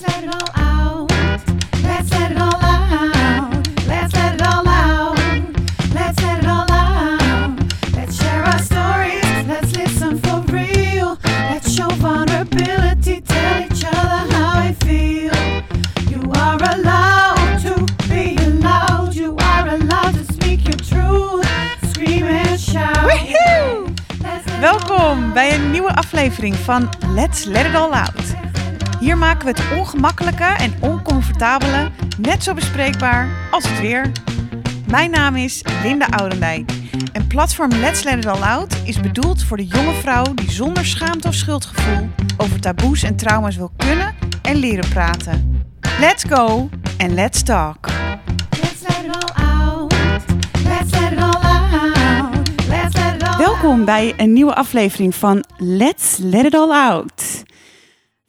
Welkom 0.00 0.48
out. 0.54 1.10
bij 25.34 25.54
een 25.54 25.70
nieuwe 25.70 25.94
aflevering 25.94 26.56
van 26.56 26.88
Let's 27.14 27.44
Let 27.44 27.66
It 27.66 27.74
All 27.74 27.90
Out. 27.90 28.29
Hier 29.00 29.18
maken 29.18 29.44
we 29.44 29.50
het 29.50 29.78
ongemakkelijke 29.78 30.44
en 30.44 30.74
oncomfortabele 30.80 31.90
net 32.18 32.42
zo 32.42 32.54
bespreekbaar 32.54 33.28
als 33.50 33.68
het 33.68 33.80
weer. 33.80 34.10
Mijn 34.86 35.10
naam 35.10 35.36
is 35.36 35.64
Linda 35.82 36.06
Oudendijk 36.06 36.72
en 37.12 37.26
platform 37.26 37.70
Let's 37.70 38.02
Let 38.02 38.16
It 38.16 38.26
All 38.26 38.42
Out 38.42 38.76
is 38.84 39.00
bedoeld 39.00 39.42
voor 39.42 39.56
de 39.56 39.66
jonge 39.66 39.92
vrouw 39.92 40.34
die 40.34 40.50
zonder 40.50 40.86
schaamte 40.86 41.28
of 41.28 41.34
schuldgevoel 41.34 42.08
over 42.36 42.60
taboes 42.60 43.02
en 43.02 43.16
trauma's 43.16 43.56
wil 43.56 43.70
kunnen 43.76 44.14
en 44.42 44.56
leren 44.56 44.88
praten. 44.88 45.64
Let's 46.00 46.24
go 46.24 46.68
en 46.96 47.14
let's 47.14 47.42
talk. 47.42 47.88
Let's 48.50 48.80
let 48.80 49.04
it 49.04 49.24
all 49.24 49.44
out. 49.46 49.94
Let's 50.64 51.00
let 51.00 51.12
it 51.12 51.18
all 51.18 51.42
out. 51.42 52.48
Let's 52.68 52.94
let 52.94 53.14
it 53.14 53.28
all 53.28 53.36
Welkom 53.38 53.84
bij 53.84 54.14
een 54.16 54.32
nieuwe 54.32 54.54
aflevering 54.54 55.14
van 55.14 55.44
Let's 55.56 56.16
Let 56.16 56.44
It 56.44 56.54
All 56.54 56.70
Out. 56.70 57.19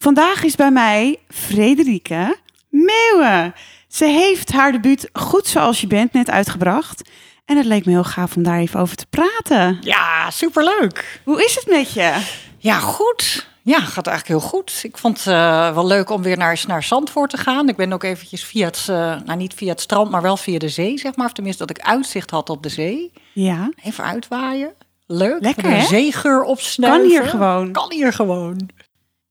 Vandaag 0.02 0.44
is 0.44 0.55
bij 0.55 0.72
mij 0.72 1.20
Frederike 1.30 2.38
Meeuwen. 2.70 3.54
Ze 3.88 4.05
heeft 4.05 4.52
haar 4.52 4.72
debuut 4.72 5.10
Goed 5.14 5.48
Zoals 5.48 5.82
Je 5.82 5.88
Bent 5.88 6.13
net 6.13 6.30
uitgebracht. 6.30 7.10
En 7.46 7.58
het 7.58 7.66
leek 7.66 7.85
me 7.85 7.91
heel 7.91 8.04
gaaf 8.04 8.35
om 8.35 8.43
daar 8.43 8.60
even 8.60 8.80
over 8.80 8.96
te 8.96 9.05
praten. 9.10 9.77
Ja, 9.82 10.30
superleuk. 10.32 11.21
Hoe 11.24 11.43
is 11.43 11.55
het 11.55 11.68
met 11.68 11.93
je? 11.93 12.27
Ja, 12.58 12.80
goed. 12.80 13.48
Ja, 13.62 13.80
gaat 13.80 14.08
eigenlijk 14.08 14.40
heel 14.40 14.49
goed. 14.49 14.80
Ik 14.84 14.98
vond 14.98 15.18
het 15.18 15.27
eh, 15.27 15.74
wel 15.74 15.88
leuk 15.88 16.10
om 16.10 16.21
weer 16.21 16.38
naar, 16.38 16.63
naar 16.68 16.84
Zandvoort 16.84 17.30
te 17.30 17.38
gaan. 17.38 17.70
Ik 17.70 17.76
ben 17.76 17.93
ook 17.93 18.04
eventjes 18.04 18.43
via 18.43 18.65
het, 18.65 18.86
eh, 18.90 19.15
nou 19.26 19.36
niet 19.36 19.54
via 19.54 19.70
het 19.70 19.82
strand, 19.82 20.12
maar 20.12 20.21
wel 20.21 20.38
via 20.38 20.60
de 20.60 20.70
zee, 20.70 20.98
zeg 20.98 21.15
maar. 21.15 21.26
Of 21.26 21.34
tenminste 21.34 21.65
dat 21.65 21.77
ik 21.77 21.84
uitzicht 21.86 22.30
had 22.30 22.49
op 22.49 22.63
de 22.63 22.70
zee. 22.70 23.12
Ja, 23.34 23.71
Even 23.84 24.04
uitwaaien. 24.04 24.74
Leuk. 25.05 25.41
Lekker, 25.41 25.70
hè? 25.70 25.86
zeegeur 25.86 26.43
opsnuiven. 26.43 27.02
kan 27.02 27.10
hier 27.10 27.30
gewoon. 27.30 27.71
Kan 27.71 27.91
hier 27.91 28.13
gewoon. 28.13 28.70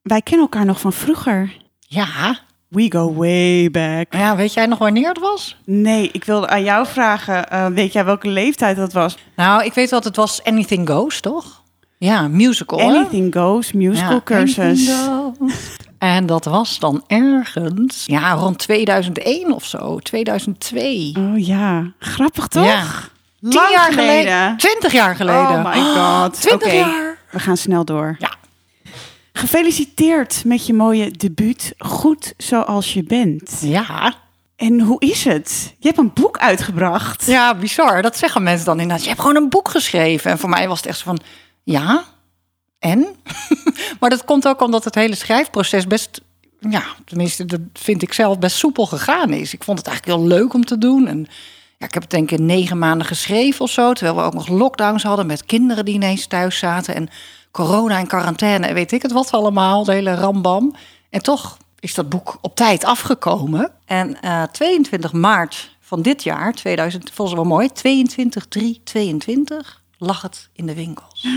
Wij 0.02 0.22
kennen 0.22 0.42
elkaar 0.50 0.64
nog 0.64 0.80
van 0.80 0.92
vroeger. 0.92 1.56
Ja. 1.78 2.38
We 2.68 2.90
go 2.92 3.14
way 3.14 3.70
back. 3.70 4.06
Ja, 4.14 4.36
weet 4.36 4.52
jij 4.52 4.66
nog 4.66 4.78
wanneer 4.78 5.08
het 5.08 5.18
was? 5.18 5.56
Nee, 5.64 6.08
ik 6.12 6.24
wilde 6.24 6.48
aan 6.48 6.62
jou 6.62 6.86
vragen, 6.86 7.50
eh, 7.50 7.66
weet 7.66 7.92
jij 7.92 8.04
welke 8.04 8.28
leeftijd 8.28 8.76
dat 8.76 8.92
was? 8.92 9.16
Nou, 9.36 9.64
ik 9.64 9.72
weet 9.74 9.90
wel, 9.90 10.00
het 10.00 10.16
was 10.16 10.44
Anything 10.44 10.88
Goes, 10.88 11.20
toch? 11.20 11.62
Ja, 11.98 12.28
musical. 12.28 12.78
hè? 12.78 12.84
Anything 12.84 13.34
Goes, 13.34 13.72
musical 13.72 14.12
Ja, 14.12 14.20
cursus. 14.24 14.90
Goes. 15.06 15.52
En 15.98 16.26
dat 16.26 16.44
was 16.44 16.78
dan 16.78 17.04
ergens, 17.06 18.04
ja, 18.06 18.32
rond 18.32 18.58
2001 18.58 19.52
of 19.52 19.64
zo, 19.64 19.98
2002. 19.98 21.14
Oh 21.18 21.46
ja, 21.46 21.92
grappig 21.98 22.46
toch? 22.48 22.64
Ja. 22.64 22.82
Lang 23.40 23.54
Tien 23.54 23.70
jaar 23.70 23.92
geleden. 23.92 24.56
Twintig 24.56 24.92
jaar 24.92 25.16
geleden. 25.16 25.40
Oh 25.42 25.64
my 25.64 25.80
god. 25.80 26.34
Twintig 26.40 26.68
Oké, 26.68 26.76
jaar. 26.76 27.18
we 27.30 27.38
gaan 27.38 27.56
snel 27.56 27.84
door. 27.84 28.16
Ja. 28.18 28.29
Gefeliciteerd 29.40 30.42
met 30.44 30.66
je 30.66 30.74
mooie 30.74 31.10
debuut 31.10 31.74
Goed 31.78 32.34
Zoals 32.36 32.92
Je 32.92 33.02
Bent. 33.02 33.58
Ja. 33.60 34.14
En 34.56 34.80
hoe 34.80 35.00
is 35.00 35.24
het? 35.24 35.74
Je 35.78 35.86
hebt 35.86 35.98
een 35.98 36.12
boek 36.12 36.38
uitgebracht. 36.38 37.26
Ja, 37.26 37.54
bizar. 37.54 38.02
Dat 38.02 38.16
zeggen 38.16 38.42
mensen 38.42 38.66
dan 38.66 38.80
inderdaad. 38.80 39.02
Je 39.02 39.08
hebt 39.08 39.20
gewoon 39.20 39.36
een 39.36 39.48
boek 39.48 39.68
geschreven. 39.68 40.30
En 40.30 40.38
voor 40.38 40.48
mij 40.48 40.68
was 40.68 40.76
het 40.76 40.86
echt 40.86 40.98
zo 40.98 41.04
van, 41.04 41.20
ja, 41.62 42.04
en? 42.78 43.06
maar 44.00 44.10
dat 44.10 44.24
komt 44.24 44.48
ook 44.48 44.60
omdat 44.60 44.84
het 44.84 44.94
hele 44.94 45.14
schrijfproces 45.14 45.86
best, 45.86 46.20
ja, 46.70 46.82
tenminste, 47.04 47.44
dat 47.44 47.60
vind 47.72 48.02
ik 48.02 48.12
zelf 48.12 48.38
best 48.38 48.56
soepel 48.56 48.86
gegaan 48.86 49.32
is. 49.32 49.54
Ik 49.54 49.64
vond 49.64 49.78
het 49.78 49.86
eigenlijk 49.86 50.18
heel 50.18 50.28
leuk 50.28 50.54
om 50.54 50.64
te 50.64 50.78
doen. 50.78 51.06
En 51.06 51.18
ja, 51.78 51.86
ik 51.86 51.94
heb 51.94 52.02
het 52.02 52.10
denk 52.10 52.30
ik 52.30 52.38
negen 52.38 52.78
maanden 52.78 53.06
geschreven 53.06 53.60
of 53.60 53.70
zo. 53.70 53.92
Terwijl 53.92 54.16
we 54.16 54.22
ook 54.22 54.34
nog 54.34 54.48
lockdowns 54.48 55.02
hadden 55.02 55.26
met 55.26 55.44
kinderen 55.44 55.84
die 55.84 55.94
ineens 55.94 56.26
thuis 56.26 56.58
zaten. 56.58 56.94
En 56.94 57.08
corona 57.50 57.98
en 57.98 58.06
quarantaine 58.06 58.66
en 58.66 58.74
weet 58.74 58.92
ik 58.92 59.02
het 59.02 59.12
wat 59.12 59.30
allemaal. 59.30 59.84
De 59.84 59.92
hele 59.92 60.14
rambam. 60.14 60.74
En 61.10 61.22
toch 61.22 61.58
is 61.80 61.94
dat 61.94 62.08
boek 62.08 62.38
op 62.40 62.56
tijd 62.56 62.84
afgekomen. 62.84 63.72
En 63.84 64.20
eh 64.20 64.42
22 64.42 65.12
maart 65.12 65.76
van 65.80 66.02
dit 66.02 66.22
jaar, 66.22 66.52
2000, 66.52 67.10
volgens 67.12 67.36
mij 67.36 67.46
wel 67.46 67.56
mooi, 67.56 67.72
22 67.72 68.46
3 68.46 68.80
22 68.84 69.82
lag 69.98 70.22
het 70.22 70.48
in 70.52 70.66
de 70.66 70.74
winkels. 70.74 71.22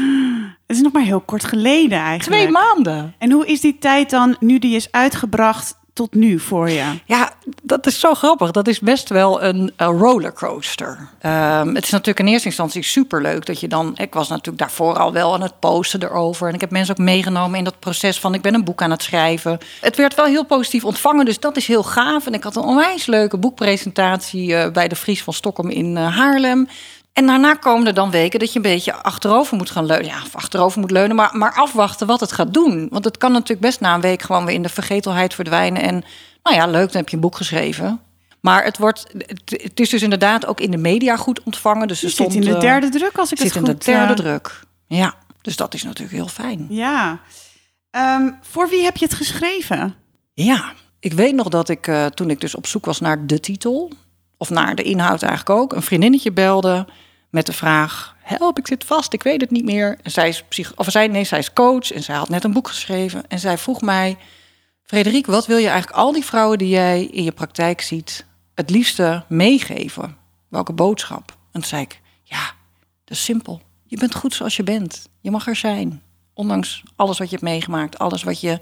Het 0.68 0.78
is 0.78 0.81
nog 0.81 0.94
maar 0.94 1.03
heel 1.03 1.22
kort 1.22 1.44
geleden 1.44 2.00
eigenlijk. 2.00 2.41
Twee 2.41 2.51
maanden. 2.51 3.16
En 3.18 3.31
hoe 3.31 3.47
is 3.47 3.62
die 3.62 3.78
tijd 3.78 4.09
dan, 4.09 4.35
nu 4.40 4.59
die 4.59 4.75
is 4.75 4.91
uitgebracht, 4.91 5.75
tot 5.94 6.14
nu 6.14 6.40
voor 6.40 6.70
je? 6.70 7.00
Ja, 7.06 7.34
dat 7.64 7.86
is 7.86 8.00
zo 8.00 8.14
grappig. 8.14 8.52
Dat 8.52 8.68
is 8.68 8.80
best 8.80 9.09
wel 9.09 9.44
een, 9.44 9.72
een 9.76 9.98
rollercoaster. 9.98 11.09
Ehm, 11.20 11.76
het 11.76 11.84
is 11.84 11.90
natuurlijk 11.90 12.20
in 12.20 12.28
eerste 12.28 12.48
instantie 12.48 12.84
superleuk 12.84 13.46
dat 13.46 13.59
je 13.59 13.68
dan... 13.68 13.92
Ik 13.98 14.14
was 14.14 14.28
natuurlijk 14.28 14.58
daarvoor 14.58 14.98
al 14.98 15.14
wel 15.14 15.34
aan 15.34 15.42
het 15.42 15.59
posten 15.59 16.04
erover. 16.04 16.48
En 16.48 16.54
ik 16.54 16.62
heb 16.62 16.72
mensen 16.72 16.98
ook 16.98 17.06
meegenomen 17.06 17.58
in 17.58 17.64
dat 17.64 17.80
proces 17.80 18.20
van... 18.20 18.34
ik 18.34 18.42
ben 18.42 18.54
een 18.54 18.64
boek 18.64 18.81
aan 18.81 18.92
het 18.92 19.04
schrijven. 19.04 19.58
Het 19.81 19.96
werd 19.96 20.16
wel 20.16 20.26
heel 20.26 20.46
positief 20.46 20.84
ontvangen, 20.84 21.26
dus 21.26 21.40
dat 21.40 21.58
is 21.58 21.68
heel 21.68 21.84
gaaf. 21.84 22.25
En 22.28 22.34
ik 22.34 22.44
had 22.44 22.56
een 22.56 22.64
onwijs 22.64 23.06
leuke 23.06 23.38
boekpresentatie... 23.38 24.56
eh, 24.56 24.72
bij 24.72 24.88
de 24.88 24.96
Vries 24.96 25.24
van 25.24 25.34
Stockholm 25.34 25.70
in 25.70 25.98
eh, 25.98 26.18
Haarlem. 26.18 26.68
En 27.13 27.25
daarna 27.25 27.53
komen 27.53 27.88
er 27.88 27.94
dan 27.94 28.12
weken 28.12 28.40
dat 28.40 28.50
je 28.50 28.56
een 28.56 28.62
beetje 28.62 28.94
achterover 28.94 29.57
moet 29.57 29.69
gaan 29.69 29.85
leunen. 29.85 30.06
Ja, 30.06 30.22
of 30.22 30.35
achterover 30.35 30.79
moet 30.79 30.91
leunen, 30.91 31.16
maar, 31.16 31.38
maar 31.38 31.53
afwachten 31.53 32.07
wat 32.07 32.19
het 32.19 32.31
gaat 32.31 32.53
doen. 32.53 32.88
Want 32.90 33.06
het 33.06 33.18
kan 33.18 33.31
natuurlijk 33.31 33.62
best 33.62 33.79
na 33.79 33.94
een 33.94 34.01
week 34.01 34.22
gewoon 34.22 34.46
weer 34.46 34.56
in 34.56 34.62
de 34.62 34.69
vergetelheid 34.69 35.34
verdwijnen. 35.34 35.81
En 35.81 36.03
nou 36.44 36.56
ja, 36.56 36.66
leuk, 36.68 36.88
dan 36.88 36.97
heb 37.01 37.09
je 37.09 37.16
een 37.16 37.22
boek 37.22 37.35
geschreven. 37.35 38.00
Maar 38.41 38.63
het, 38.63 38.78
wordt, 38.78 39.06
het, 39.18 39.62
het 39.63 39.79
is 39.79 39.90
dus 39.90 40.01
inderdaad 40.01 40.46
ook 40.46 40.59
in 40.59 40.72
de 40.72 40.78
media 40.78 41.16
goed 41.16 41.44
ontvangen. 41.44 41.88
Dus 41.88 42.00
Je 42.00 42.06
er 42.06 42.12
zit 42.13 42.22
stond, 42.22 42.46
in 42.46 42.51
de 42.51 42.56
eh, 42.56 42.62
derde 42.62 42.90
druk 42.90 43.18
als 43.18 43.31
ik 43.31 43.38
zit 43.38 43.47
het 43.47 43.56
in 43.56 43.66
goed... 43.66 43.80
de 43.80 43.91
derde 43.91 44.13
eh, 44.13 44.19
druk. 44.19 44.59
Ja, 44.88 45.13
dus 45.41 45.56
dat 45.56 45.74
is 45.74 45.84
natuurlijk 45.84 46.16
heel 46.16 46.28
fijn. 46.28 46.66
Ja. 46.69 47.19
Ehm, 47.90 48.30
voor 48.41 48.69
wie 48.69 48.84
heb 48.84 48.97
je 48.97 49.06
het 49.06 49.13
geschreven? 49.13 49.95
Ja, 50.34 50.74
ik 51.00 51.13
weet 51.13 51.35
nog 51.35 51.50
dat 51.50 51.69
ik 51.69 51.88
eh, 51.88 52.06
toen 52.06 52.30
ik 52.30 52.41
dus 52.41 52.56
op 52.56 52.68
zoek 52.68 52.85
was 52.85 53.00
naar 53.00 53.25
de 53.28 53.40
titel, 53.40 53.91
of 54.38 54.50
naar 54.50 54.75
de 54.75 54.84
inhoud 54.84 55.24
eigenlijk 55.24 55.59
ook, 55.59 55.74
een 55.74 55.81
vriendinnetje 55.81 56.31
belde 56.31 56.85
met 57.33 57.45
de 57.45 57.53
vraag: 57.53 58.16
Help, 58.19 58.57
ik 58.57 58.67
zit 58.67 58.83
vast, 58.83 59.13
ik 59.13 59.23
weet 59.23 59.41
het 59.41 59.51
niet 59.51 59.63
meer. 59.63 59.97
En 60.03 60.11
zij 60.11 60.27
is 60.27 60.44
psych 60.44 60.75
of 60.75 60.88
zij, 60.89 61.07
nee, 61.07 61.23
zij 61.23 61.39
is 61.39 61.53
coach 61.53 61.91
en 61.91 62.03
zij 62.03 62.16
had 62.16 62.29
net 62.29 62.44
een 62.44 62.53
boek 62.53 62.67
geschreven. 62.67 63.27
En 63.27 63.39
zij 63.39 63.57
vroeg 63.57 63.81
mij: 63.81 64.17
Frederik, 64.83 65.25
wat 65.25 65.45
wil 65.45 65.57
je 65.57 65.67
eigenlijk 65.67 65.97
al 65.97 66.11
die 66.11 66.25
vrouwen 66.25 66.57
die 66.57 66.69
jij 66.69 67.03
in 67.03 67.23
je 67.23 67.31
praktijk 67.31 67.81
ziet, 67.81 68.25
het 68.55 68.69
liefste 68.69 69.23
meegeven? 69.27 70.17
Welke 70.49 70.73
boodschap? 70.73 71.31
En 71.31 71.38
toen 71.51 71.63
zei 71.63 71.81
ik: 71.81 72.01
Ja, 72.23 72.44
dat 73.03 73.17
is 73.17 73.23
simpel. 73.23 73.61
Je 73.83 73.97
bent 73.97 74.15
goed 74.15 74.33
zoals 74.33 74.55
je 74.55 74.63
bent. 74.63 75.09
Je 75.21 75.31
mag 75.31 75.47
er 75.47 75.55
zijn. 75.55 76.01
Ondanks 76.33 76.83
alles 76.95 77.17
wat 77.17 77.29
je 77.29 77.35
hebt 77.35 77.47
meegemaakt, 77.47 78.00
alles 78.00 78.23
wat 78.23 78.41
je 78.41 78.59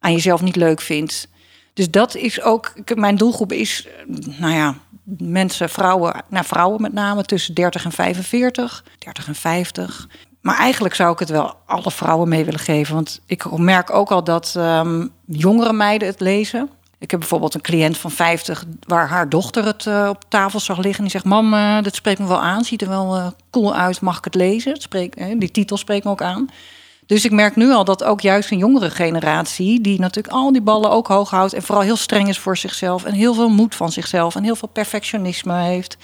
aan 0.00 0.12
jezelf 0.12 0.42
niet 0.42 0.56
leuk 0.56 0.80
vindt. 0.80 1.28
Dus 1.72 1.90
dat 1.90 2.14
is 2.14 2.42
ook, 2.42 2.72
mijn 2.94 3.16
doelgroep 3.16 3.52
is, 3.52 3.86
eh, 3.86 4.16
nou 4.38 4.52
ja, 4.52 4.78
mensen, 5.18 5.68
vrouwen, 5.68 6.24
nou 6.28 6.44
vrouwen 6.44 6.82
met 6.82 6.92
name 6.92 7.24
tussen 7.24 7.54
30 7.54 7.84
en 7.84 7.92
45, 7.92 8.84
30 8.98 9.26
en 9.28 9.34
50. 9.34 10.08
Maar 10.40 10.58
eigenlijk 10.58 10.94
zou 10.94 11.12
ik 11.12 11.18
het 11.18 11.28
wel 11.28 11.54
alle 11.66 11.90
vrouwen 11.90 12.28
mee 12.28 12.44
willen 12.44 12.60
geven. 12.60 12.94
Want 12.94 13.20
ik 13.26 13.58
merk 13.58 13.90
ook 13.90 14.10
al 14.10 14.24
dat 14.24 14.54
ehm, 14.56 15.06
jongere 15.24 15.72
meiden 15.72 16.08
het 16.08 16.20
lezen. 16.20 16.70
Ik 16.98 17.10
heb 17.10 17.20
bijvoorbeeld 17.20 17.54
een 17.54 17.60
cliënt 17.60 17.98
van 17.98 18.10
50 18.10 18.64
waar 18.86 19.08
haar 19.08 19.28
dochter 19.28 19.64
het 19.64 19.86
eh, 19.86 20.06
op 20.08 20.24
tafel 20.28 20.60
zag 20.60 20.76
liggen. 20.76 20.96
En 20.96 21.02
die 21.02 21.10
zegt: 21.10 21.24
Mam, 21.24 21.54
eh, 21.54 21.82
dat 21.82 21.94
spreekt 21.94 22.18
me 22.18 22.26
wel 22.26 22.40
aan. 22.40 22.64
Ziet 22.64 22.82
er 22.82 22.88
wel 22.88 23.16
eh, 23.16 23.26
cool 23.50 23.74
uit. 23.74 24.00
Mag 24.00 24.18
ik 24.18 24.24
het 24.24 24.34
lezen? 24.34 24.76
Spreekt, 24.76 25.16
die 25.40 25.50
titel 25.50 25.76
spreekt 25.76 26.04
me 26.04 26.10
ook 26.10 26.22
aan. 26.22 26.48
Dus 27.06 27.24
ik 27.24 27.30
merk 27.30 27.56
nu 27.56 27.72
al 27.72 27.84
dat 27.84 28.04
ook 28.04 28.20
juist 28.20 28.50
een 28.50 28.58
jongere 28.58 28.90
generatie, 28.90 29.80
die 29.80 30.00
natuurlijk 30.00 30.34
al 30.34 30.52
die 30.52 30.62
ballen 30.62 30.90
ook 30.90 31.06
hoog 31.06 31.30
houdt 31.30 31.52
en 31.52 31.62
vooral 31.62 31.84
heel 31.84 31.96
streng 31.96 32.28
is 32.28 32.38
voor 32.38 32.56
zichzelf 32.56 33.04
en 33.04 33.14
heel 33.14 33.34
veel 33.34 33.48
moed 33.48 33.74
van 33.74 33.92
zichzelf 33.92 34.34
en 34.34 34.42
heel 34.44 34.56
veel 34.56 34.68
perfectionisme 34.68 35.54
heeft, 35.62 35.96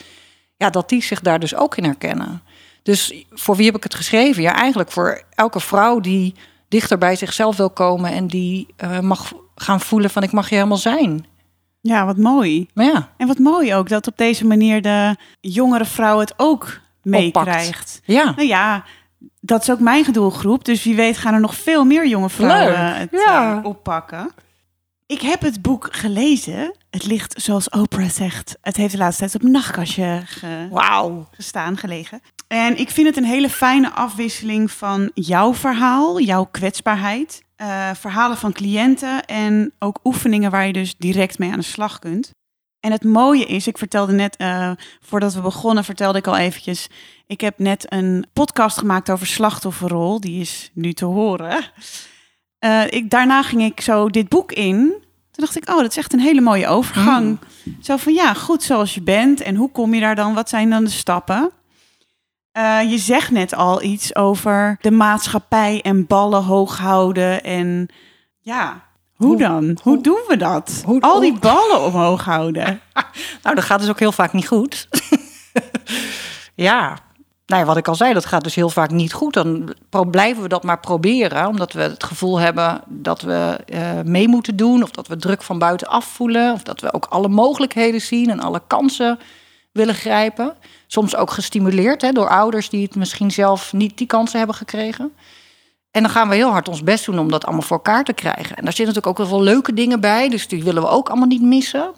ja, 0.56 0.70
dat 0.70 0.88
die 0.88 1.02
zich 1.02 1.20
daar 1.20 1.38
dus 1.40 1.54
ook 1.54 1.76
in 1.76 1.84
herkennen. 1.84 2.42
Dus 2.82 3.24
voor 3.30 3.56
wie 3.56 3.66
heb 3.66 3.76
ik 3.76 3.82
het 3.82 3.94
geschreven? 3.94 4.42
Ja, 4.42 4.54
eigenlijk 4.54 4.90
voor 4.90 5.22
elke 5.34 5.60
vrouw 5.60 6.00
die 6.00 6.34
dichter 6.68 6.98
bij 6.98 7.16
zichzelf 7.16 7.56
wil 7.56 7.70
komen 7.70 8.12
en 8.12 8.26
die 8.26 8.66
eh, 8.76 8.98
mag 8.98 9.32
gaan 9.54 9.80
voelen 9.80 10.10
van 10.10 10.22
ik 10.22 10.32
mag 10.32 10.48
je 10.48 10.54
helemaal 10.54 10.76
zijn. 10.76 11.26
Ja, 11.80 12.06
wat 12.06 12.16
mooi. 12.16 12.68
Maar 12.74 12.84
ja, 12.84 13.08
En 13.16 13.26
wat 13.26 13.38
mooi 13.38 13.74
ook 13.74 13.88
dat 13.88 14.06
op 14.06 14.16
deze 14.16 14.46
manier 14.46 14.82
de 14.82 15.16
jongere 15.40 15.84
vrouw 15.84 16.18
het 16.18 16.34
ook 16.36 16.80
meekrijgt. 17.02 18.00
ja. 18.04 18.24
Nou 18.24 18.46
ja, 18.46 18.84
dat 19.44 19.62
is 19.62 19.70
ook 19.70 19.80
mijn 19.80 20.04
doelgroep. 20.12 20.64
Dus 20.64 20.84
wie 20.84 20.94
weet 20.94 21.16
gaan 21.16 21.34
er 21.34 21.40
nog 21.40 21.54
veel 21.54 21.84
meer 21.84 22.06
jonge 22.08 22.30
vrouwen 22.30 22.72
Leuk, 22.72 22.96
het 22.98 23.08
ja. 23.10 23.58
eh, 23.58 23.64
oppakken. 23.64 24.30
Ik 25.06 25.20
heb 25.20 25.40
het 25.40 25.62
boek 25.62 25.88
gelezen. 25.90 26.74
Het 26.90 27.06
ligt, 27.06 27.42
zoals 27.42 27.68
Oprah 27.70 28.08
zegt, 28.08 28.56
het 28.60 28.76
heeft 28.76 28.92
de 28.92 28.98
laatste 28.98 29.20
tijd 29.22 29.34
op 29.34 29.42
een 29.42 29.50
nachtkastje 29.50 30.22
ge- 30.24 30.66
gestaan, 31.30 31.76
gelegen. 31.76 32.20
En 32.48 32.78
ik 32.78 32.90
vind 32.90 33.06
het 33.06 33.16
een 33.16 33.24
hele 33.24 33.50
fijne 33.50 33.90
afwisseling 33.90 34.70
van 34.70 35.10
jouw 35.14 35.54
verhaal, 35.54 36.20
jouw 36.20 36.44
kwetsbaarheid, 36.44 37.42
eh, 37.56 37.90
verhalen 37.94 38.36
van 38.36 38.52
cliënten 38.52 39.24
en 39.24 39.72
ook 39.78 39.98
oefeningen 40.04 40.50
waar 40.50 40.66
je 40.66 40.72
dus 40.72 40.94
direct 40.98 41.38
mee 41.38 41.52
aan 41.52 41.58
de 41.58 41.64
slag 41.64 41.98
kunt. 41.98 42.30
En 42.82 42.92
het 42.92 43.04
mooie 43.04 43.44
is, 43.44 43.66
ik 43.66 43.78
vertelde 43.78 44.12
net, 44.12 44.36
eh, 44.36 44.70
voordat 45.00 45.34
we 45.34 45.40
begonnen, 45.40 45.84
vertelde 45.84 46.18
ik 46.18 46.26
al 46.26 46.36
eventjes, 46.36 46.88
ik 47.26 47.40
heb 47.40 47.58
net 47.58 47.92
een 47.92 48.26
podcast 48.32 48.78
gemaakt 48.78 49.10
over 49.10 49.26
slachtofferrol, 49.26 50.20
die 50.20 50.40
is 50.40 50.70
nu 50.74 50.92
te 50.92 51.04
horen. 51.04 51.64
Eh, 52.58 52.82
ik, 52.88 53.10
daarna 53.10 53.42
ging 53.42 53.62
ik 53.62 53.80
zo 53.80 54.08
dit 54.08 54.28
boek 54.28 54.52
in. 54.52 54.78
Toen 55.30 55.44
dacht 55.44 55.56
ik, 55.56 55.68
oh, 55.68 55.76
dat 55.76 55.90
is 55.90 55.96
echt 55.96 56.12
een 56.12 56.20
hele 56.20 56.40
mooie 56.40 56.66
overgang. 56.66 57.38
Zo 57.80 57.96
van, 57.96 58.12
ja, 58.12 58.34
goed 58.34 58.62
zoals 58.62 58.94
je 58.94 59.02
bent. 59.02 59.40
En 59.40 59.54
hoe 59.54 59.70
kom 59.70 59.94
je 59.94 60.00
daar 60.00 60.14
dan? 60.14 60.34
Wat 60.34 60.48
zijn 60.48 60.70
dan 60.70 60.84
de 60.84 60.90
stappen? 60.90 61.50
Eh, 62.52 62.90
je 62.90 62.98
zegt 62.98 63.30
net 63.30 63.54
al 63.54 63.82
iets 63.82 64.14
over 64.16 64.78
de 64.80 64.90
maatschappij 64.90 65.80
en 65.82 66.06
ballen 66.06 66.42
hoog 66.42 66.78
houden. 66.78 67.42
En 67.42 67.88
ja, 68.38 68.84
hoe, 69.22 69.36
dan? 69.38 69.78
Hoe, 69.82 70.00
doen 70.00 70.20
we 70.28 70.36
dat? 70.36 70.82
hoe- 70.84 71.00
al 71.00 71.20
die 71.20 71.38
ballen 71.38 71.84
omhoog 71.84 72.24
houden. 72.24 72.80
Nou, 73.42 73.54
dat 73.54 73.64
gaat 73.64 73.80
dus 73.80 73.88
ook 73.88 73.98
heel 73.98 74.12
vaak 74.12 74.32
niet 74.32 74.46
goed. 74.48 74.88
ja, 76.54 76.98
nou 77.46 77.60
ja, 77.60 77.64
wat 77.64 77.76
ik 77.76 77.88
al 77.88 77.94
zei, 77.94 78.12
dat 78.12 78.26
gaat 78.26 78.44
dus 78.44 78.54
heel 78.54 78.68
vaak 78.70 78.90
niet 78.90 79.12
goed. 79.12 79.34
Dan 79.34 79.74
blijven 80.10 80.42
we 80.42 80.48
dat 80.48 80.62
maar 80.62 80.80
proberen, 80.80 81.46
omdat 81.46 81.72
we 81.72 81.80
het 81.80 82.04
gevoel 82.04 82.38
hebben 82.38 82.80
dat 82.88 83.20
we 83.22 83.58
eh, 83.66 84.00
mee 84.04 84.28
moeten 84.28 84.56
doen, 84.56 84.82
of 84.82 84.90
dat 84.90 85.08
we 85.08 85.16
druk 85.16 85.42
van 85.42 85.58
buitenaf 85.58 86.04
voelen, 86.04 86.52
of 86.52 86.62
dat 86.62 86.80
we 86.80 86.92
ook 86.92 87.04
alle 87.04 87.28
mogelijkheden 87.28 88.00
zien 88.00 88.30
en 88.30 88.40
alle 88.40 88.62
kansen 88.66 89.18
willen 89.72 89.94
grijpen. 89.94 90.54
Soms 90.86 91.16
ook 91.16 91.30
gestimuleerd 91.30 92.02
hè, 92.02 92.12
door 92.12 92.28
ouders 92.28 92.68
die 92.68 92.82
het 92.82 92.96
misschien 92.96 93.30
zelf 93.30 93.72
niet 93.72 93.98
die 93.98 94.06
kansen 94.06 94.38
hebben 94.38 94.56
gekregen. 94.56 95.12
En 95.92 96.02
dan 96.02 96.10
gaan 96.10 96.28
we 96.28 96.34
heel 96.34 96.50
hard 96.50 96.68
ons 96.68 96.82
best 96.82 97.04
doen 97.04 97.18
om 97.18 97.30
dat 97.30 97.44
allemaal 97.44 97.62
voor 97.62 97.76
elkaar 97.76 98.04
te 98.04 98.12
krijgen. 98.12 98.56
En 98.56 98.64
daar 98.64 98.72
zitten 98.72 98.94
natuurlijk 98.94 99.06
ook 99.06 99.18
heel 99.18 99.36
veel 99.36 99.42
leuke 99.42 99.74
dingen 99.74 100.00
bij, 100.00 100.28
dus 100.28 100.48
die 100.48 100.64
willen 100.64 100.82
we 100.82 100.88
ook 100.88 101.08
allemaal 101.08 101.28
niet 101.28 101.42
missen. 101.42 101.92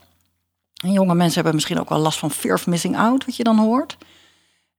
En 0.83 0.93
jonge 0.93 1.15
mensen 1.15 1.35
hebben 1.35 1.55
misschien 1.55 1.81
ook 1.81 1.89
wel 1.89 1.99
last 1.99 2.19
van 2.19 2.31
fear 2.31 2.55
of 2.55 2.67
missing 2.67 2.97
out, 2.97 3.25
wat 3.25 3.37
je 3.37 3.45
dan 3.45 3.59
hoort. 3.59 3.97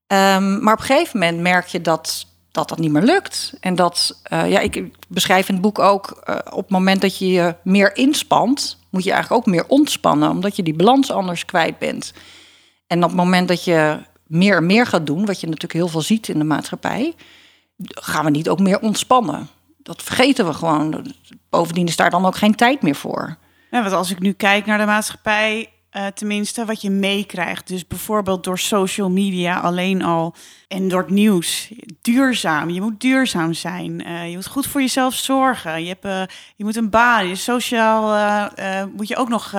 Ehm, 0.06 0.62
maar 0.62 0.74
op 0.74 0.80
een 0.80 0.86
gegeven 0.86 1.18
moment 1.18 1.40
merk 1.40 1.66
je 1.66 1.80
dat 1.80 2.26
dat, 2.56 2.68
dat 2.68 2.78
niet 2.78 2.90
meer 2.90 3.02
lukt. 3.02 3.52
En 3.60 3.74
dat, 3.74 4.20
eh, 4.22 4.50
ja, 4.50 4.60
ik, 4.60 4.84
beschrijf 5.08 5.48
in 5.48 5.54
het 5.54 5.62
boek 5.62 5.78
ook, 5.78 6.20
eh, 6.24 6.36
op 6.50 6.62
het 6.62 6.70
moment 6.70 7.00
dat 7.00 7.18
je 7.18 7.28
je 7.28 7.54
meer 7.62 7.96
inspant, 7.96 8.78
moet 8.90 9.04
je 9.04 9.12
eigenlijk 9.12 9.42
ook 9.42 9.52
meer 9.54 9.64
ontspannen, 9.66 10.30
omdat 10.30 10.56
je 10.56 10.62
die 10.62 10.74
balans 10.74 11.10
anders 11.10 11.44
kwijt 11.44 11.78
bent. 11.78 12.12
En 12.86 13.02
op 13.02 13.08
het 13.08 13.18
moment 13.18 13.48
dat 13.48 13.64
je 13.64 13.98
meer 14.26 14.56
en 14.56 14.66
meer 14.66 14.86
gaat 14.86 15.06
doen, 15.06 15.26
wat 15.26 15.40
je 15.40 15.46
natuurlijk 15.46 15.72
heel 15.72 15.88
veel 15.88 16.00
ziet 16.00 16.28
in 16.28 16.38
de 16.38 16.44
maatschappij, 16.44 17.14
gaan 17.78 18.24
we 18.24 18.30
niet 18.30 18.48
ook 18.48 18.60
meer 18.60 18.80
ontspannen. 18.80 19.48
Dat 19.78 20.02
vergeten 20.02 20.46
we 20.46 20.54
gewoon. 20.54 21.14
Bovendien 21.50 21.86
is 21.86 21.96
daar 21.96 22.10
dan 22.10 22.26
ook 22.26 22.36
geen 22.36 22.54
tijd 22.54 22.82
meer 22.82 22.94
voor. 22.94 23.36
Ja, 23.70 23.80
want 23.82 23.94
als 23.94 24.10
ik 24.10 24.18
nu 24.18 24.32
kijk 24.32 24.66
naar 24.66 24.78
de 24.78 24.84
maatschappij, 24.84 25.70
eh, 25.90 26.06
tenminste 26.06 26.64
wat 26.64 26.80
je 26.80 26.90
meekrijgt. 26.90 27.68
Dus 27.68 27.86
bijvoorbeeld 27.86 28.44
door 28.44 28.58
social 28.58 29.10
media 29.10 29.60
alleen 29.60 30.02
al 30.02 30.34
en 30.68 30.88
door 30.88 31.00
het 31.00 31.10
nieuws. 31.10 31.72
Duurzaam, 32.02 32.70
je 32.70 32.80
moet 32.80 33.00
duurzaam 33.00 33.52
zijn. 33.52 34.04
Eh, 34.04 34.28
je 34.28 34.34
moet 34.34 34.46
goed 34.46 34.66
voor 34.66 34.80
jezelf 34.80 35.14
zorgen. 35.14 35.82
Je, 35.82 35.88
hebt, 35.88 36.04
eh, 36.04 36.22
je 36.56 36.64
moet 36.64 36.76
een 36.76 36.90
baan, 36.90 37.28
je 37.28 37.34
sociaal 37.34 38.50
moet 38.96 39.08
je 39.08 39.16
ook 39.16 39.28
nog 39.28 39.54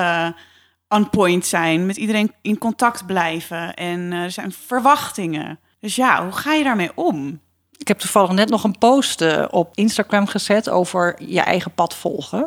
on 0.87 1.09
point 1.09 1.45
zijn. 1.45 1.85
Met 1.85 1.97
iedereen 1.97 2.31
in 2.41 2.57
contact 2.57 3.05
blijven. 3.05 3.73
En 3.73 4.11
er 4.11 4.31
zijn 4.31 4.51
verwachtingen. 4.51 5.59
Dus 5.79 5.95
ja, 5.95 6.23
hoe 6.23 6.31
ga 6.31 6.53
je 6.53 6.63
daarmee 6.63 6.91
om? 6.95 7.39
Ik 7.77 7.87
heb 7.87 7.99
toevallig 7.99 8.31
net 8.31 8.49
nog 8.49 8.63
een 8.63 8.77
post 8.77 9.21
eh, 9.21 9.45
op 9.49 9.71
Instagram 9.73 10.27
gezet 10.27 10.69
over 10.69 11.15
je 11.25 11.41
eigen 11.41 11.71
pad 11.71 11.95
volgen. 11.95 12.39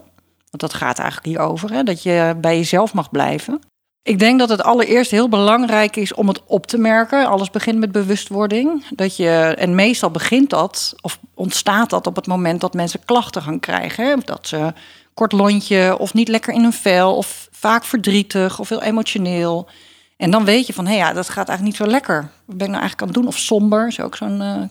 Want 0.50 0.62
dat 0.62 0.75
gaat 0.75 0.99
eigenlijk 0.99 1.29
hierover, 1.29 1.73
hè, 1.73 1.82
dat 1.82 2.03
je 2.03 2.37
bij 2.41 2.56
jezelf 2.56 2.94
mag 2.94 3.11
blijven. 3.11 3.61
Ik 4.03 4.19
denk 4.19 4.38
dat 4.38 4.49
het 4.49 4.62
allereerst 4.62 5.11
heel 5.11 5.29
belangrijk 5.29 5.97
is 5.97 6.15
om 6.15 6.29
het 6.29 6.41
op 6.47 6.67
te 6.67 6.79
merken. 6.79 7.27
Alles 7.27 7.50
begint 7.50 7.79
met 7.79 7.93
bewustwording. 7.93 8.85
Dat 8.91 9.17
je, 9.17 9.55
en 9.59 9.75
meestal 9.75 10.11
begint 10.11 10.50
dat, 10.50 10.94
of 11.00 11.19
ontstaat 11.35 11.91
dat 11.91 12.06
op 12.06 12.17
het 12.17 12.26
moment 12.26 12.61
dat 12.61 12.75
mensen 12.75 13.05
klachten 13.05 13.43
gaan 13.43 13.61
krijgen. 13.61 14.06
Hè? 14.06 14.15
Dat 14.25 14.47
ze 14.47 14.73
kort 15.15 15.33
lontje, 15.33 15.99
of 15.99 16.15
niet 16.15 16.29
lekker 16.29 16.55
in 16.55 16.62
hun 16.62 16.73
vel, 16.73 17.17
of 17.17 17.49
vaak 17.50 17.85
verdrietig, 17.85 18.59
of 18.59 18.69
heel 18.69 18.83
emotioneel. 18.83 19.69
En 20.17 20.31
dan 20.31 20.44
weet 20.44 20.67
je 20.67 20.73
van, 20.73 20.87
hé 20.87 20.94
ja, 20.94 21.12
dat 21.12 21.29
gaat 21.29 21.49
eigenlijk 21.49 21.62
niet 21.62 21.88
zo 21.88 21.93
lekker. 21.94 22.31
Wat 22.44 22.56
ben 22.56 22.67
ik 22.67 22.73
nou 22.73 22.81
eigenlijk 22.81 23.00
aan 23.00 23.09
het 23.09 23.17
doen? 23.17 23.26
Of 23.26 23.38
somber, 23.38 23.87
is 23.87 24.00
ook 24.00 24.17
zo'n 24.17 24.41
eh, 24.41 24.62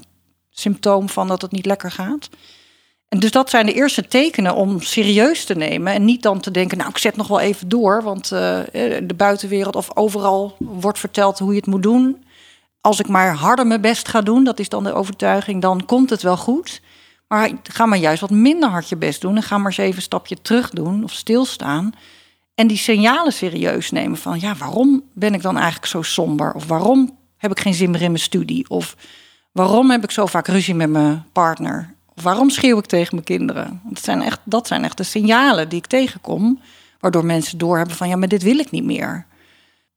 symptoom 0.60 1.10
van 1.10 1.28
dat 1.28 1.42
het 1.42 1.52
niet 1.52 1.66
lekker 1.66 1.92
gaat. 1.92 2.30
En 3.10 3.20
dus 3.20 3.32
dat 3.32 3.50
zijn 3.50 3.66
de 3.66 3.74
eerste 3.74 4.08
tekenen 4.08 4.56
om 4.56 4.82
serieus 4.82 5.46
te 5.46 5.56
nemen. 5.56 5.94
En 5.94 6.06
niet 6.06 6.22
dan 6.22 6.40
te 6.40 6.52
denken, 6.52 6.78
nou, 6.78 6.90
ik 6.90 6.98
zet 6.98 7.16
nog 7.16 7.28
wel 7.28 7.40
even 7.40 7.70
door. 7.70 8.04
Want 8.04 8.32
eh, 8.32 8.60
de 9.04 9.14
buitenwereld 9.16 9.76
of 9.76 9.96
overal 9.98 10.56
wordt 10.58 11.00
verteld 11.00 11.40
hoe 11.40 11.52
je 11.52 11.60
het 11.60 11.68
moet 11.68 11.84
doen. 11.84 12.24
Als 12.82 13.00
ik 13.00 13.08
maar 13.08 13.34
harder 13.34 13.68
mijn 13.68 13.82
best 13.82 14.08
ga 14.08 14.22
doen, 14.22 14.44
dat 14.44 14.60
is 14.60 14.70
dan 14.70 14.84
de 14.84 14.94
overtuiging, 14.94 15.62
dan 15.62 15.86
komt 15.86 16.10
het 16.10 16.22
wel 16.22 16.38
goed. 16.38 16.82
Maar 17.28 17.52
ga 17.64 17.86
maar 17.86 17.98
juist 17.98 18.22
wat 18.22 18.30
minder 18.30 18.70
hard 18.70 18.90
je 18.90 18.96
best 18.96 19.22
doen. 19.22 19.36
En 19.36 19.44
ga 19.44 19.58
maar 19.58 19.66
eens 19.66 19.78
even 19.78 19.96
een 19.96 20.02
stapje 20.02 20.42
terug 20.42 20.70
doen 20.70 21.04
of 21.04 21.12
stilstaan. 21.12 21.94
En 22.56 22.68
die 22.68 22.78
signalen 22.78 23.34
serieus 23.34 23.92
nemen 23.92 24.18
van, 24.18 24.40
ja, 24.40 24.56
waarom 24.56 25.04
ben 25.14 25.34
ik 25.34 25.42
dan 25.42 25.56
eigenlijk 25.56 25.86
zo 25.86 26.02
somber? 26.02 26.54
Of 26.54 26.66
waarom 26.66 27.18
heb 27.38 27.52
ik 27.52 27.60
geen 27.60 27.74
zin 27.74 27.92
meer 27.92 28.02
in 28.02 28.12
mijn 28.12 28.24
studie? 28.24 28.70
Of 28.70 28.96
waarom 29.51 29.92
heb 29.92 30.04
ik 30.04 30.12
zo 30.12 30.25
vaak 30.25 30.48
ruzie 30.48 30.75
met 30.75 30.90
mijn 30.90 31.25
partner? 31.31 31.94
Of 32.16 32.24
waarom 32.24 32.50
schreeuw 32.50 32.78
ik 32.78 32.86
tegen 32.86 33.13
mijn 33.13 33.25
kinderen? 33.25 33.81
Dat 33.84 34.04
zijn 34.04 34.22
echt, 34.22 34.40
dat 34.44 34.68
zijn 34.68 34.84
echt 34.84 34.98
de 34.98 35.04
signalen 35.04 35.69
die 35.69 35.78
ik 35.78 35.88
tegenkom, 35.88 36.62
waardoor 37.00 37.25
mensen 37.25 37.57
doorhebben 37.57 37.96
van, 37.96 38.10
ja, 38.10 38.16
maar 38.16 38.28
dit 38.28 38.44
wil 38.44 38.60
ik 38.60 38.72
niet 38.72 38.84
meer. 38.84 39.25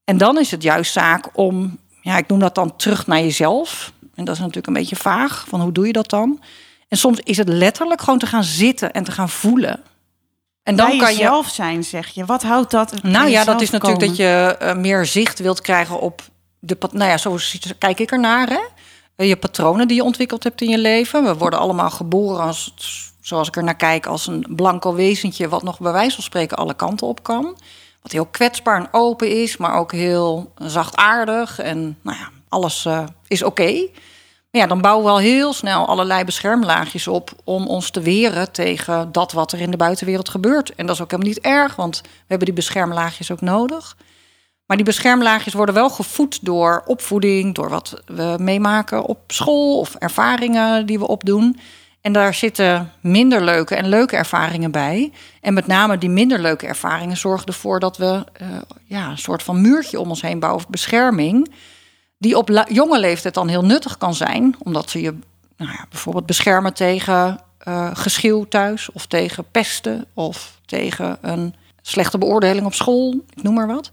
En 0.04 0.16
dan 0.16 0.38
is 0.38 0.50
het 0.50 0.62
juist 0.62 0.93
zaak 0.93 1.28
om, 1.32 1.78
ja, 2.00 2.16
ik 2.16 2.28
noem 2.28 2.38
dat 2.38 2.54
dan 2.54 2.76
terug 2.76 3.06
naar 3.06 3.20
jezelf. 3.20 3.93
En 4.14 4.25
dat 4.25 4.34
is 4.34 4.40
natuurlijk 4.40 4.66
een 4.66 4.72
beetje 4.72 4.96
vaag, 4.96 5.44
van 5.49 5.60
hoe 5.60 5.72
doe 5.72 5.87
je 5.87 5.93
dat 5.93 6.10
dan? 6.10 6.40
En 6.88 6.98
soms 6.98 7.20
is 7.20 7.37
het 7.37 7.48
letterlijk 7.48 8.00
gewoon 8.00 8.19
te 8.19 8.26
gaan 8.26 8.44
zitten 8.44 8.93
en 8.93 9.05
te 9.05 9.12
gaan 9.12 9.28
voelen. 9.28 9.81
En 10.62 10.76
dan 10.76 10.88
Bij 10.88 10.98
kan 10.98 11.12
je 11.12 11.19
jezelf 11.19 11.48
zijn, 11.48 11.84
zeg 11.84 12.08
je. 12.08 12.25
Wat 12.25 12.43
houdt 12.43 12.70
dat? 12.70 13.02
nou 13.02 13.28
ja, 13.28 13.44
dat 13.44 13.60
is 13.60 13.70
natuurlijk 13.70 14.06
dat 14.06 14.17
je 14.17 14.56
uh, 14.62 14.74
meer 14.74 15.06
zicht 15.06 15.38
wilt 15.38 15.60
krijgen 15.60 16.00
op 16.00 16.22
de. 16.58 16.77
Nou 16.93 17.10
ja, 17.10 17.17
zo 17.17 17.36
kijk 17.79 18.00
ik 18.00 18.10
ernaar. 18.10 18.48
Hè? 18.48 18.60
Uh, 19.16 19.28
je 19.28 19.36
patronen 19.36 19.88
die 19.88 19.96
je 19.96 20.04
ontwikkeld 20.04 20.44
hebt 20.44 20.60
in 20.60 20.69
je 20.69 20.78
leven. 20.78 21.24
We 21.24 21.36
worden 21.36 21.58
allemaal 21.58 21.90
geboren 21.90 22.42
als, 22.42 22.74
zoals 23.20 23.48
ik 23.48 23.56
er 23.56 23.64
naar 23.64 23.76
kijk, 23.76 24.06
als 24.06 24.26
een 24.26 24.46
blanco 24.48 24.94
wezentje, 24.94 25.48
wat 25.48 25.62
nog 25.62 25.81
bij 25.81 25.92
wijze 25.92 26.14
van 26.14 26.24
spreken 26.24 26.56
alle 26.56 26.74
kanten 26.74 27.06
op 27.06 27.22
kan. 27.22 27.56
Wat 28.02 28.12
heel 28.12 28.26
kwetsbaar 28.26 28.81
en 28.81 28.88
open 28.90 29.42
is, 29.42 29.56
maar 29.56 29.74
ook 29.78 29.92
heel 29.92 30.52
zachtaardig. 30.56 31.58
En 31.58 31.98
nou 32.02 32.19
ja, 32.19 32.28
alles 32.48 32.84
uh, 32.84 33.04
is 33.28 33.42
oké. 33.42 33.88
Maar 34.50 34.60
ja, 34.60 34.66
dan 34.66 34.81
bouwen 34.81 35.04
we 35.04 35.10
al 35.10 35.19
heel 35.19 35.52
snel 35.52 35.86
allerlei 35.86 36.24
beschermlaagjes 36.24 37.08
op 37.08 37.31
om 37.44 37.66
ons 37.66 37.90
te 37.90 38.00
weren 38.00 38.52
tegen 38.52 39.12
dat 39.12 39.32
wat 39.32 39.52
er 39.52 39.60
in 39.60 39.70
de 39.70 39.76
buitenwereld 39.76 40.28
gebeurt. 40.28 40.74
En 40.74 40.86
dat 40.86 40.94
is 40.94 41.02
ook 41.02 41.10
helemaal 41.10 41.32
niet 41.32 41.44
erg, 41.44 41.76
want 41.76 42.00
we 42.02 42.08
hebben 42.26 42.46
die 42.46 42.56
beschermlaagjes 42.56 43.31
ook 43.31 43.40
nodig. 43.40 43.96
Maar 44.72 44.81
die 44.81 44.91
beschermlaagjes 44.91 45.55
worden 45.55 45.74
wel 45.74 45.91
gevoed 45.91 46.44
door 46.44 46.82
opvoeding, 46.86 47.55
door 47.55 47.69
wat 47.69 48.02
we 48.06 48.36
meemaken 48.38 49.05
op 49.05 49.19
school 49.26 49.79
of 49.79 49.94
ervaringen 49.94 50.86
die 50.86 50.98
we 50.98 51.06
opdoen. 51.06 51.58
En 52.00 52.12
daar 52.12 52.34
zitten 52.34 52.93
minder 53.00 53.44
leuke 53.44 53.74
en 53.74 53.88
leuke 53.88 54.17
ervaringen 54.17 54.70
bij. 54.70 55.12
En 55.41 55.55
met 55.55 55.67
name 55.67 55.98
die 55.98 56.08
minder 56.08 56.38
leuke 56.38 56.67
ervaringen 56.67 57.17
zorgen 57.17 57.46
ervoor 57.46 57.81
dat 57.81 57.96
we 57.96 58.24
uh, 58.43 58.48
ja, 58.84 59.10
een 59.10 59.19
soort 59.19 59.43
van 59.43 59.60
muurtje 59.60 60.00
om 60.00 60.08
ons 60.08 60.22
heen 60.22 60.38
bouwen, 60.38 60.62
of 60.62 60.70
bescherming 60.70 61.52
die 62.19 62.36
op 62.36 62.64
jonge 62.69 63.00
leeftijd 63.00 63.34
dan 63.34 63.48
heel 63.48 63.64
nuttig 63.64 63.98
kan 63.98 64.14
zijn, 64.14 64.56
omdat 64.58 64.91
ze 64.91 65.00
je 65.00 65.19
nou 65.56 65.70
ja, 65.70 65.86
bijvoorbeeld 65.91 66.26
beschermen 66.26 66.74
tegen 66.74 67.41
uh, 67.69 67.91
geschreeuw 67.93 68.44
thuis, 68.44 68.93
of 68.93 69.06
tegen 69.06 69.44
pesten, 69.50 70.06
of 70.14 70.58
tegen 70.67 71.19
een 71.20 71.55
slechte 71.82 72.19
beoordeling 72.19 72.67
op 72.67 72.74
school, 72.74 73.20
ik 73.34 73.43
noem 73.43 73.55
maar 73.55 73.67
wat. 73.67 73.91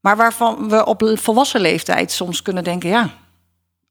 Maar 0.00 0.16
waarvan 0.16 0.68
we 0.68 0.86
op 0.86 1.10
volwassen 1.14 1.60
leeftijd 1.60 2.12
soms 2.12 2.42
kunnen 2.42 2.64
denken, 2.64 2.88
ja, 2.88 3.10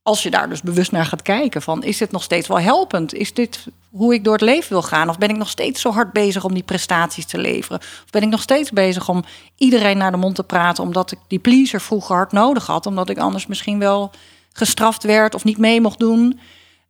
als 0.03 0.23
je 0.23 0.29
daar 0.29 0.49
dus 0.49 0.61
bewust 0.61 0.91
naar 0.91 1.05
gaat 1.05 1.21
kijken, 1.21 1.61
van 1.61 1.83
is 1.83 1.97
dit 1.97 2.11
nog 2.11 2.23
steeds 2.23 2.47
wel 2.47 2.59
helpend? 2.59 3.13
Is 3.13 3.33
dit 3.33 3.67
hoe 3.89 4.13
ik 4.13 4.23
door 4.23 4.33
het 4.33 4.41
leven 4.41 4.69
wil 4.69 4.81
gaan? 4.81 5.09
Of 5.09 5.17
ben 5.17 5.29
ik 5.29 5.37
nog 5.37 5.49
steeds 5.49 5.81
zo 5.81 5.91
hard 5.91 6.13
bezig 6.13 6.43
om 6.43 6.53
die 6.53 6.63
prestaties 6.63 7.25
te 7.25 7.37
leveren? 7.37 7.79
Of 7.79 8.09
ben 8.09 8.21
ik 8.21 8.29
nog 8.29 8.41
steeds 8.41 8.71
bezig 8.71 9.09
om 9.09 9.23
iedereen 9.57 9.97
naar 9.97 10.11
de 10.11 10.17
mond 10.17 10.35
te 10.35 10.43
praten, 10.43 10.83
omdat 10.83 11.11
ik 11.11 11.17
die 11.27 11.39
pleaser 11.39 11.81
vroeger 11.81 12.15
hard 12.15 12.31
nodig 12.31 12.65
had, 12.65 12.85
omdat 12.85 13.09
ik 13.09 13.17
anders 13.17 13.47
misschien 13.47 13.79
wel 13.79 14.11
gestraft 14.53 15.03
werd 15.03 15.35
of 15.35 15.43
niet 15.43 15.57
mee 15.57 15.81
mocht 15.81 15.99
doen? 15.99 16.39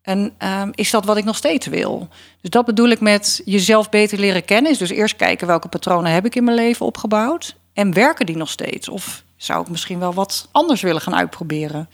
En 0.01 0.33
ehm, 0.37 0.69
is 0.73 0.91
dat 0.91 1.05
wat 1.05 1.17
ik 1.17 1.23
nog 1.23 1.35
steeds 1.35 1.67
wil? 1.67 2.07
Dus 2.41 2.49
dat 2.49 2.65
bedoel 2.65 2.89
ik 2.89 2.99
met 2.99 3.41
jezelf 3.45 3.89
beter 3.89 4.19
leren 4.19 4.45
kennen. 4.45 4.71
Is 4.71 4.77
dus 4.77 4.89
eerst 4.89 5.15
kijken 5.15 5.47
welke 5.47 5.67
patronen 5.67 6.11
heb 6.11 6.25
ik 6.25 6.35
in 6.35 6.43
mijn 6.43 6.57
leven 6.57 6.85
opgebouwd. 6.85 7.55
En 7.73 7.93
werken 7.93 8.25
die 8.25 8.37
nog 8.37 8.49
steeds? 8.49 8.89
Of 8.89 9.23
zou 9.37 9.61
ik 9.61 9.69
misschien 9.69 9.99
wel 9.99 10.13
wat 10.13 10.47
anders 10.51 10.81
willen 10.81 11.01
gaan 11.01 11.15
uitproberen? 11.15 11.89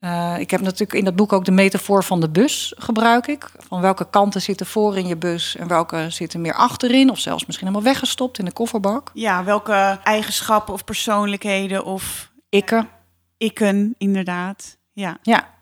Uh, 0.00 0.38
ik 0.38 0.50
heb 0.50 0.60
natuurlijk 0.60 0.92
in 0.92 1.04
dat 1.04 1.16
boek 1.16 1.32
ook 1.32 1.44
de 1.44 1.50
metafoor 1.50 2.04
van 2.04 2.20
de 2.20 2.28
bus 2.28 2.72
gebruik 2.76 3.26
ik. 3.26 3.50
Van 3.58 3.80
welke 3.80 4.10
kanten 4.10 4.42
zitten 4.42 4.66
voor 4.66 4.96
in 4.96 5.06
je 5.06 5.16
bus 5.16 5.56
en 5.56 5.68
welke 5.68 6.06
zitten 6.10 6.40
meer 6.40 6.54
achterin. 6.54 7.10
Of 7.10 7.18
zelfs 7.18 7.46
misschien 7.46 7.66
helemaal 7.68 7.92
weggestopt 7.92 8.38
in 8.38 8.44
de 8.44 8.52
kofferbak. 8.52 9.10
Ja, 9.14 9.44
welke 9.44 9.98
eigenschappen 10.04 10.74
of 10.74 10.84
persoonlijkheden 10.84 11.84
of 11.84 12.30
Ikken. 12.48 12.88
ikken, 13.36 13.94
inderdaad. 13.98 14.76
Ja. 14.92 15.18
Ja. 15.22 15.54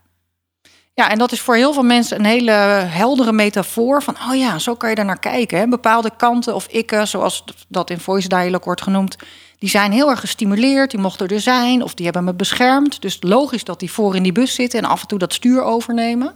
Ja, 0.96 1.10
en 1.10 1.18
dat 1.18 1.32
is 1.32 1.40
voor 1.40 1.54
heel 1.54 1.72
veel 1.72 1.82
mensen 1.82 2.18
een 2.18 2.24
hele 2.24 2.50
heldere 2.50 3.32
metafoor 3.32 4.02
van, 4.02 4.16
oh 4.28 4.36
ja, 4.36 4.58
zo 4.58 4.74
kan 4.74 4.90
je 4.90 4.96
er 4.96 5.04
naar 5.04 5.18
kijken. 5.18 5.58
Hè? 5.58 5.68
Bepaalde 5.68 6.10
kanten 6.16 6.54
of 6.54 6.66
ikken, 6.66 7.08
zoals 7.08 7.44
dat 7.68 7.90
in 7.90 8.00
Voice 8.00 8.28
Dialogue 8.28 8.64
wordt 8.64 8.82
genoemd, 8.82 9.16
die 9.58 9.68
zijn 9.68 9.92
heel 9.92 10.10
erg 10.10 10.20
gestimuleerd, 10.20 10.90
die 10.90 11.00
mochten 11.00 11.28
er 11.28 11.40
zijn 11.40 11.82
of 11.82 11.94
die 11.94 12.04
hebben 12.04 12.24
me 12.24 12.34
beschermd. 12.34 13.02
Dus 13.02 13.16
logisch 13.20 13.64
dat 13.64 13.80
die 13.80 13.90
voor 13.90 14.16
in 14.16 14.22
die 14.22 14.32
bus 14.32 14.54
zitten 14.54 14.78
en 14.78 14.88
af 14.88 15.00
en 15.00 15.06
toe 15.06 15.18
dat 15.18 15.32
stuur 15.32 15.62
overnemen. 15.62 16.34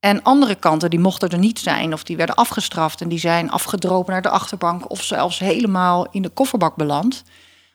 En 0.00 0.22
andere 0.22 0.54
kanten 0.54 0.90
die 0.90 0.98
mochten 0.98 1.28
er 1.28 1.38
niet 1.38 1.58
zijn 1.58 1.92
of 1.92 2.02
die 2.02 2.16
werden 2.16 2.34
afgestraft 2.34 3.00
en 3.00 3.08
die 3.08 3.18
zijn 3.18 3.50
afgedropen 3.50 4.12
naar 4.12 4.22
de 4.22 4.28
achterbank 4.28 4.90
of 4.90 5.02
zelfs 5.02 5.38
helemaal 5.38 6.06
in 6.10 6.22
de 6.22 6.28
kofferbak 6.28 6.76
beland. 6.76 7.22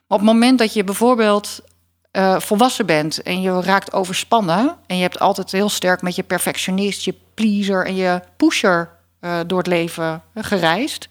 Maar 0.07 0.19
op 0.19 0.25
het 0.25 0.33
moment 0.33 0.59
dat 0.59 0.73
je 0.73 0.83
bijvoorbeeld 0.83 1.61
uh, 2.17 2.39
volwassen 2.39 2.85
bent 2.85 3.21
en 3.21 3.41
je 3.41 3.61
raakt 3.61 3.93
overspannen 3.93 4.75
en 4.87 4.95
je 4.95 5.01
hebt 5.01 5.19
altijd 5.19 5.51
heel 5.51 5.69
sterk 5.69 6.01
met 6.01 6.15
je 6.15 6.23
perfectionist, 6.23 7.03
je 7.03 7.15
pleaser 7.33 7.85
en 7.85 7.95
je 7.95 8.21
pusher 8.37 8.89
uh, 9.21 9.39
door 9.47 9.57
het 9.57 9.67
leven 9.67 10.21
gereisd. 10.35 11.07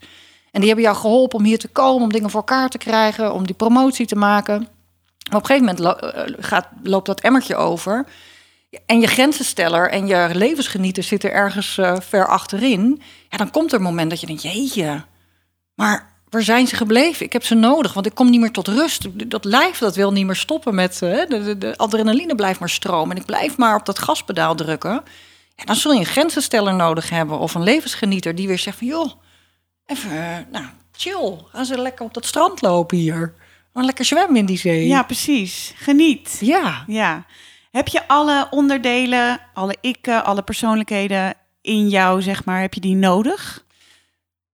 En 0.51 0.59
die 0.59 0.67
hebben 0.69 0.85
jou 0.85 0.97
geholpen 0.97 1.39
om 1.39 1.45
hier 1.45 1.59
te 1.59 1.67
komen, 1.67 2.03
om 2.03 2.11
dingen 2.11 2.29
voor 2.29 2.39
elkaar 2.39 2.69
te 2.69 2.77
krijgen, 2.77 3.33
om 3.33 3.45
die 3.45 3.55
promotie 3.55 4.05
te 4.05 4.15
maken. 4.15 4.67
Op 5.27 5.33
een 5.33 5.45
gegeven 5.45 5.75
moment 5.75 6.03
uh, 6.03 6.23
gaat, 6.39 6.67
loopt 6.83 7.05
dat 7.05 7.21
emmertje 7.21 7.55
over. 7.55 8.05
En 8.85 8.99
je 8.99 9.07
grenzensteller 9.07 9.89
en 9.89 10.07
je 10.07 10.29
levensgenieter 10.33 11.03
zitten 11.03 11.31
ergens 11.31 11.79
ver 11.99 12.27
achterin. 12.27 13.01
Ja, 13.29 13.37
dan 13.37 13.51
komt 13.51 13.71
er 13.71 13.77
een 13.77 13.83
moment 13.83 14.09
dat 14.09 14.19
je 14.19 14.27
denkt, 14.27 14.41
jeetje, 14.41 15.03
maar 15.73 16.16
waar 16.29 16.41
zijn 16.41 16.67
ze 16.67 16.75
gebleven? 16.75 17.25
Ik 17.25 17.33
heb 17.33 17.43
ze 17.43 17.55
nodig, 17.55 17.93
want 17.93 18.05
ik 18.05 18.15
kom 18.15 18.29
niet 18.29 18.39
meer 18.39 18.51
tot 18.51 18.67
rust. 18.67 19.29
Dat 19.29 19.45
lijf 19.45 19.77
dat 19.77 19.95
wil 19.95 20.11
niet 20.11 20.25
meer 20.25 20.35
stoppen 20.35 20.75
met 20.75 20.99
uh, 21.03 21.25
de, 21.27 21.43
de, 21.43 21.57
de, 21.57 21.77
adrenaline 21.77 22.35
blijft 22.35 22.59
maar 22.59 22.69
stromen. 22.69 23.15
En 23.15 23.21
ik 23.21 23.27
blijf 23.27 23.57
maar 23.57 23.75
op 23.75 23.85
dat 23.85 23.99
gaspedaal 23.99 24.55
drukken. 24.55 25.03
Ja, 25.55 25.63
dan 25.65 25.75
zul 25.75 25.91
je 25.91 25.99
een 25.99 26.05
grenzensteller 26.05 26.73
nodig 26.73 27.09
hebben 27.09 27.39
of 27.39 27.53
een 27.53 27.63
levensgenieter 27.63 28.35
die 28.35 28.47
weer 28.47 28.59
zegt 28.59 28.77
van 28.77 28.87
joh, 28.87 29.11
even, 29.85 30.11
uh, 30.11 30.35
nou, 30.51 30.65
chill. 30.91 31.37
Gaan 31.51 31.65
ze 31.65 31.81
lekker 31.81 32.05
op 32.05 32.13
dat 32.13 32.25
strand 32.25 32.61
lopen 32.61 32.97
hier. 32.97 33.33
Maar 33.73 33.83
lekker 33.83 34.05
zwemmen 34.05 34.35
in 34.35 34.45
die 34.45 34.57
zee. 34.57 34.87
Ja, 34.87 35.03
precies. 35.03 35.73
Geniet. 35.75 36.37
Ja. 36.41 36.83
Ja. 36.87 37.25
Heb 37.71 37.87
je 37.87 38.07
alle 38.07 38.47
onderdelen, 38.49 39.39
alle 39.53 39.75
ikken, 39.81 40.23
alle 40.23 40.41
persoonlijkheden 40.41 41.33
in 41.61 41.89
jou, 41.89 42.21
zeg 42.21 42.45
maar, 42.45 42.61
heb 42.61 42.73
je 42.73 42.79
die 42.79 42.95
nodig? 42.95 43.65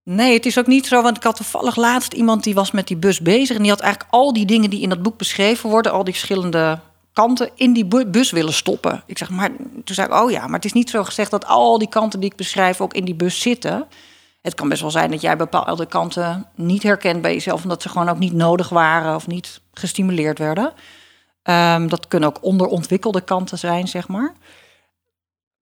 Nee, 0.03 0.33
het 0.33 0.45
is 0.45 0.57
ook 0.59 0.67
niet 0.67 0.87
zo, 0.87 1.01
want 1.01 1.17
ik 1.17 1.23
had 1.23 1.35
toevallig 1.35 1.75
laatst 1.75 2.13
iemand 2.13 2.43
die 2.43 2.53
was 2.53 2.71
met 2.71 2.87
die 2.87 2.97
bus 2.97 3.19
bezig 3.19 3.55
en 3.55 3.61
die 3.61 3.71
had 3.71 3.79
eigenlijk 3.79 4.13
al 4.13 4.33
die 4.33 4.45
dingen 4.45 4.69
die 4.69 4.81
in 4.81 4.89
dat 4.89 5.01
boek 5.01 5.17
beschreven 5.17 5.69
worden, 5.69 5.91
al 5.91 6.03
die 6.03 6.13
verschillende 6.13 6.79
kanten, 7.13 7.49
in 7.55 7.73
die 7.73 8.05
bus 8.05 8.31
willen 8.31 8.53
stoppen. 8.53 9.03
Ik 9.05 9.17
zeg, 9.17 9.29
maar 9.29 9.51
toen 9.83 9.95
zei 9.95 10.07
ik, 10.07 10.13
oh 10.13 10.31
ja, 10.31 10.45
maar 10.45 10.55
het 10.55 10.65
is 10.65 10.73
niet 10.73 10.89
zo 10.89 11.03
gezegd 11.03 11.31
dat 11.31 11.45
al 11.45 11.77
die 11.77 11.89
kanten 11.89 12.19
die 12.19 12.29
ik 12.29 12.35
beschrijf 12.35 12.81
ook 12.81 12.93
in 12.93 13.05
die 13.05 13.15
bus 13.15 13.41
zitten. 13.41 13.87
Het 14.41 14.53
kan 14.53 14.69
best 14.69 14.81
wel 14.81 14.91
zijn 14.91 15.11
dat 15.11 15.21
jij 15.21 15.37
bepaalde 15.37 15.85
kanten 15.85 16.45
niet 16.55 16.83
herkent 16.83 17.21
bij 17.21 17.33
jezelf, 17.33 17.63
omdat 17.63 17.81
ze 17.81 17.89
gewoon 17.89 18.09
ook 18.09 18.19
niet 18.19 18.33
nodig 18.33 18.69
waren 18.69 19.15
of 19.15 19.27
niet 19.27 19.61
gestimuleerd 19.73 20.39
werden. 20.39 20.73
Um, 21.43 21.89
dat 21.89 22.07
kunnen 22.07 22.29
ook 22.29 22.43
onderontwikkelde 22.43 23.21
kanten 23.21 23.57
zijn, 23.57 23.87
zeg 23.87 24.07
maar. 24.07 24.33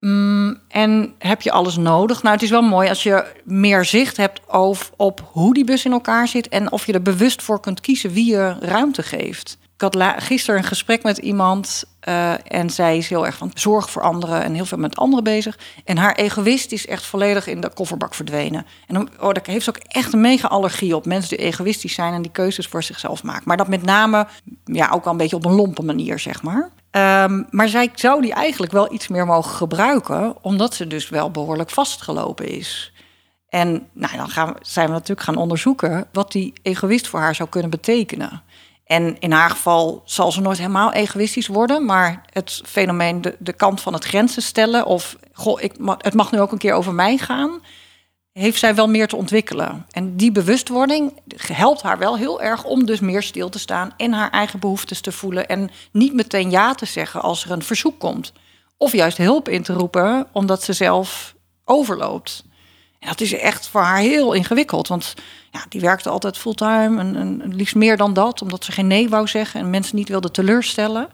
Mm, 0.06 0.58
en 0.68 1.14
heb 1.18 1.42
je 1.42 1.52
alles 1.52 1.76
nodig? 1.76 2.22
Nou, 2.22 2.34
het 2.34 2.44
is 2.44 2.50
wel 2.50 2.62
mooi 2.62 2.88
als 2.88 3.02
je 3.02 3.24
meer 3.44 3.84
zicht 3.84 4.16
hebt 4.16 4.40
over, 4.48 4.90
op 4.96 5.28
hoe 5.32 5.54
die 5.54 5.64
bus 5.64 5.84
in 5.84 5.92
elkaar 5.92 6.28
zit 6.28 6.48
en 6.48 6.72
of 6.72 6.86
je 6.86 6.92
er 6.92 7.02
bewust 7.02 7.42
voor 7.42 7.60
kunt 7.60 7.80
kiezen 7.80 8.12
wie 8.12 8.30
je 8.30 8.56
ruimte 8.60 9.02
geeft. 9.02 9.58
Ik 9.82 9.92
had 9.92 10.22
gisteren 10.22 10.60
een 10.60 10.66
gesprek 10.66 11.02
met 11.02 11.18
iemand 11.18 11.84
uh, 12.08 12.52
en 12.52 12.70
zij 12.70 12.96
is 12.96 13.08
heel 13.08 13.26
erg 13.26 13.36
van 13.36 13.50
zorg 13.54 13.90
voor 13.90 14.02
anderen 14.02 14.42
en 14.42 14.54
heel 14.54 14.64
veel 14.64 14.78
met 14.78 14.96
anderen 14.96 15.24
bezig. 15.24 15.58
En 15.84 15.96
haar 15.96 16.14
egoïst 16.14 16.72
is 16.72 16.86
echt 16.86 17.04
volledig 17.04 17.46
in 17.46 17.60
de 17.60 17.70
kofferbak 17.74 18.14
verdwenen. 18.14 18.66
En 18.86 18.94
dan 18.94 19.08
oh, 19.20 19.32
daar 19.32 19.42
heeft 19.42 19.64
ze 19.64 19.70
ook 19.70 19.82
echt 19.86 20.12
een 20.12 20.20
mega 20.20 20.48
allergie 20.48 20.96
op. 20.96 21.06
Mensen 21.06 21.36
die 21.36 21.46
egoïstisch 21.46 21.94
zijn 21.94 22.14
en 22.14 22.22
die 22.22 22.30
keuzes 22.30 22.66
voor 22.66 22.82
zichzelf 22.82 23.22
maken. 23.22 23.42
Maar 23.44 23.56
dat 23.56 23.68
met 23.68 23.82
name 23.82 24.26
ja, 24.64 24.90
ook 24.92 25.04
wel 25.04 25.12
een 25.12 25.18
beetje 25.18 25.36
op 25.36 25.44
een 25.44 25.54
lompe 25.54 25.82
manier, 25.82 26.18
zeg 26.18 26.42
maar. 26.42 26.70
Um, 27.24 27.46
maar 27.50 27.68
zij 27.68 27.90
zou 27.94 28.20
die 28.20 28.32
eigenlijk 28.32 28.72
wel 28.72 28.92
iets 28.92 29.08
meer 29.08 29.26
mogen 29.26 29.56
gebruiken, 29.56 30.36
omdat 30.42 30.74
ze 30.74 30.86
dus 30.86 31.08
wel 31.08 31.30
behoorlijk 31.30 31.70
vastgelopen 31.70 32.48
is. 32.48 32.92
En 33.48 33.88
nou, 33.92 34.16
dan 34.16 34.28
gaan 34.28 34.54
zijn 34.60 34.86
we 34.86 34.92
natuurlijk 34.92 35.26
gaan 35.26 35.36
onderzoeken 35.36 36.06
wat 36.12 36.32
die 36.32 36.52
egoïst 36.62 37.08
voor 37.08 37.20
haar 37.20 37.34
zou 37.34 37.48
kunnen 37.48 37.70
betekenen. 37.70 38.42
En 38.92 39.16
in 39.18 39.32
haar 39.32 39.50
geval 39.50 40.02
zal 40.04 40.32
ze 40.32 40.40
nooit 40.40 40.58
helemaal 40.58 40.92
egoïstisch 40.92 41.46
worden, 41.46 41.84
maar 41.84 42.24
het 42.32 42.60
fenomeen, 42.64 43.24
de, 43.38 43.52
kant 43.52 43.80
van 43.80 43.92
het 43.92 44.04
grenzen 44.04 44.42
stellen 44.42 44.86
of 44.86 45.16
goh, 45.32 45.62
ik, 45.62 45.72
het 45.98 46.14
mag 46.14 46.32
nu 46.32 46.40
ook 46.40 46.52
een 46.52 46.58
keer 46.58 46.72
over 46.74 46.94
mij 46.94 47.16
gaan, 47.16 47.62
heeft 48.32 48.58
zij 48.58 48.74
wel 48.74 48.88
meer 48.88 49.08
te 49.08 49.16
ontwikkelen. 49.16 49.86
En 49.90 50.16
die 50.16 50.32
bewustwording 50.32 51.12
helpt 51.36 51.82
haar 51.82 51.98
wel 51.98 52.16
heel 52.16 52.42
erg 52.42 52.64
om 52.64 52.86
dus 52.86 53.00
meer 53.00 53.22
stil 53.22 53.48
te 53.48 53.58
staan 53.58 53.94
en 53.96 54.12
haar 54.12 54.30
eigen 54.30 54.58
behoeftes 54.58 55.00
te 55.00 55.12
voelen 55.12 55.48
en 55.48 55.70
niet 55.92 56.14
meteen 56.14 56.50
ja 56.50 56.74
te 56.74 56.86
zeggen 56.86 57.22
als 57.22 57.44
er 57.44 57.50
een 57.50 57.62
verzoek 57.62 57.98
komt. 57.98 58.32
Of 58.76 58.92
juist 58.92 59.16
hulp 59.16 59.48
in 59.48 59.62
te 59.62 59.72
roepen 59.72 60.26
omdat 60.32 60.62
ze 60.62 60.72
zelf 60.72 61.34
overloopt. 61.64 62.44
En 63.02 63.08
dat 63.08 63.20
is 63.20 63.32
echt 63.32 63.68
voor 63.68 63.80
haar 63.80 63.98
heel 63.98 64.32
ingewikkeld, 64.32 64.88
want 64.88 65.14
ja, 65.50 65.64
die 65.68 65.80
werkte 65.80 66.08
altijd 66.08 66.38
fulltime 66.38 67.00
en, 67.00 67.16
en 67.16 67.54
liefst 67.54 67.74
meer 67.74 67.96
dan 67.96 68.12
dat, 68.12 68.42
omdat 68.42 68.64
ze 68.64 68.72
geen 68.72 68.86
nee 68.86 69.08
wou 69.08 69.26
zeggen 69.28 69.60
en 69.60 69.70
mensen 69.70 69.96
niet 69.96 70.08
wilde 70.08 70.30
teleurstellen. 70.30 71.08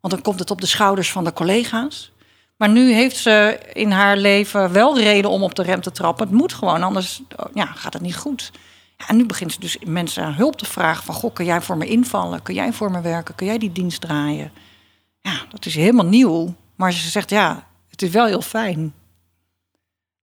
Want 0.00 0.14
dan 0.14 0.22
komt 0.22 0.38
het 0.38 0.50
op 0.50 0.60
de 0.60 0.66
schouders 0.66 1.12
van 1.12 1.24
de 1.24 1.32
collega's. 1.32 2.12
Maar 2.56 2.68
nu 2.68 2.92
heeft 2.92 3.16
ze 3.16 3.60
in 3.72 3.90
haar 3.90 4.16
leven 4.16 4.72
wel 4.72 4.98
reden 4.98 5.30
om 5.30 5.42
op 5.42 5.54
de 5.54 5.62
rem 5.62 5.80
te 5.80 5.90
trappen. 5.92 6.26
Het 6.26 6.36
moet 6.36 6.52
gewoon, 6.52 6.82
anders 6.82 7.22
ja, 7.54 7.66
gaat 7.66 7.92
het 7.92 8.02
niet 8.02 8.16
goed. 8.16 8.50
Ja, 8.96 9.08
en 9.08 9.16
nu 9.16 9.26
begint 9.26 9.52
ze 9.52 9.60
dus 9.60 9.78
mensen 9.84 10.34
hulp 10.34 10.56
te 10.56 10.64
vragen 10.64 11.04
van... 11.04 11.14
Goh, 11.14 11.34
kun 11.34 11.44
jij 11.44 11.60
voor 11.60 11.76
me 11.76 11.86
invallen? 11.86 12.42
Kun 12.42 12.54
jij 12.54 12.72
voor 12.72 12.90
me 12.90 13.00
werken? 13.00 13.34
Kun 13.34 13.46
jij 13.46 13.58
die 13.58 13.72
dienst 13.72 14.00
draaien? 14.00 14.52
Ja, 15.20 15.40
dat 15.50 15.66
is 15.66 15.74
helemaal 15.74 16.06
nieuw. 16.06 16.54
Maar 16.76 16.92
ze 16.92 17.10
zegt, 17.10 17.30
ja, 17.30 17.66
het 17.88 18.02
is 18.02 18.10
wel 18.10 18.26
heel 18.26 18.42
fijn. 18.42 18.94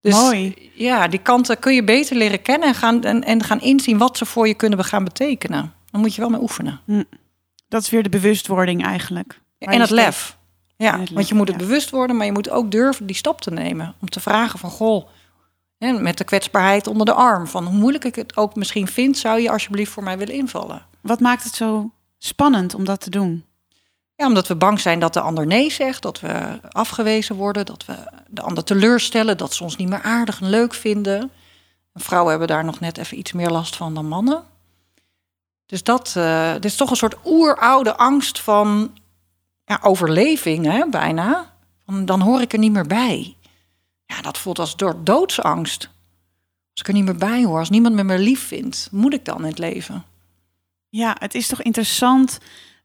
Dus, 0.02 0.14
Mooi. 0.14 0.72
Ja, 0.74 1.08
die 1.08 1.20
kanten 1.20 1.60
kun 1.60 1.74
je 1.74 1.84
beter 1.84 2.16
leren 2.16 2.42
kennen 2.42 2.68
en 2.68 2.76
gaan, 2.76 3.04
en, 3.04 3.24
en 3.24 3.44
gaan 3.44 3.62
inzien 3.62 3.98
wat 3.98 4.18
ze 4.18 4.26
voor 4.26 4.48
je 4.48 4.54
kunnen 4.54 4.84
gaan 4.84 5.04
betekenen. 5.04 5.74
Dan 5.92 6.02
moet 6.02 6.16
je 6.16 6.22
wel 6.22 6.30
mee 6.30 6.42
oefenen. 6.42 6.80
Hm. 6.86 7.04
Dat 7.68 7.82
is 7.82 7.90
weer 7.90 8.04
de 8.04 8.10
bewustwording 8.10 8.84
eigenlijk. 8.84 9.40
En 9.58 9.82
het 9.82 9.90
lef. 9.90 10.38
Ja, 10.78 11.00
het 11.00 11.10
want 11.10 11.28
je 11.28 11.36
moet 11.36 11.48
het 11.48 11.60
ja. 11.60 11.66
bewust 11.66 11.90
worden, 11.90 12.16
maar 12.16 12.26
je 12.26 12.32
moet 12.32 12.50
ook 12.50 12.72
durven 12.72 13.06
die 13.06 13.16
stap 13.16 13.42
te 13.42 13.52
nemen. 13.52 13.96
Om 14.02 14.10
te 14.10 14.20
vragen 14.20 14.60
van, 14.60 14.70
goh, 14.70 15.08
met 15.78 16.18
de 16.18 16.24
kwetsbaarheid 16.24 16.88
onder 16.88 17.06
de 17.06 17.14
arm. 17.14 17.48
Van 17.48 17.66
hoe 17.66 17.78
moeilijk 17.78 18.06
ik 18.06 18.16
het 18.16 18.38
ook 18.38 18.56
misschien 18.56 18.88
vind, 18.88 19.18
zou 19.18 19.40
je 19.40 19.52
alsjeblieft 19.52 19.92
voor 19.92 20.04
mij 20.04 20.18
willen 20.18 20.34
invallen. 20.34 20.86
Wat 21.02 21.20
maakt 21.20 21.44
het 21.44 21.54
zo 21.54 21.92
spannend 22.18 22.76
om 22.76 22.86
dat 22.86 23.02
te 23.02 23.10
doen? 23.10 23.46
Ja, 24.22 24.28
omdat 24.28 24.48
we 24.48 24.56
bang 24.56 24.80
zijn 24.80 25.00
dat 25.00 25.14
de 25.14 25.22
ander 25.22 25.48
nee 25.48 25.72
zegt, 25.72 26.02
dat 26.02 26.20
we 26.20 26.60
afgewezen 26.70 27.36
worden, 27.36 27.66
dat 27.66 27.86
we 27.86 27.96
de 28.28 28.42
ander 28.42 28.64
teleurstellen, 28.64 29.38
dat 29.38 29.54
ze 29.54 29.64
ons 29.64 29.76
niet 29.76 29.90
meer 29.90 30.02
aardig 30.02 30.42
en 30.42 30.50
leuk 30.50 30.74
vinden. 30.74 31.32
Vrouwen 31.94 32.30
hebben 32.30 32.48
daar 32.48 32.66
nog 32.66 32.80
net 32.80 32.98
even 32.98 33.18
iets 33.18 33.32
meer 33.32 33.50
last 33.50 33.76
van 33.76 33.94
dan 33.94 34.08
mannen. 34.08 34.44
Dus 35.66 35.84
dat 35.84 36.14
uh, 36.18 36.54
dit 36.54 36.66
is 36.66 36.76
toch 36.76 36.90
een 36.90 36.96
soort 36.96 37.16
oeroude 37.26 37.98
angst 37.98 38.40
van 38.40 38.98
ja, 39.66 39.80
overleving, 39.82 40.66
hè, 40.66 40.90
bijna. 40.90 41.54
Dan 41.86 42.22
hoor 42.22 42.42
ik 42.42 42.54
er 42.54 42.60
niet 42.60 42.72
meer 42.72 42.88
bij. 42.88 43.36
Ja, 44.06 44.22
dat 44.22 44.38
voelt 44.38 44.60
als 44.60 44.76
door 44.76 45.04
doodsangst. 45.04 45.90
Als 46.72 46.82
ik 46.82 46.88
er 46.88 46.94
niet 46.94 47.06
meer 47.06 47.18
bij 47.18 47.44
hoor, 47.44 47.60
als 47.60 47.70
niemand 47.70 47.96
me 47.96 48.04
meer 48.04 48.20
lief 48.20 48.48
vindt, 48.48 48.88
moet 48.92 49.14
ik 49.14 49.26
dan 49.26 49.38
in 49.38 49.50
het 49.50 49.60
leven? 49.60 50.06
Ja, 50.90 51.16
het 51.20 51.36
is 51.36 51.48
toch 51.48 51.62
interessant 51.62 52.40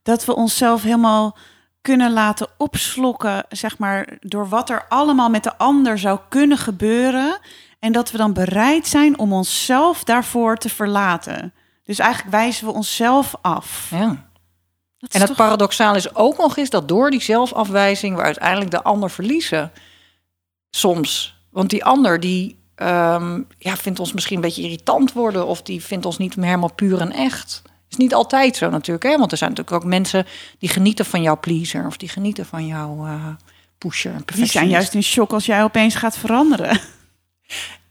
dat 0.07 0.25
we 0.25 0.35
onszelf 0.35 0.81
helemaal 0.81 1.37
kunnen 1.81 2.13
laten 2.13 2.47
opslokken, 2.57 3.45
zeg 3.49 3.77
maar, 3.77 4.17
door 4.19 4.49
wat 4.49 4.69
er 4.69 4.85
allemaal 4.89 5.29
met 5.29 5.43
de 5.43 5.57
ander 5.57 5.99
zou 5.99 6.19
kunnen 6.29 6.57
gebeuren. 6.57 7.39
En 7.79 7.91
dat 7.91 8.11
we 8.11 8.17
dan 8.17 8.33
bereid 8.33 8.87
zijn 8.87 9.19
om 9.19 9.33
onszelf 9.33 10.03
daarvoor 10.03 10.57
te 10.57 10.69
verlaten. 10.69 11.53
Dus 11.83 11.99
eigenlijk 11.99 12.31
wijzen 12.31 12.65
we 12.65 12.73
onszelf 12.73 13.35
af. 13.41 13.87
Ja. 13.91 13.97
En 13.97 15.19
het 15.19 15.25
toch... 15.25 15.35
paradoxaal 15.35 15.95
is 15.95 16.15
ook 16.15 16.37
nog 16.37 16.57
eens 16.57 16.69
dat 16.69 16.87
door 16.87 17.11
die 17.11 17.21
zelfafwijzing 17.21 18.15
we 18.15 18.21
uiteindelijk 18.21 18.71
de 18.71 18.83
ander 18.83 19.09
verliezen. 19.09 19.71
Soms. 20.69 21.39
Want 21.51 21.69
die 21.69 21.85
ander 21.85 22.19
die 22.19 22.59
ehm, 22.75 23.41
ja, 23.57 23.75
vindt 23.75 23.99
ons 23.99 24.13
misschien 24.13 24.35
een 24.35 24.41
beetje 24.41 24.63
irritant 24.63 25.13
worden. 25.13 25.47
Of 25.47 25.61
die 25.61 25.83
vindt 25.83 26.05
ons 26.05 26.17
niet 26.17 26.35
meer 26.35 26.45
helemaal 26.45 26.73
puur 26.73 27.01
en 27.01 27.11
echt. 27.11 27.61
Is 27.89 27.97
niet 27.97 28.13
altijd 28.13 28.55
zo 28.55 28.69
natuurlijk. 28.69 29.05
Hè? 29.05 29.17
Want 29.17 29.31
er 29.31 29.37
zijn 29.37 29.49
natuurlijk 29.49 29.77
ook 29.77 29.89
mensen 29.89 30.25
die 30.59 30.69
genieten 30.69 31.05
van 31.05 31.21
jouw 31.21 31.39
pleaser. 31.39 31.85
Of 31.85 31.97
die 31.97 32.09
genieten 32.09 32.45
van 32.45 32.65
jouw 32.65 33.05
eh 33.05 33.27
pusher. 33.77 34.13
Die 34.25 34.45
zijn 34.45 34.69
juist 34.69 34.93
in 34.93 35.03
shock 35.03 35.33
als 35.33 35.45
jij 35.45 35.63
opeens 35.63 35.95
gaat 35.95 36.17
veranderen. 36.17 36.79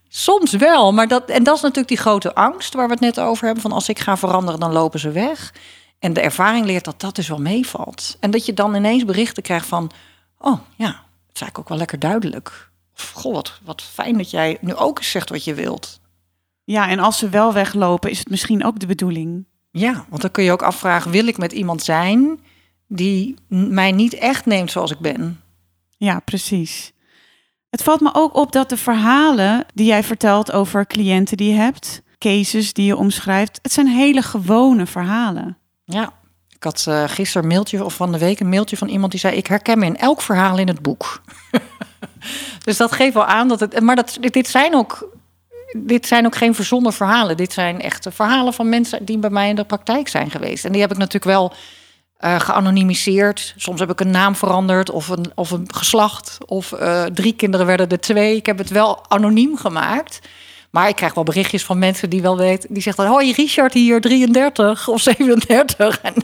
Soms 0.08 0.52
wel, 0.52 0.92
maar 0.92 1.08
dat, 1.08 1.30
en 1.30 1.42
dat 1.42 1.56
is 1.56 1.60
natuurlijk 1.60 1.88
die 1.88 1.96
grote 1.96 2.34
angst 2.34 2.74
waar 2.74 2.86
we 2.86 2.92
het 2.92 3.00
net 3.00 3.20
over 3.20 3.44
hebben. 3.44 3.62
Van 3.62 3.72
als 3.72 3.88
ik 3.88 3.98
ga 3.98 4.16
veranderen, 4.16 4.60
dan 4.60 4.72
lopen 4.72 5.00
ze 5.00 5.10
weg. 5.10 5.54
En 5.98 6.12
de 6.12 6.20
ervaring 6.20 6.66
leert 6.66 6.84
dat 6.84 7.00
dat 7.00 7.14
dus 7.14 7.28
wel 7.28 7.40
meevalt. 7.40 8.16
En 8.20 8.30
dat 8.30 8.46
je 8.46 8.54
dan 8.54 8.74
ineens 8.74 9.04
berichten 9.04 9.42
krijgt 9.42 9.66
van... 9.66 9.90
Oh 10.38 10.60
ja, 10.76 10.86
het 10.86 11.34
is 11.34 11.40
eigenlijk 11.40 11.58
ook 11.58 11.68
wel 11.68 11.78
lekker 11.78 11.98
duidelijk. 11.98 12.70
Of 12.94 13.10
goh, 13.10 13.34
wat, 13.34 13.60
wat 13.64 13.82
fijn 13.82 14.16
dat 14.16 14.30
jij 14.30 14.58
nu 14.60 14.74
ook 14.74 14.98
eens 14.98 15.10
zegt 15.10 15.28
wat 15.28 15.44
je 15.44 15.54
wilt. 15.54 16.00
Ja, 16.64 16.88
en 16.88 16.98
als 16.98 17.18
ze 17.18 17.28
wel 17.28 17.52
weglopen, 17.52 18.10
is 18.10 18.18
het 18.18 18.30
misschien 18.30 18.64
ook 18.64 18.78
de 18.78 18.86
bedoeling. 18.86 19.46
Ja, 19.78 20.04
want 20.08 20.22
dan 20.22 20.30
kun 20.30 20.44
je 20.44 20.52
ook 20.52 20.62
afvragen... 20.62 21.10
wil 21.10 21.26
ik 21.26 21.38
met 21.38 21.52
iemand 21.52 21.82
zijn 21.82 22.40
die 22.88 23.34
mij 23.48 23.92
niet 23.92 24.14
echt 24.14 24.46
neemt 24.46 24.70
zoals 24.70 24.90
ik 24.90 24.98
ben? 24.98 25.40
Ja, 25.96 26.20
precies. 26.20 26.92
Het 27.70 27.82
valt 27.82 28.00
me 28.00 28.10
ook 28.12 28.36
op 28.36 28.52
dat 28.52 28.68
de 28.68 28.76
verhalen 28.76 29.66
die 29.74 29.86
jij 29.86 30.02
vertelt 30.02 30.52
over 30.52 30.86
cliënten 30.86 31.36
die 31.36 31.50
je 31.50 31.58
hebt, 31.58 32.02
cases 32.18 32.72
die 32.72 32.86
je 32.86 32.96
omschrijft, 32.96 33.58
het 33.62 33.72
zijn 33.72 33.86
hele 33.86 34.22
gewone 34.22 34.86
verhalen. 34.86 35.58
Ja, 35.84 36.12
ik 36.48 36.62
had 36.62 36.84
eh 36.88 37.04
gisteren 37.06 37.42
een 37.42 37.54
mailtje 37.54 37.84
of 37.84 37.94
van 37.94 38.12
de 38.12 38.18
week 38.18 38.40
een 38.40 38.48
mailtje 38.48 38.76
van 38.76 38.88
iemand 38.88 39.10
die 39.10 39.20
zei: 39.20 39.36
Ik 39.36 39.46
herken 39.46 39.78
me 39.78 39.84
in 39.86 39.96
elk 39.96 40.20
verhaal 40.20 40.58
in 40.58 40.68
het 40.68 40.82
boek. 40.82 41.20
dus 42.64 42.76
dat 42.76 42.92
geeft 42.92 43.14
wel 43.14 43.24
aan 43.24 43.48
dat 43.48 43.60
het. 43.60 43.80
Maar 43.80 43.96
dat, 43.96 44.18
dit 44.20 44.48
zijn 44.48 44.74
ook. 44.74 45.15
Dit 45.76 46.06
zijn 46.06 46.26
ook 46.26 46.36
geen 46.36 46.54
verzonnen 46.54 46.92
verhalen. 46.92 47.36
Dit 47.36 47.52
zijn 47.52 47.80
echte 47.80 48.10
verhalen 48.10 48.52
van 48.52 48.68
mensen 48.68 49.04
die 49.04 49.18
bij 49.18 49.30
mij 49.30 49.48
in 49.48 49.56
de 49.56 49.64
praktijk 49.64 50.08
zijn 50.08 50.30
geweest. 50.30 50.64
En 50.64 50.72
die 50.72 50.80
heb 50.80 50.90
ik 50.90 50.96
natuurlijk 50.96 51.24
wel 51.24 51.52
eh, 52.16 52.40
geanonimiseerd. 52.40 53.54
Soms 53.56 53.80
heb 53.80 53.90
ik 53.90 54.00
een 54.00 54.10
naam 54.10 54.36
veranderd 54.36 54.90
of 54.90 55.08
een, 55.08 55.32
of 55.34 55.50
een 55.50 55.74
geslacht. 55.74 56.38
Of 56.46 56.72
eh, 56.72 57.04
drie 57.04 57.32
kinderen 57.32 57.66
werden 57.66 57.88
er 57.88 58.00
twee. 58.00 58.36
Ik 58.36 58.46
heb 58.46 58.58
het 58.58 58.70
wel 58.70 59.04
anoniem 59.08 59.56
gemaakt. 59.56 60.20
Maar 60.70 60.88
ik 60.88 60.96
krijg 60.96 61.14
wel 61.14 61.24
berichtjes 61.24 61.64
van 61.64 61.78
mensen 61.78 62.10
die 62.10 62.22
wel 62.22 62.36
weten. 62.36 62.74
Die 62.74 62.82
zeggen 62.82 63.04
dan, 63.04 63.12
hoi 63.12 63.32
Richard 63.32 63.72
hier, 63.72 64.00
33 64.00 64.88
of 64.88 65.00
37. 65.00 66.00
En 66.02 66.14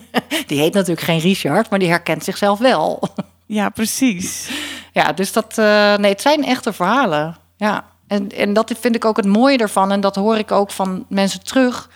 die 0.47 0.59
heet 0.59 0.75
natuurlijk 0.75 1.06
geen 1.06 1.18
Richard, 1.18 1.71
maar 1.71 1.78
die 1.78 1.88
herkent 1.88 2.25
zichzelf 2.25 2.59
wel. 2.59 3.02
Ja, 3.47 3.68
precies. 3.68 4.50
Ja, 4.92 5.12
dus 5.12 5.32
dat, 5.32 5.59
eh, 5.59 5.97
nee, 5.97 6.11
het 6.11 6.21
zijn 6.21 6.44
echte 6.44 6.73
verhalen. 6.73 7.37
Ja, 7.56 7.85
en, 8.12 8.28
en 8.28 8.52
dat 8.52 8.73
vind 8.81 8.95
ik 8.95 9.04
ook 9.04 9.16
het 9.16 9.26
mooie 9.26 9.59
ervan. 9.59 9.92
En 9.92 10.00
dat 10.00 10.16
hoor 10.16 10.37
ik 10.37 10.50
ook 10.50 10.71
van 10.71 11.04
mensen 11.09 11.45
terug. 11.45 11.90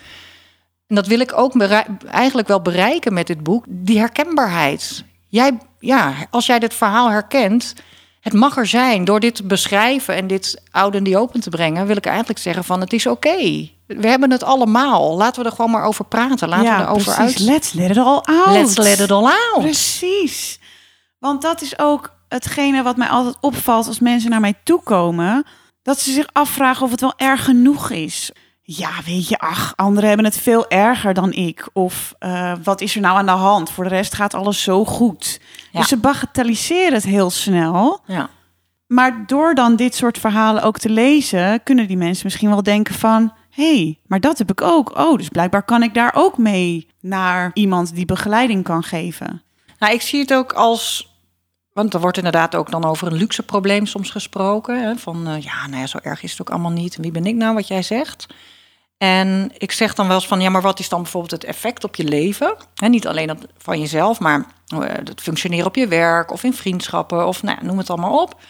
En 0.87 0.95
dat 0.95 1.07
wil 1.07 1.21
ik 1.21 1.33
ook 1.39 1.61
eigenlijk 2.11 2.49
wel 2.49 2.63
bereiken 2.63 3.13
met 3.13 3.27
dit 3.27 3.43
boek. 3.43 3.65
Die 3.69 3.99
herkenbaarheid. 3.99 5.05
Jij, 5.29 5.59
ja, 5.81 6.15
als 6.31 6.47
jij 6.47 6.59
dit 6.59 6.75
verhaal 6.75 7.11
herkent, 7.11 7.75
het 8.21 8.33
mag 8.33 8.57
er 8.57 8.67
zijn. 8.67 9.05
Door 9.05 9.21
dit 9.21 9.35
te 9.35 9.45
beschrijven 9.45 10.15
en 10.15 10.27
dit 10.27 10.63
oud 10.71 10.95
en 10.95 11.05
die 11.05 11.19
open 11.19 11.41
te 11.41 11.51
brengen, 11.51 11.87
wil 11.87 11.97
ik 11.97 12.07
eigenlijk 12.07 12.39
zeggen 12.39 12.65
van 12.65 12.81
het 12.81 12.93
is 12.93 13.07
oké. 13.07 13.69
We 13.87 14.09
hebben 14.09 14.31
het 14.31 14.43
allemaal. 14.43 15.17
Laten 15.17 15.43
we 15.43 15.49
er 15.49 15.55
gewoon 15.55 15.71
maar 15.71 15.85
over 15.85 16.05
praten. 16.05 16.49
Laten 16.49 16.65
ja, 16.65 16.77
we 16.77 16.83
erover 16.83 17.15
precies. 17.15 17.39
uit. 17.39 17.39
Let's 17.39 17.73
let 17.73 17.91
it 17.91 17.99
all 17.99 18.21
out. 18.25 18.47
Let's 18.47 18.77
let 18.77 19.01
it 19.01 19.11
all 19.11 19.25
out. 19.25 19.61
Precies. 19.61 20.61
Want 21.19 21.43
dat 21.43 21.61
is 21.61 21.79
ook 21.79 22.15
hetgene 22.29 22.83
wat 22.83 22.97
mij 22.97 23.09
altijd 23.09 23.37
opvalt 23.41 23.87
als 23.87 24.01
mensen 24.01 24.31
naar 24.31 24.41
mij 24.41 24.55
toe 24.65 24.83
komen. 24.83 25.45
Dat 25.87 26.01
ze 26.01 26.13
zich 26.13 26.27
afvragen 26.33 26.85
of 26.85 26.91
het 26.91 27.01
wel 27.01 27.15
erg 27.17 27.45
genoeg 27.45 27.91
is. 27.91 28.31
Ja, 28.63 28.91
weet 29.05 29.29
je, 29.29 29.39
ach, 29.39 29.73
anderen 29.77 30.09
hebben 30.09 30.27
het 30.27 30.39
veel 30.39 30.69
erger 30.69 31.15
dan 31.15 31.33
ik. 31.33 31.69
Of 31.73 32.15
eh, 32.19 32.53
wat 32.63 32.81
is 32.81 32.95
er 32.95 33.01
nou 33.01 33.19
aan 33.19 33.27
de 33.27 33.33
hand? 33.33 33.71
Voor 33.71 33.85
de 33.85 33.91
rest 33.91 34.15
gaat 34.15 34.35
alles 34.35 34.63
zo 34.63 34.85
goed. 34.85 35.41
Ja. 35.71 35.79
Dus 35.79 35.89
ze 35.89 35.97
bagatelliseren 35.97 36.93
het 36.93 37.05
heel 37.05 37.31
snel. 37.31 38.01
Ja. 38.07 38.29
Maar 38.87 39.27
door 39.27 39.55
dan 39.55 39.77
dit 39.77 39.95
soort 39.95 40.19
verhalen 40.19 40.63
ook 40.63 40.79
te 40.79 40.91
lezen, 40.91 41.63
kunnen 41.63 41.87
die 41.87 41.97
mensen 41.97 42.25
misschien 42.25 42.51
wel 42.51 42.63
denken 42.63 42.95
van... 42.95 43.33
hé, 43.51 43.77
hey, 43.77 43.99
maar 44.07 44.21
dat 44.21 44.39
heb 44.39 44.51
ik 44.51 44.63
ook. 44.63 44.99
Oh, 44.99 45.17
dus 45.17 45.29
blijkbaar 45.29 45.63
kan 45.63 45.83
ik 45.83 45.95
daar 45.95 46.13
ook 46.15 46.39
mee 46.39 46.89
naar 47.01 47.51
iemand 47.55 47.95
die 47.95 48.07
begeleiding 48.07 48.65
kan 48.65 48.83
geven. 48.83 49.43
Nou, 49.79 49.93
ik 49.93 50.03
zie 50.03 50.21
het 50.21 50.35
ook 50.35 50.53
als. 50.53 51.15
Want 51.77 51.95
er 51.95 52.01
wordt 52.01 52.17
inderdaad 52.17 52.55
ook 52.55 52.71
dan 52.71 52.85
over 52.85 53.07
een 53.07 53.17
luxe 53.17 53.43
probleem 53.43 53.87
soms 53.87 54.11
gesproken. 54.11 54.83
Hè, 54.83 54.97
van 54.97 55.29
eh, 55.29 55.43
ja, 55.43 55.67
nou 55.67 55.81
ja, 55.81 55.87
zo 55.87 55.99
erg 56.03 56.23
is 56.23 56.31
het 56.31 56.41
ook 56.41 56.51
allemaal 56.51 56.71
niet. 56.71 56.97
En 56.97 57.03
wie 57.03 57.11
ben 57.11 57.27
ik 57.27 57.35
nou, 57.35 57.55
wat 57.55 57.69
jij 57.69 57.83
zegt? 57.83 58.27
En 58.99 59.53
ik 59.59 59.73
zeg 59.73 59.95
dan 59.95 60.07
wel 60.07 60.17
eens 60.17 60.27
van 60.27 60.41
ja, 60.41 60.51
maar 60.51 60.63
wat 60.63 60.79
is 60.79 60.89
dan 60.89 61.03
bijvoorbeeld 61.03 61.33
het 61.33 61.45
effect 61.45 61.85
op 61.85 61.95
je 61.95 62.05
leven? 62.05 62.57
Hè, 62.75 62.89
niet 62.89 63.07
alleen 63.07 63.31
op, 63.31 63.39
van 63.59 63.81
jezelf, 63.81 64.21
maar 64.21 64.47
eh, 64.67 64.81
het 64.81 65.21
functioneren 65.21 65.67
op 65.67 65.75
je 65.75 65.89
werk 65.89 66.33
of 66.33 66.45
in 66.45 66.55
vriendschappen 66.55 67.27
of 67.27 67.43
nou, 67.43 67.59
noem 67.63 67.79
het 67.79 67.91
allemaal 67.91 68.23
op. 68.23 68.41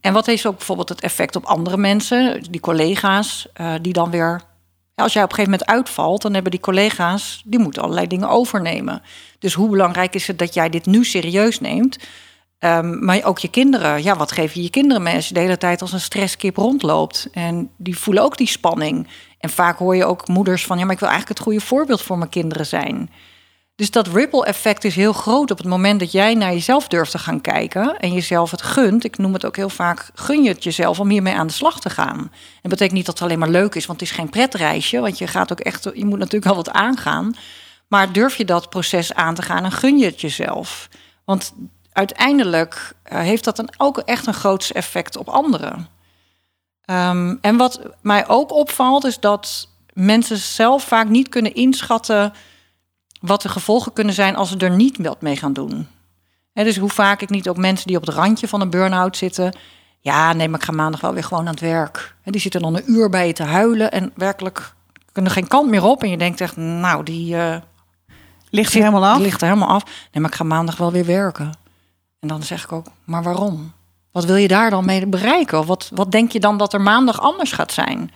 En 0.00 0.12
wat 0.12 0.26
heeft 0.26 0.46
ook 0.46 0.56
bijvoorbeeld 0.56 0.88
het 0.88 1.00
effect 1.00 1.36
op 1.36 1.44
andere 1.44 1.76
mensen, 1.76 2.42
die 2.50 2.60
collega's, 2.60 3.48
eh, 3.52 3.74
die 3.80 3.92
dan 3.92 4.10
weer. 4.10 4.42
als 4.94 5.12
jij 5.12 5.22
op 5.22 5.28
een 5.28 5.34
gegeven 5.34 5.58
moment 5.58 5.70
uitvalt, 5.70 6.22
dan 6.22 6.34
hebben 6.34 6.50
die 6.50 6.60
collega's, 6.60 7.42
die 7.44 7.58
moeten 7.58 7.82
allerlei 7.82 8.06
dingen 8.06 8.28
overnemen. 8.28 9.02
Dus 9.38 9.54
hoe 9.54 9.68
belangrijk 9.68 10.14
is 10.14 10.26
het 10.26 10.38
dat 10.38 10.54
jij 10.54 10.68
dit 10.68 10.86
nu 10.86 11.04
serieus 11.04 11.60
neemt? 11.60 11.98
Ehm, 12.58 13.04
maar 13.04 13.24
ook 13.24 13.38
je 13.38 13.48
kinderen. 13.48 14.02
Ja, 14.02 14.16
wat 14.16 14.32
geef 14.32 14.52
je 14.52 14.62
je 14.62 14.70
kinderen 14.70 15.02
mee 15.02 15.14
als 15.14 15.28
je 15.28 15.34
de 15.34 15.40
hele 15.40 15.58
tijd 15.58 15.80
als 15.80 15.92
een 15.92 16.00
stresskip 16.00 16.56
rondloopt? 16.56 17.28
En 17.32 17.70
die 17.76 17.98
voelen 17.98 18.22
ook 18.22 18.36
die 18.36 18.46
spanning. 18.46 19.08
En 19.38 19.50
vaak 19.50 19.78
hoor 19.78 19.96
je 19.96 20.04
ook 20.04 20.28
moeders 20.28 20.66
van... 20.66 20.78
ja, 20.78 20.84
maar 20.84 20.94
ik 20.94 21.00
wil 21.00 21.08
eigenlijk 21.08 21.38
het 21.38 21.48
goede 21.48 21.66
voorbeeld 21.66 22.02
voor 22.02 22.18
mijn 22.18 22.30
kinderen 22.30 22.66
zijn. 22.66 23.10
Dus 23.74 23.90
dat 23.90 24.06
ripple 24.06 24.46
effect 24.46 24.84
is 24.84 24.96
heel 24.96 25.12
groot 25.12 25.50
op 25.50 25.58
het 25.58 25.66
moment 25.66 26.00
dat 26.00 26.12
jij 26.12 26.34
naar 26.34 26.52
jezelf 26.52 26.88
durft 26.88 27.10
te 27.10 27.18
gaan 27.18 27.40
kijken... 27.40 27.98
en 27.98 28.12
jezelf 28.12 28.50
het 28.50 28.62
gunt. 28.62 29.04
Ik 29.04 29.18
noem 29.18 29.32
het 29.32 29.46
ook 29.46 29.56
heel 29.56 29.68
vaak, 29.68 30.10
gun 30.14 30.42
je 30.42 30.48
het 30.48 30.64
jezelf 30.64 31.00
om 31.00 31.08
hiermee 31.08 31.34
aan 31.34 31.46
de 31.46 31.52
slag 31.52 31.80
te 31.80 31.90
gaan. 31.90 32.18
En 32.18 32.30
dat 32.62 32.70
betekent 32.70 32.96
niet 32.96 33.06
dat 33.06 33.14
het 33.14 33.22
alleen 33.22 33.38
maar 33.38 33.48
leuk 33.48 33.74
is, 33.74 33.86
want 33.86 34.00
het 34.00 34.08
is 34.08 34.14
geen 34.14 34.30
pretreisje. 34.30 35.00
Want 35.00 35.18
je 35.18 35.26
gaat 35.26 35.52
ook 35.52 35.60
echt, 35.60 35.84
je 35.94 36.04
moet 36.04 36.18
natuurlijk 36.18 36.44
wel 36.44 36.54
wat 36.54 36.70
aangaan. 36.70 37.34
Maar 37.88 38.12
durf 38.12 38.36
je 38.36 38.44
dat 38.44 38.70
proces 38.70 39.14
aan 39.14 39.34
te 39.34 39.42
gaan 39.42 39.64
en 39.64 39.72
gun 39.72 39.98
je 39.98 40.04
het 40.04 40.20
jezelf? 40.20 40.88
Want 41.24 41.54
uiteindelijk 41.96 42.92
eh, 43.02 43.18
heeft 43.18 43.44
dat 43.44 43.58
een, 43.58 43.68
ook 43.76 43.98
echt 43.98 44.26
een 44.26 44.34
groot 44.34 44.70
effect 44.74 45.16
op 45.16 45.28
anderen. 45.28 45.88
Ehm, 46.80 47.34
en 47.40 47.56
wat 47.56 47.80
mij 48.00 48.28
ook 48.28 48.52
opvalt, 48.52 49.04
is 49.04 49.20
dat 49.20 49.68
mensen 49.92 50.36
zelf 50.36 50.84
vaak 50.84 51.08
niet 51.08 51.28
kunnen 51.28 51.54
inschatten 51.54 52.32
wat 53.20 53.42
de 53.42 53.48
gevolgen 53.48 53.92
kunnen 53.92 54.14
zijn 54.14 54.36
als 54.36 54.48
ze 54.48 54.56
er 54.56 54.70
niet 54.70 54.98
wat 54.98 55.20
mee 55.20 55.36
gaan 55.36 55.52
doen. 55.52 55.88
Hè, 56.52 56.64
dus 56.64 56.76
hoe 56.76 56.90
vaak 56.90 57.22
ik 57.22 57.30
niet 57.30 57.48
ook 57.48 57.56
mensen 57.56 57.86
die 57.86 57.96
op 57.96 58.06
het 58.06 58.14
randje 58.14 58.48
van 58.48 58.60
een 58.60 58.70
burn-out 58.70 59.16
zitten. 59.16 59.56
Ja, 60.00 60.32
nee, 60.32 60.48
maar 60.48 60.60
ik 60.60 60.66
ga 60.66 60.72
maandag 60.72 61.00
wel 61.00 61.12
weer 61.12 61.24
gewoon 61.24 61.46
aan 61.46 61.52
het 61.52 61.60
werk. 61.60 62.14
Die 62.24 62.40
zitten 62.40 62.60
dan 62.60 62.76
een 62.76 62.90
uur 62.90 63.08
bij 63.08 63.26
je 63.26 63.32
te 63.32 63.42
huilen 63.42 63.92
en 63.92 64.12
werkelijk 64.14 64.74
kunnen 65.12 65.32
geen 65.32 65.48
kant 65.48 65.70
meer 65.70 65.84
op. 65.84 66.02
En 66.02 66.10
je 66.10 66.18
denkt 66.18 66.40
echt, 66.40 66.56
nou, 66.56 67.02
die, 67.02 67.36
eh, 67.36 67.56
Ligt 68.50 68.74
er 68.74 68.78
helemaal 68.78 69.06
af? 69.06 69.18
ligt 69.18 69.40
er 69.40 69.48
helemaal 69.48 69.68
af. 69.68 69.84
Nee, 69.84 70.22
maar 70.22 70.30
ik 70.30 70.36
ga 70.36 70.44
maandag 70.44 70.76
wel 70.76 70.92
weer 70.92 71.06
werken. 71.06 71.64
En 72.20 72.28
dan 72.28 72.42
zeg 72.42 72.64
ik 72.64 72.72
ook, 72.72 72.86
maar 73.04 73.22
waarom? 73.22 73.72
Wat 74.12 74.24
wil 74.24 74.36
je 74.36 74.48
daar 74.48 74.70
dan 74.70 74.84
mee 74.84 75.06
bereiken? 75.06 75.58
Of 75.58 75.66
wat, 75.66 75.90
wat 75.94 76.12
denk 76.12 76.32
je 76.32 76.40
dan 76.40 76.58
dat 76.58 76.72
er 76.72 76.80
maandag 76.80 77.20
anders 77.20 77.52
gaat 77.52 77.72
zijn? 77.72 78.10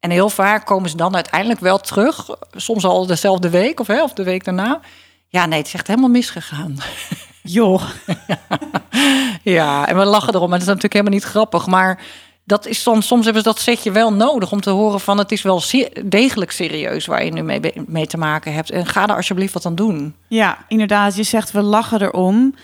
En 0.00 0.10
heel 0.10 0.28
vaak 0.28 0.66
komen 0.66 0.90
ze 0.90 0.96
dan 0.96 1.14
uiteindelijk 1.14 1.60
wel 1.60 1.78
terug. 1.78 2.28
Soms 2.50 2.84
al 2.84 3.06
dezelfde 3.06 3.50
week 3.50 3.80
of, 3.80 3.86
hè, 3.86 4.02
of 4.02 4.12
de 4.12 4.22
week 4.22 4.44
daarna. 4.44 4.80
Ja, 5.28 5.46
nee, 5.46 5.58
het 5.58 5.66
is 5.66 5.74
echt 5.74 5.86
helemaal 5.86 6.10
misgegaan. 6.10 6.76
Joh, 7.42 7.82
Ja, 9.42 9.88
en 9.88 9.96
we 9.96 10.04
lachen 10.04 10.34
erom. 10.34 10.44
En 10.44 10.50
dat 10.50 10.60
is 10.60 10.66
natuurlijk 10.66 10.92
helemaal 10.92 11.14
niet 11.14 11.24
grappig. 11.24 11.66
Maar 11.66 12.02
dat 12.44 12.66
is 12.66 12.82
soms, 12.82 13.06
soms 13.06 13.24
hebben 13.24 13.42
ze 13.42 13.48
dat 13.48 13.60
setje 13.60 13.92
wel 13.92 14.12
nodig 14.12 14.52
om 14.52 14.60
te 14.60 14.70
horen 14.70 15.00
van... 15.00 15.18
het 15.18 15.32
is 15.32 15.42
wel 15.42 15.62
degelijk 16.04 16.50
serieus 16.50 17.06
waar 17.06 17.24
je 17.24 17.32
nu 17.32 17.42
mee, 17.42 17.60
mee 17.86 18.06
te 18.06 18.18
maken 18.18 18.52
hebt. 18.52 18.70
En 18.70 18.86
ga 18.86 19.06
daar 19.06 19.16
alsjeblieft 19.16 19.52
wat 19.52 19.66
aan 19.66 19.74
doen. 19.74 20.14
Ja, 20.28 20.58
inderdaad. 20.68 21.16
Je 21.16 21.22
zegt 21.22 21.50
we 21.50 21.62
lachen 21.62 22.02
erom. 22.02 22.54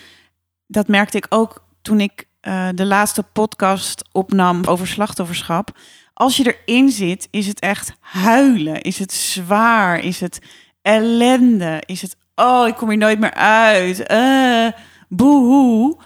Dat 0.73 0.89
merkte 0.89 1.17
ik 1.17 1.27
ook 1.29 1.65
toen 1.83 2.01
ik 2.01 2.27
eh, 2.41 2.69
de 2.75 2.85
laatste 2.85 3.23
podcast 3.23 4.05
opnam 4.13 4.65
over 4.65 4.87
slachtofferschap. 4.87 5.79
Als 6.15 6.37
je 6.37 6.57
erin 6.65 6.91
zit, 6.91 7.29
is 7.31 7.47
het 7.47 7.61
echt 7.61 7.95
huilen. 8.01 8.81
Is 8.81 8.99
het 8.99 9.13
zwaar? 9.13 9.99
Is 9.99 10.21
het 10.21 10.39
ellende? 10.83 11.83
Is 11.87 12.03
het, 12.03 12.17
oh, 12.35 12.67
ik 12.67 12.75
kom 12.75 12.89
hier 12.89 12.99
nooit 12.99 13.19
meer 13.19 13.35
uit. 13.35 14.07
Eh, 14.07 14.67
boehoe. 15.09 15.97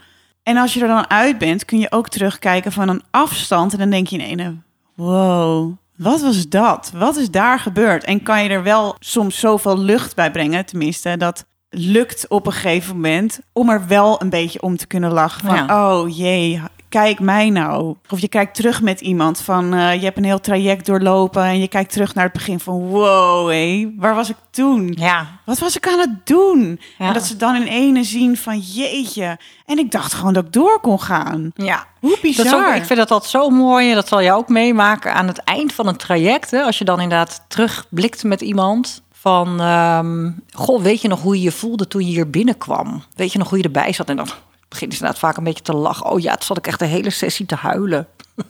En 0.43 0.57
als 0.57 0.75
je 0.75 0.81
er 0.81 0.89
dan 0.89 1.11
uit 1.11 1.39
bent, 1.39 1.65
kun 1.65 1.79
je 1.79 1.93
ook 1.93 2.09
terugkijken 2.09 2.73
van 2.73 2.89
een 2.89 3.03
afstand. 3.11 3.73
En 3.73 3.79
dan 3.79 3.91
denk 3.91 4.07
je 4.07 4.19
in 4.19 4.25
ene, 4.25 4.57
wow, 4.95 5.77
wat 5.97 6.21
was 6.21 6.49
dat? 6.49 6.91
Wat 6.95 7.17
is 7.17 7.31
daar 7.31 7.59
gebeurd? 7.59 8.05
En 8.05 8.23
kan 8.23 8.43
je 8.43 8.49
er 8.49 8.63
wel 8.63 8.97
soms 8.99 9.39
zoveel 9.39 9.79
lucht 9.79 10.15
bij 10.15 10.31
brengen, 10.31 10.67
tenminste, 10.67 11.17
dat 11.17 11.47
lukt 11.71 12.29
op 12.29 12.47
een 12.47 12.53
gegeven 12.53 12.95
moment 12.95 13.41
om 13.53 13.71
er 13.71 13.87
wel 13.87 14.23
een 14.23 14.31
beetje 14.31 14.63
om 14.63 14.77
te 14.77 14.87
kunnen 14.87 15.13
lachen. 15.13 15.47
Van, 15.49 15.71
oh 15.73 16.17
jee, 16.17 16.61
kijk 16.89 17.21
mij 17.21 17.51
nou. 17.51 17.95
Of 18.11 18.21
je 18.21 18.29
kijkt 18.29 18.55
terug 18.55 18.83
met 18.83 19.01
iemand 19.01 19.41
van, 19.41 19.75
eh, 19.75 19.95
je 19.95 20.05
hebt 20.05 20.17
een 20.17 20.25
heel 20.25 20.41
traject 20.41 20.87
doorlopen 20.87 21.43
en 21.43 21.61
je 21.61 21.69
kijkt 21.69 21.93
terug 21.93 22.15
naar 22.15 22.25
het 22.25 22.33
begin 22.33 22.61
van, 22.61 22.79
wow, 22.87 23.49
hé, 23.51 23.93
waar 23.97 24.15
was 24.15 24.29
ik 24.31 24.37
toen? 24.51 24.95
Ja, 24.99 25.27
Wat 25.45 25.59
was 25.59 25.77
ik 25.77 25.89
aan 25.89 25.99
het 25.99 26.27
doen? 26.27 26.81
Ja. 26.99 27.07
En 27.07 27.13
dat 27.13 27.25
ze 27.27 27.37
dan 27.37 27.55
in 27.57 27.67
ene 27.67 28.05
zien 28.05 28.37
van, 28.37 28.59
jeetje. 28.59 29.39
En 29.67 29.79
ik 29.79 29.91
dacht 29.91 30.15
gewoon 30.15 30.33
dat 30.33 30.45
ik 30.45 30.53
door 30.53 30.81
kon 30.81 31.01
gaan. 31.01 31.51
ja. 31.55 31.87
Hoe 32.01 32.19
bizar. 32.23 32.45
Dat 32.45 32.55
ook, 32.55 32.75
ik 32.75 32.85
vind 32.85 32.99
dat 32.99 33.11
altijd 33.11 33.31
zo 33.31 33.49
mooi. 33.49 33.89
en 33.89 33.95
Dat 33.95 34.09
zal 34.09 34.21
je 34.21 34.33
ook 34.33 34.49
meemaken 34.49 35.15
aan 35.15 35.27
het 35.27 35.39
eind 35.39 35.73
van 35.73 35.87
een 35.87 35.97
traject. 35.97 36.51
Hè, 36.51 36.63
als 36.63 36.79
je 36.79 36.85
dan 36.85 37.01
inderdaad 37.01 37.45
terugblikt 37.49 38.25
met 38.25 38.41
iemand. 38.41 39.03
Van, 39.27 39.61
ehm, 39.61 40.31
goh, 40.53 40.83
weet 40.83 41.01
je 41.01 41.09
nog 41.09 41.23
hoe 41.23 41.37
je 41.37 41.43
je 41.43 41.53
voelde 41.53 41.89
toen 41.89 42.01
je 42.01 42.07
hier 42.07 42.31
binnenkwam? 42.31 43.03
Weet 43.15 43.33
je 43.33 43.39
nog 43.39 43.49
hoe 43.49 43.59
je 43.59 43.65
erbij 43.65 43.93
zat? 43.93 44.09
En 44.09 44.17
dan 44.17 44.29
begint 44.69 44.93
ze 44.93 44.99
inderdaad 44.99 45.19
vaak 45.19 45.37
een 45.37 45.45
beetje 45.45 45.63
te 45.63 45.75
lachen. 45.75 46.07
Oh 46.07 46.21
ja, 46.21 46.33
het 46.33 46.45
zat 46.45 46.57
ik 46.57 46.67
echt 46.67 46.79
de 46.79 46.85
hele 46.85 47.11
sessie 47.11 47.47
te 47.47 47.55
huilen. 47.55 48.09
Dat 48.37 48.47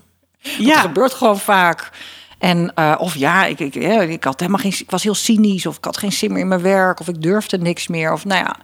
ja, 0.59 0.81
gebeurt 0.81 1.15
gewoon 1.15 1.39
vaak. 1.39 1.91
En, 2.39 2.75
eh, 2.75 2.95
of 2.99 3.15
ja, 3.15 3.45
ik, 3.45 3.61
ik, 3.61 3.75
ik, 3.75 4.25
had 4.25 4.41
helemaal 4.41 4.61
geen, 4.61 4.75
ik 4.79 4.91
was 4.91 5.03
heel 5.03 5.15
cynisch. 5.15 5.67
Of 5.67 5.77
ik 5.77 5.85
had 5.85 5.97
geen 5.97 6.13
zin 6.13 6.33
meer 6.33 6.41
in 6.41 6.49
mijn 6.49 6.63
werk. 6.63 7.01
Of 7.01 7.09
ik 7.09 7.23
durfde 7.23 7.59
niks 7.59 7.87
meer. 7.87 8.13
Of 8.13 8.25
nou 8.25 8.45
ja, 8.45 8.57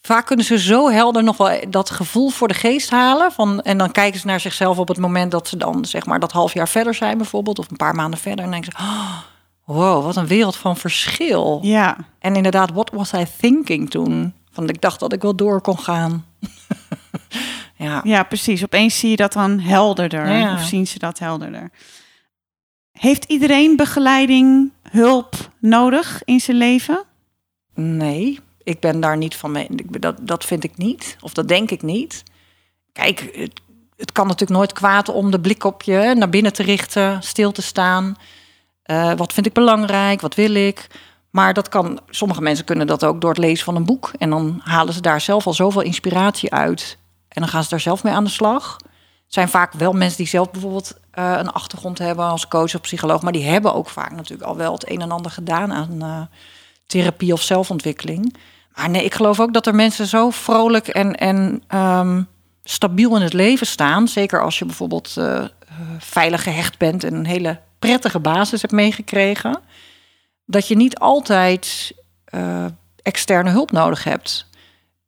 vaak 0.00 0.26
kunnen 0.26 0.44
ze 0.44 0.58
zo 0.58 0.90
helder 0.90 1.22
nog 1.22 1.36
wel 1.36 1.60
dat 1.68 1.90
gevoel 1.90 2.28
voor 2.28 2.48
de 2.48 2.54
geest 2.54 2.90
halen. 2.90 3.32
Van, 3.32 3.60
en 3.60 3.78
dan 3.78 3.92
kijken 3.92 4.20
ze 4.20 4.26
naar 4.26 4.40
zichzelf 4.40 4.78
op 4.78 4.88
het 4.88 4.98
moment 4.98 5.30
dat 5.30 5.48
ze 5.48 5.56
dan 5.56 5.84
zeg 5.84 6.06
maar 6.06 6.20
dat 6.20 6.32
half 6.32 6.54
jaar 6.54 6.68
verder 6.68 6.94
zijn 6.94 7.16
bijvoorbeeld. 7.16 7.58
Of 7.58 7.70
een 7.70 7.76
paar 7.76 7.94
maanden 7.94 8.20
verder. 8.20 8.44
En 8.44 8.50
dan 8.50 8.60
denken 8.60 8.72
ze, 8.78 8.84
oh, 8.84 9.31
wow, 9.72 10.04
wat 10.04 10.16
een 10.16 10.26
wereld 10.26 10.56
van 10.56 10.76
verschil. 10.76 11.60
ja. 11.62 11.96
En 12.18 12.36
inderdaad, 12.36 12.70
what 12.70 12.90
was 12.90 13.12
I 13.12 13.24
thinking 13.38 13.90
toen? 13.90 14.34
Van 14.52 14.68
ik 14.68 14.80
dacht 14.80 15.00
dat 15.00 15.12
ik 15.12 15.22
wel 15.22 15.36
door 15.36 15.60
kon 15.60 15.78
gaan. 15.78 16.26
ja. 17.76 18.00
ja, 18.04 18.22
precies. 18.22 18.64
Opeens 18.64 18.98
zie 18.98 19.10
je 19.10 19.16
dat 19.16 19.32
dan 19.32 19.58
helderder. 19.58 20.28
Ja. 20.30 20.54
Of 20.54 20.62
zien 20.62 20.86
ze 20.86 20.98
dat 20.98 21.18
helderder. 21.18 21.70
Heeft 22.92 23.24
iedereen 23.24 23.76
begeleiding, 23.76 24.72
hulp 24.82 25.34
nodig 25.58 26.22
in 26.24 26.40
zijn 26.40 26.56
leven? 26.56 27.04
Nee, 27.74 28.38
ik 28.62 28.80
ben 28.80 29.00
daar 29.00 29.16
niet 29.16 29.36
van 29.36 29.50
mee. 29.50 29.68
Dat, 30.00 30.16
dat 30.22 30.44
vind 30.44 30.64
ik 30.64 30.76
niet. 30.76 31.16
Of 31.20 31.32
dat 31.32 31.48
denk 31.48 31.70
ik 31.70 31.82
niet. 31.82 32.22
Kijk, 32.92 33.30
het, 33.34 33.60
het 33.96 34.12
kan 34.12 34.26
natuurlijk 34.26 34.58
nooit 34.58 34.72
kwaad 34.72 35.08
om 35.08 35.30
de 35.30 35.40
blik 35.40 35.64
op 35.64 35.82
je 35.82 36.14
naar 36.16 36.28
binnen 36.30 36.52
te 36.52 36.62
richten, 36.62 37.22
stil 37.22 37.52
te 37.52 37.62
staan. 37.62 38.16
Eh, 38.82 39.12
wat 39.16 39.32
vind 39.32 39.46
ik 39.46 39.52
belangrijk? 39.52 40.20
Wat 40.20 40.34
wil 40.34 40.54
ik? 40.54 40.86
Maar 41.30 41.54
dat 41.54 41.68
kan, 41.68 42.00
sommige 42.08 42.42
mensen 42.42 42.64
kunnen 42.64 42.86
dat 42.86 43.04
ook 43.04 43.20
door 43.20 43.30
het 43.30 43.38
lezen 43.38 43.64
van 43.64 43.76
een 43.76 43.84
boek. 43.84 44.12
En 44.18 44.30
dan 44.30 44.60
halen 44.64 44.94
ze 44.94 45.00
daar 45.00 45.20
zelf 45.20 45.46
al 45.46 45.54
zoveel 45.54 45.80
inspiratie 45.80 46.52
uit. 46.52 46.98
En 47.28 47.40
dan 47.40 47.50
gaan 47.50 47.62
ze 47.62 47.68
daar 47.68 47.80
zelf 47.80 48.02
mee 48.02 48.12
aan 48.12 48.24
de 48.24 48.30
slag. 48.30 48.76
Het 49.24 49.40
zijn 49.40 49.48
vaak 49.48 49.72
wel 49.72 49.92
mensen 49.92 50.16
die 50.16 50.26
zelf 50.26 50.50
bijvoorbeeld 50.50 50.96
eh, 51.10 51.34
een 51.38 51.52
achtergrond 51.52 51.98
hebben 51.98 52.24
als 52.24 52.48
coach 52.48 52.74
of 52.74 52.80
psycholoog. 52.80 53.22
Maar 53.22 53.32
die 53.32 53.44
hebben 53.44 53.74
ook 53.74 53.88
vaak 53.88 54.10
natuurlijk 54.10 54.48
al 54.48 54.56
wel 54.56 54.72
het 54.72 54.90
een 54.90 55.00
en 55.00 55.10
ander 55.10 55.30
gedaan 55.30 55.72
aan 55.72 56.02
eh, 56.02 56.20
therapie 56.86 57.32
of 57.32 57.42
zelfontwikkeling. 57.42 58.36
Maar 58.74 58.90
nee, 58.90 59.04
ik 59.04 59.14
geloof 59.14 59.40
ook 59.40 59.52
dat 59.52 59.66
er 59.66 59.74
mensen 59.74 60.06
zo 60.06 60.30
vrolijk 60.30 60.88
en, 60.88 61.14
en 61.14 61.62
ehm, 61.66 62.22
stabiel 62.64 63.16
in 63.16 63.22
het 63.22 63.32
leven 63.32 63.66
staan. 63.66 64.08
Zeker 64.08 64.42
als 64.42 64.58
je 64.58 64.64
bijvoorbeeld 64.64 65.16
veilig 65.98 66.42
gehecht 66.42 66.78
bent 66.78 67.04
en 67.04 67.14
een 67.14 67.26
hele 67.26 67.60
prettige 67.82 68.18
basis 68.18 68.60
hebt 68.60 68.72
meegekregen. 68.72 69.60
Dat 70.44 70.68
je 70.68 70.76
niet 70.76 70.98
altijd 70.98 71.92
eh, 72.24 72.64
externe 73.02 73.50
hulp 73.50 73.70
nodig 73.70 74.04
hebt. 74.04 74.46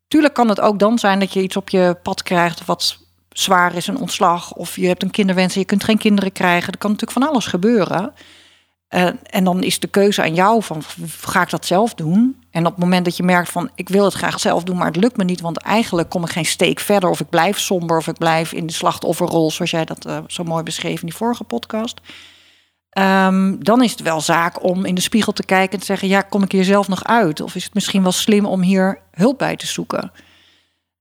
Tuurlijk 0.08 0.34
kan 0.34 0.48
het 0.48 0.60
ook 0.60 0.78
dan 0.78 0.98
zijn 0.98 1.18
dat 1.18 1.32
je 1.32 1.42
iets 1.42 1.56
op 1.56 1.68
je 1.68 1.96
pad 2.02 2.22
krijgt 2.22 2.64
wat 2.64 2.98
zwaar 3.28 3.74
is, 3.74 3.86
een 3.86 3.98
ontslag. 3.98 4.52
Of 4.52 4.76
je 4.76 4.86
hebt 4.86 5.02
een 5.02 5.10
kinderwens 5.10 5.54
en 5.54 5.60
je 5.60 5.66
kunt 5.66 5.84
geen 5.84 5.98
kinderen 5.98 6.32
krijgen. 6.32 6.72
Er 6.72 6.78
kan 6.78 6.90
natuurlijk 6.90 7.18
van 7.18 7.28
alles 7.28 7.46
gebeuren. 7.46 8.12
Eh, 8.88 9.08
en 9.30 9.44
dan 9.44 9.62
is 9.62 9.80
de 9.80 9.86
keuze 9.86 10.22
aan 10.22 10.34
jou 10.34 10.62
van 10.62 10.82
ga 11.20 11.42
ik 11.42 11.50
dat 11.50 11.66
zelf 11.66 11.94
doen? 11.94 12.44
En 12.50 12.66
op 12.66 12.72
het 12.72 12.80
moment 12.80 13.04
dat 13.04 13.16
je 13.16 13.22
merkt 13.22 13.50
van 13.50 13.70
ik 13.74 13.88
wil 13.88 14.04
het 14.04 14.14
graag 14.14 14.40
zelf 14.40 14.62
doen, 14.62 14.76
maar 14.76 14.86
het 14.86 14.96
lukt 14.96 15.16
me 15.16 15.24
niet, 15.24 15.40
want 15.40 15.58
eigenlijk 15.58 16.08
kom 16.08 16.24
ik 16.24 16.30
geen 16.30 16.44
steek 16.44 16.80
verder 16.80 17.10
of 17.10 17.20
ik 17.20 17.28
blijf 17.28 17.58
somber 17.58 17.96
of 17.96 18.06
ik 18.06 18.18
blijf 18.18 18.52
in 18.52 18.66
de 18.66 18.72
slachtofferrol, 18.72 19.50
zoals 19.50 19.70
jij 19.70 19.84
dat 19.84 20.04
eh, 20.04 20.18
zo 20.26 20.44
mooi 20.44 20.62
beschreef 20.62 21.00
in 21.00 21.06
die 21.06 21.16
vorige 21.16 21.44
podcast. 21.44 22.00
Ehm, 22.94 23.56
dan 23.58 23.82
is 23.82 23.90
het 23.90 24.00
wel 24.00 24.20
zaak 24.20 24.64
om 24.64 24.84
in 24.84 24.94
de 24.94 25.00
spiegel 25.00 25.32
te 25.32 25.44
kijken 25.44 25.72
en 25.72 25.78
te 25.78 25.84
zeggen: 25.84 26.08
ja, 26.08 26.20
kom 26.20 26.42
ik 26.42 26.52
hier 26.52 26.64
zelf 26.64 26.88
nog 26.88 27.04
uit? 27.04 27.40
Of 27.40 27.54
is 27.54 27.64
het 27.64 27.74
misschien 27.74 28.02
wel 28.02 28.12
slim 28.12 28.46
om 28.46 28.62
hier 28.62 29.00
hulp 29.10 29.38
bij 29.38 29.56
te 29.56 29.66
zoeken? 29.66 30.12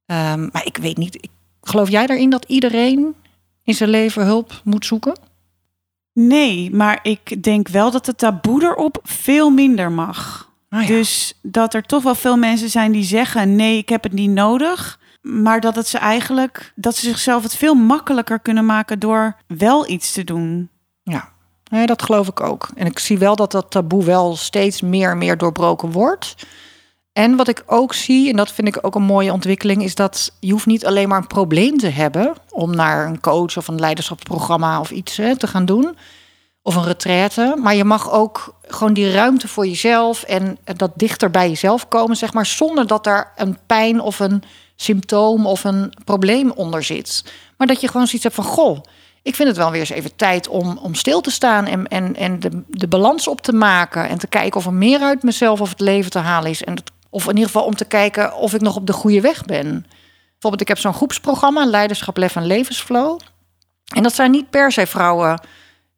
Ehm, 0.06 0.50
maar 0.52 0.66
ik 0.66 0.78
weet 0.78 0.98
niet. 0.98 1.16
Ik, 1.16 1.30
geloof 1.62 1.90
jij 1.90 2.08
erin 2.08 2.30
dat 2.30 2.46
iedereen 2.46 3.16
in 3.64 3.74
zijn 3.74 3.90
leven 3.90 4.26
hulp 4.26 4.62
moet 4.64 4.86
zoeken? 4.86 5.20
Nee, 6.14 6.72
maar 6.72 7.00
ik 7.02 7.44
denk 7.44 7.68
wel 7.68 7.92
dat 7.92 8.06
het 8.06 8.18
taboe 8.18 8.64
erop 8.64 9.00
veel 9.04 9.50
minder 9.50 9.92
mag. 9.92 10.52
Ah, 10.70 10.82
ja. 10.82 10.88
Dus 10.88 11.40
dat 11.42 11.74
er 11.74 11.84
toch 11.84 12.04
wel 12.04 12.16
veel 12.16 12.38
mensen 12.38 12.70
zijn 12.70 12.92
die 12.92 13.04
zeggen: 13.04 13.56
nee, 13.56 13.78
ik 13.78 13.90
heb 13.90 14.04
het 14.04 14.14
niet 14.14 14.32
nodig. 14.32 15.00
Maar 15.22 15.60
dat 15.60 15.76
het 15.76 15.88
ze 15.88 15.98
eigenlijk 15.98 16.74
dat 16.76 16.96
ze 16.96 17.06
zichzelf 17.06 17.44
het 17.44 17.56
veel 17.56 17.76
makkelijker 17.76 18.40
kunnen 18.40 18.66
maken 18.66 19.00
door 19.00 19.36
wel 19.48 19.90
iets 19.90 20.12
te 20.12 20.24
doen. 20.24 20.70
Ja, 21.04 21.33
nee, 21.74 21.86
dat 21.86 22.04
geloof 22.04 22.28
ik 22.28 22.42
ook. 22.42 22.70
En 22.76 22.86
ik 22.86 23.00
zie 23.00 23.18
wel 23.18 23.36
dat 23.36 23.52
dat 23.52 23.72
taboe 23.72 24.04
wel 24.04 24.36
steeds 24.36 24.82
meer 24.82 25.12
en 25.12 25.18
meer 25.18 25.38
doorbroken 25.38 25.92
wordt. 25.92 26.36
En 27.14 27.36
wat 27.36 27.48
ik 27.48 27.64
ook 27.66 27.94
zie, 27.94 28.30
en 28.30 28.36
dat 28.36 28.52
vind 28.52 28.68
ik 28.68 28.78
ook 28.82 28.96
een 28.96 29.04
mooie 29.04 29.32
ontwikkeling, 29.32 29.84
is 29.84 29.96
dat 29.96 30.32
je 30.40 30.52
hoeft 30.52 30.66
niet 30.66 30.86
alleen 30.86 31.08
maar 31.08 31.18
een 31.18 31.28
probleem 31.28 31.78
te 31.78 31.88
hebben 31.88 32.34
om 32.50 32.76
naar 32.76 33.06
een 33.06 33.20
coach 33.20 33.58
of 33.58 33.68
een 33.68 33.80
leiderschapsprogramma 33.80 34.80
of 34.80 34.92
iets 34.92 35.18
hè, 35.18 35.38
te 35.38 35.48
gaan 35.48 35.66
doen. 35.66 35.98
Of 36.62 36.76
een 36.76 36.84
retraite. 36.84 37.56
Maar 37.62 37.76
je 37.76 37.84
mag 37.84 38.12
ook 38.12 38.56
gewoon 38.68 38.94
die 38.94 39.12
ruimte 39.12 39.48
voor 39.48 39.68
jezelf 39.68 40.24
en 40.24 40.58
dat 40.64 40.92
dichter 40.96 41.32
bij 41.32 41.50
jezelf 41.50 41.88
komen, 41.88 42.16
zeg 42.16 42.34
maar, 42.34 42.46
zonder 42.46 42.88
dat 42.88 43.04
daar 43.04 43.34
een 43.36 43.58
pijn 43.66 44.00
of 44.00 44.20
een 44.20 44.44
symptoom 44.76 45.46
of 45.46 45.64
een 45.64 45.94
probleem 46.06 46.52
onder 46.52 46.84
zit. 46.84 47.24
Maar 47.58 47.68
dat 47.68 47.82
je 47.82 47.88
gewoon 47.88 48.08
zoiets 48.08 48.24
hebt 48.24 48.36
van, 48.36 48.44
goh, 48.44 48.84
ik 49.24 49.36
vind 49.36 49.48
het 49.48 49.58
wel 49.58 49.72
weer 49.72 49.80
eens 49.80 49.90
even 49.90 50.16
tijd 50.16 50.48
om, 50.48 50.78
om 50.78 50.96
stil 50.96 51.22
te 51.22 51.32
staan 51.32 51.66
en, 51.66 51.88
en, 51.88 52.16
en 52.16 52.40
de, 52.40 52.64
de 52.68 52.88
balans 52.88 53.28
op 53.28 53.42
te 53.42 53.54
maken. 53.54 54.10
En 54.10 54.18
te 54.18 54.28
kijken 54.28 54.60
of 54.60 54.66
er 54.66 54.74
meer 54.74 55.00
uit 55.00 55.24
mezelf 55.24 55.62
of 55.62 55.70
het 55.70 55.80
leven 55.80 56.12
te 56.12 56.20
halen 56.20 56.50
is. 56.50 56.64
En 56.64 56.84
of 57.10 57.24
in 57.24 57.30
ieder 57.30 57.46
geval 57.46 57.66
om 57.66 57.76
te 57.76 57.86
kijken 57.86 58.36
of 58.36 58.54
ik 58.54 58.62
nog 58.62 58.76
op 58.76 58.88
de 58.88 58.94
goede 58.94 59.22
weg 59.22 59.46
ben. 59.46 59.86
Bijvoorbeeld, 60.32 60.62
ik 60.62 60.68
heb 60.68 60.78
zo'n 60.78 60.94
groepsprogramma, 60.94 61.66
Leiderschap, 61.66 62.18
Lef 62.18 62.36
en 62.36 62.46
Levensflow. 62.46 63.20
En 63.96 64.04
dat 64.04 64.14
zijn 64.14 64.32
niet 64.32 64.50
per 64.50 64.72
se 64.72 64.88
vrouwen. 64.88 65.40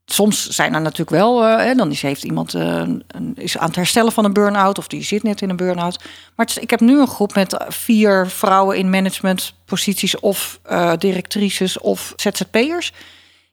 Soms 0.06 0.48
zijn 0.48 0.74
er 0.74 0.82
natuurlijk 0.82 1.10
wel, 1.10 1.46
eh, 1.46 1.78
dan 1.78 1.92
is, 1.92 2.02
heeft 2.02 2.24
iemand 2.24 2.54
eh, 2.54 2.84
een, 3.08 3.34
is 3.36 3.58
aan 3.58 3.68
het 3.68 3.76
herstellen 3.76 4.12
van 4.12 4.26
een 4.26 4.34
burn-out 4.34 4.78
of 4.78 4.88
die 4.88 5.04
zit 5.04 5.24
net 5.24 5.42
in 5.42 5.50
een 5.50 5.56
burn-out. 5.56 6.04
Maar 6.36 6.58
ik 6.60 6.70
heb 6.70 6.80
nu 6.80 7.00
een 7.00 7.08
groep 7.08 7.36
met 7.36 7.64
vier 7.68 8.28
vrouwen 8.28 8.78
in 8.78 8.90
managementposities 8.90 10.20
of 10.20 10.60
eh, 10.64 10.94
directrices 10.98 11.80
of 11.80 12.14
ZZP'ers. 12.16 12.94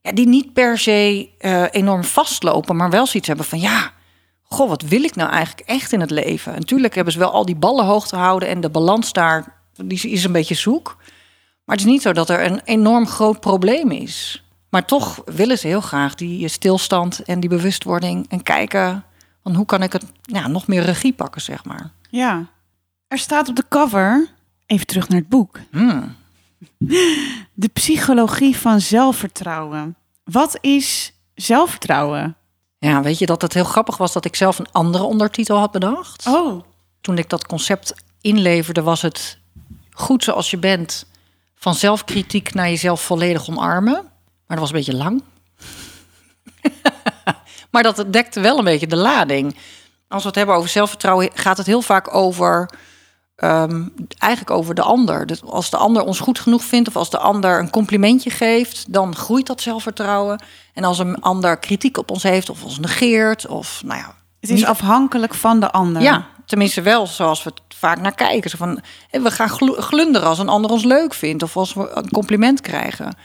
Ja, 0.03 0.13
die 0.13 0.29
niet 0.29 0.53
per 0.53 0.79
se 0.79 1.29
eh, 1.39 1.65
enorm 1.71 2.05
vastlopen, 2.05 2.77
maar 2.77 2.91
wel 2.91 3.07
zoiets 3.07 3.29
hebben 3.29 3.47
van 3.47 3.61
ja, 3.61 3.93
goh, 4.43 4.69
wat 4.69 4.83
wil 4.83 5.03
ik 5.03 5.15
nou 5.15 5.31
eigenlijk 5.31 5.69
echt 5.69 5.93
in 5.93 6.01
het 6.01 6.11
leven? 6.11 6.53
En 6.53 6.59
natuurlijk 6.59 6.95
hebben 6.95 7.13
ze 7.13 7.19
wel 7.19 7.33
al 7.33 7.45
die 7.45 7.57
ballen 7.57 7.85
hoog 7.85 8.07
te 8.07 8.17
houden 8.17 8.49
en 8.49 8.61
de 8.61 8.71
balans 8.71 9.13
daar 9.13 9.61
die 9.77 10.11
is 10.11 10.25
een 10.25 10.33
beetje 10.33 10.55
zoek. 10.55 10.97
Maar 11.65 11.77
het 11.77 11.85
is 11.87 11.93
niet 11.93 12.03
zo 12.03 12.13
dat 12.13 12.31
er 12.31 12.45
een 12.45 12.61
enorm 12.65 13.07
groot 13.07 13.41
probleem 13.41 13.91
is. 13.91 14.45
Maar 14.69 14.85
toch 14.85 15.23
willen 15.25 15.59
ze 15.59 15.67
heel 15.67 15.81
graag 15.81 16.15
die 16.15 16.49
stilstand 16.49 17.23
en 17.23 17.41
die 17.41 17.49
bewustwording 17.49 18.27
en 18.29 18.43
kijken 18.43 19.05
van 19.43 19.55
hoe 19.55 19.67
kan 19.67 19.83
ik 19.83 19.93
het 19.93 20.05
ja, 20.23 20.47
nog 20.47 20.67
meer 20.67 20.83
regie 20.83 21.13
pakken, 21.13 21.41
zeg 21.41 21.65
maar. 21.65 21.91
Ja. 22.11 22.47
Er 23.09 23.19
staat 23.19 23.49
op 23.49 23.57
de 23.57 23.65
cover, 23.69 24.29
even 24.67 24.87
terug 24.87 25.09
naar 25.09 25.19
het 25.19 25.29
boek, 25.29 25.59
Hmm. 25.71 26.17
De 27.53 27.69
psychologie 27.73 28.57
van 28.57 28.81
zelfvertrouwen. 28.81 29.97
Wat 30.25 30.59
is 30.61 31.13
zelfvertrouwen? 31.35 32.37
Ja, 32.79 33.03
weet 33.03 33.19
je 33.19 33.27
dat 33.27 33.43
het 33.43 33.55
heel 33.55 33.65
grappig 33.65 33.97
was 33.97 34.13
dat 34.13 34.25
ik 34.25 34.37
zelf 34.37 34.59
een 34.59 34.73
andere 34.73 35.05
ondertitel 35.05 35.59
had 35.59 35.71
bedacht? 35.71 36.27
Oh, 36.27 36.63
Toen 37.01 37.19
ik 37.19 37.29
dat 37.29 37.47
concept 37.47 37.95
inleverde, 38.21 38.83
was 38.83 39.03
het 39.03 39.39
goed 39.91 40.25
zoals 40.25 40.51
je 40.51 40.59
bent, 40.59 41.07
van 41.55 41.75
zelfkritiek 41.75 42.55
naar 42.55 42.69
jezelf 42.69 43.03
volledig 43.03 43.49
omarmen. 43.49 44.11
Maar 44.47 44.57
dat 44.57 44.59
was 44.59 44.71
een 44.71 44.77
beetje 44.77 44.97
lang. 44.97 45.23
maar 47.71 47.83
dat 47.83 48.05
dekte 48.11 48.41
wel 48.41 48.59
een 48.59 48.65
beetje 48.65 48.87
de 48.87 48.97
lading. 48.97 49.57
Als 50.09 50.23
we 50.23 50.29
het 50.29 50.37
hebben 50.37 50.55
over 50.55 50.69
zelfvertrouwen, 50.69 51.31
gaat 51.35 51.57
het 51.57 51.67
heel 51.67 51.83
vaak 51.83 52.15
over. 52.15 52.71
Ehm, 53.43 53.83
eigenlijk 54.19 54.53
over 54.53 54.75
de 54.75 54.83
ander. 54.83 55.27
Dus 55.27 55.43
als 55.43 55.71
de 55.71 55.77
ander 55.77 56.05
ons 56.05 56.21
goed 56.21 56.39
genoeg 56.39 56.63
vindt 56.65 56.89
of 56.89 56.97
als 56.97 57.11
de 57.11 57.19
ander 57.19 57.59
een 57.59 57.71
complimentje 57.71 58.31
geeft, 58.31 58.93
dan 58.93 59.17
groeit 59.17 59.47
dat 59.47 59.61
zelfvertrouwen. 59.61 60.43
En 60.75 60.85
als 60.85 60.99
een 60.99 61.21
ander 61.21 61.57
kritiek 61.59 61.99
op 61.99 62.11
ons 62.11 62.23
heeft 62.23 62.51
of 62.51 62.65
ons 62.65 62.79
negeert, 62.79 63.47
of 63.47 63.83
nou 63.85 63.99
ja, 63.99 64.15
het 64.41 64.51
is 64.51 64.65
afhankelijk 64.65 65.35
van 65.35 65.61
de 65.61 65.71
ander. 65.71 66.03
ja, 66.03 66.27
tenminste 66.47 66.83
wel 66.83 67.07
zoals 67.07 67.43
we 67.43 67.51
het 67.51 67.77
vaak 67.77 68.01
naar 68.01 68.15
kijken. 68.15 68.51
Zo 68.51 68.57
van, 68.57 68.81
we 69.11 69.31
gaan 69.31 69.49
glu- 69.49 69.81
glunderen 69.81 70.29
als 70.29 70.39
een 70.39 70.49
ander 70.49 70.71
ons 70.71 70.85
leuk 70.85 71.15
vindt 71.15 71.43
of 71.43 71.57
als 71.57 71.75
we 71.75 71.91
een 71.95 72.11
compliment 72.11 72.61
krijgen. 72.61 73.17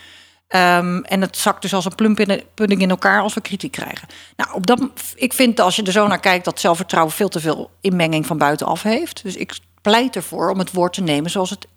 Ehm, 0.48 0.98
en 0.98 1.22
het 1.22 1.38
zakt 1.38 1.62
dus 1.62 1.74
als 1.74 1.86
een 1.86 1.96
plump 1.96 2.20
in 2.20 2.28
de 2.28 2.46
pudding 2.54 2.82
in 2.82 2.90
elkaar 2.90 3.22
als 3.22 3.34
we 3.34 3.42
kritiek 3.42 3.72
krijgen. 3.72 4.08
Nou, 4.36 4.54
op 4.54 4.68
dat, 4.68 4.80
ik 5.16 5.34
vind 5.34 5.60
als 5.60 5.76
je 5.76 5.84
er 5.84 5.92
zo 5.92 6.08
naar 6.08 6.20
kijkt 6.20 6.46
dat 6.46 6.60
zelfvertrouwen 6.60 7.14
veel 7.14 7.30
te 7.30 7.40
veel 7.40 7.70
inmenging 7.82 8.26
van 8.26 8.38
buitenaf 8.38 8.84
heeft. 8.84 9.24
Dus 9.24 9.36
ik 9.36 9.58
pleit 9.88 10.16
ervoor 10.16 10.50
om 10.50 10.60
het 10.60 10.72
woord 10.72 10.94
te 10.94 11.02
nemen 11.02 11.32
zoals 11.32 11.50
het 11.50 11.68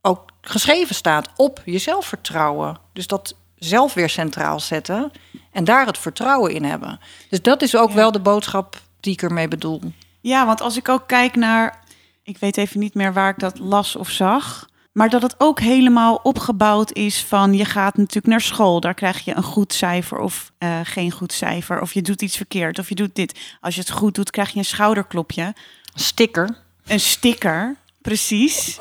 ook 0.00 0.30
geschreven 0.40 0.94
staat 0.94 1.28
op 1.36 1.62
je 1.64 1.78
zelfvertrouwen. 1.78 2.78
Dus 2.92 3.06
dat 3.06 3.34
zelf 3.56 3.94
weer 3.94 4.08
centraal 4.08 4.60
zetten 4.60 5.10
en 5.52 5.64
daar 5.64 5.86
het 5.86 5.98
vertrouwen 5.98 6.52
in 6.54 6.64
hebben. 6.64 7.00
Dus 7.30 7.42
dat 7.42 7.62
is 7.62 7.76
ook 7.76 7.88
Ja. 7.88 7.94
wel 7.94 8.12
de 8.12 8.20
boodschap 8.20 8.80
die 9.00 9.12
ik 9.12 9.22
ermee 9.22 9.48
bedoel. 9.48 9.80
Ja, 10.20 10.46
want 10.46 10.60
als 10.60 10.76
ik 10.76 10.88
ook 10.88 11.06
kijk 11.06 11.36
naar, 11.36 11.84
ik 12.22 12.38
weet 12.38 12.56
even 12.56 12.80
niet 12.80 12.94
meer 12.94 13.12
waar 13.12 13.30
ik 13.30 13.38
dat 13.38 13.58
las 13.58 13.96
of 13.96 14.08
zag, 14.10 14.68
maar 14.92 15.08
dat 15.08 15.22
het 15.22 15.34
ook 15.38 15.60
helemaal 15.60 16.20
opgebouwd 16.22 16.92
is 16.92 17.24
van 17.24 17.54
je 17.54 17.64
gaat 17.64 17.96
natuurlijk 17.96 18.26
naar 18.26 18.40
school, 18.40 18.80
daar 18.80 18.94
krijg 18.94 19.24
je 19.24 19.36
een 19.36 19.42
goed 19.42 19.72
cijfer 19.72 20.18
of 20.18 20.52
eh, 20.58 20.80
geen 20.82 21.10
goed 21.10 21.32
cijfer, 21.32 21.80
of 21.80 21.92
je 21.94 22.02
doet 22.02 22.22
iets 22.22 22.36
verkeerd 22.36 22.78
of 22.78 22.88
je 22.88 22.94
doet 22.94 23.14
dit. 23.14 23.38
Als 23.60 23.74
je 23.74 23.80
het 23.80 23.90
goed 23.90 24.14
doet, 24.14 24.30
krijg 24.30 24.50
je 24.50 24.58
een 24.58 24.64
schouderklopje, 24.64 25.54
Sticker. 25.94 26.66
Een 26.88 27.00
sticker, 27.00 27.76
precies. 28.02 28.78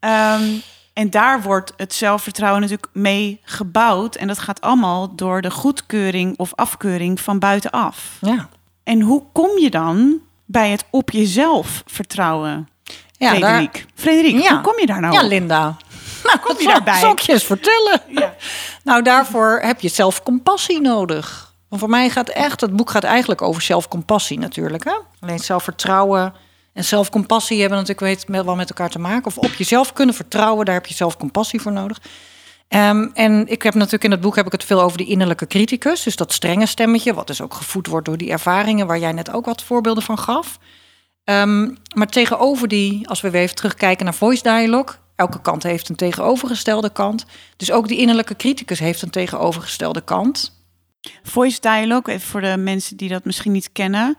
Ehm, 0.00 0.42
en 0.92 1.10
daar 1.10 1.42
wordt 1.42 1.72
het 1.76 1.94
zelfvertrouwen 1.94 2.60
natuurlijk 2.60 2.88
mee 2.92 3.40
gebouwd 3.44 4.14
en 4.16 4.26
dat 4.26 4.38
gaat 4.38 4.60
allemaal 4.60 5.14
door 5.14 5.40
de 5.42 5.50
goedkeuring 5.50 6.38
of 6.38 6.54
afkeuring 6.54 7.20
van 7.20 7.38
buitenaf. 7.38 8.16
Ja. 8.20 8.48
En 8.84 9.00
hoe 9.00 9.22
kom 9.32 9.58
je 9.58 9.70
dan 9.70 10.18
bij 10.44 10.70
het 10.70 10.84
op 10.90 11.10
jezelf 11.10 11.82
vertrouwen? 11.86 12.68
Ja, 13.12 13.30
daar, 13.30 13.38
Frederik, 13.40 13.86
Frederik 13.94 14.42
Ja. 14.42 14.52
hoe 14.52 14.60
kom 14.60 14.78
je 14.80 14.86
daar 14.86 15.00
nou 15.00 15.14
ja? 15.14 15.22
Linda. 15.22 15.76
Nou, 16.24 16.38
kom 16.44 16.56
je 16.56 16.62
zal- 16.62 16.72
daarbij? 16.72 16.98
Zal 17.00 17.12
ik 17.12 17.18
je 17.18 17.32
eens 17.32 17.44
vertellen? 17.44 18.02
Ja. 18.08 18.34
Nou, 18.84 19.02
daarvoor 19.02 19.60
heb 19.62 19.80
je 19.80 19.88
zelfcompassie 19.88 20.80
nodig. 20.80 21.52
Want 21.68 21.80
voor 21.80 21.90
mij 21.90 22.10
gaat 22.10 22.28
echt, 22.28 22.60
het 22.60 22.76
boek 22.76 22.90
gaat 22.90 23.04
eigenlijk 23.04 23.42
over 23.42 23.62
zelfcompassie 23.62 24.38
natuurlijk. 24.38 24.84
Hè? 24.84 24.92
Alleen 25.20 25.38
zelfvertrouwen 25.38 26.34
en 26.78 26.84
zelfcompassie 26.84 27.60
hebben 27.60 27.78
natuurlijk 27.78 28.26
weet, 28.26 28.44
wel 28.44 28.56
met 28.56 28.68
elkaar 28.68 28.90
te 28.90 28.98
maken. 28.98 29.26
Of 29.26 29.38
op 29.38 29.52
jezelf 29.52 29.92
kunnen 29.92 30.14
vertrouwen, 30.14 30.64
daar 30.64 30.74
heb 30.74 30.86
je 30.86 30.94
zelfcompassie 30.94 31.60
voor 31.60 31.72
nodig. 31.72 32.00
Ehm, 32.68 33.08
en 33.14 33.46
ik 33.46 33.62
heb 33.62 33.74
natuurlijk 33.74 34.04
in 34.04 34.10
het 34.10 34.20
boek 34.20 34.36
heb 34.36 34.46
ik 34.46 34.52
het 34.52 34.64
veel 34.64 34.82
over 34.82 34.98
die 34.98 35.06
innerlijke 35.06 35.46
criticus. 35.46 36.02
Dus 36.02 36.16
dat 36.16 36.32
strenge 36.32 36.66
stemmetje, 36.66 37.14
wat 37.14 37.26
dus 37.26 37.40
ook 37.40 37.54
gevoed 37.54 37.86
wordt 37.86 38.06
door 38.06 38.16
die 38.16 38.30
ervaringen 38.30 38.86
waar 38.86 38.98
jij 38.98 39.12
net 39.12 39.32
ook 39.32 39.44
wat 39.44 39.62
voorbeelden 39.62 40.02
van 40.02 40.18
gaf. 40.18 40.58
Ehm, 41.24 41.70
maar 41.94 42.06
tegenover 42.06 42.68
die, 42.68 43.08
als 43.08 43.20
we 43.20 43.30
weer 43.30 43.42
even 43.42 43.56
terugkijken 43.56 44.04
naar 44.04 44.14
voice 44.14 44.42
dialogue, 44.42 44.94
elke 45.16 45.40
kant 45.40 45.62
heeft 45.62 45.88
een 45.88 45.96
tegenovergestelde 45.96 46.90
kant. 46.90 47.26
Dus 47.56 47.72
ook 47.72 47.88
die 47.88 47.98
innerlijke 47.98 48.36
criticus 48.36 48.78
heeft 48.78 49.02
een 49.02 49.10
tegenovergestelde 49.10 50.00
kant. 50.00 50.62
Voice 51.22 51.60
dialogue, 51.60 52.14
even 52.14 52.28
voor 52.28 52.40
de 52.40 52.56
mensen 52.56 52.96
die 52.96 53.08
dat 53.08 53.24
misschien 53.24 53.52
niet 53.52 53.72
kennen. 53.72 54.16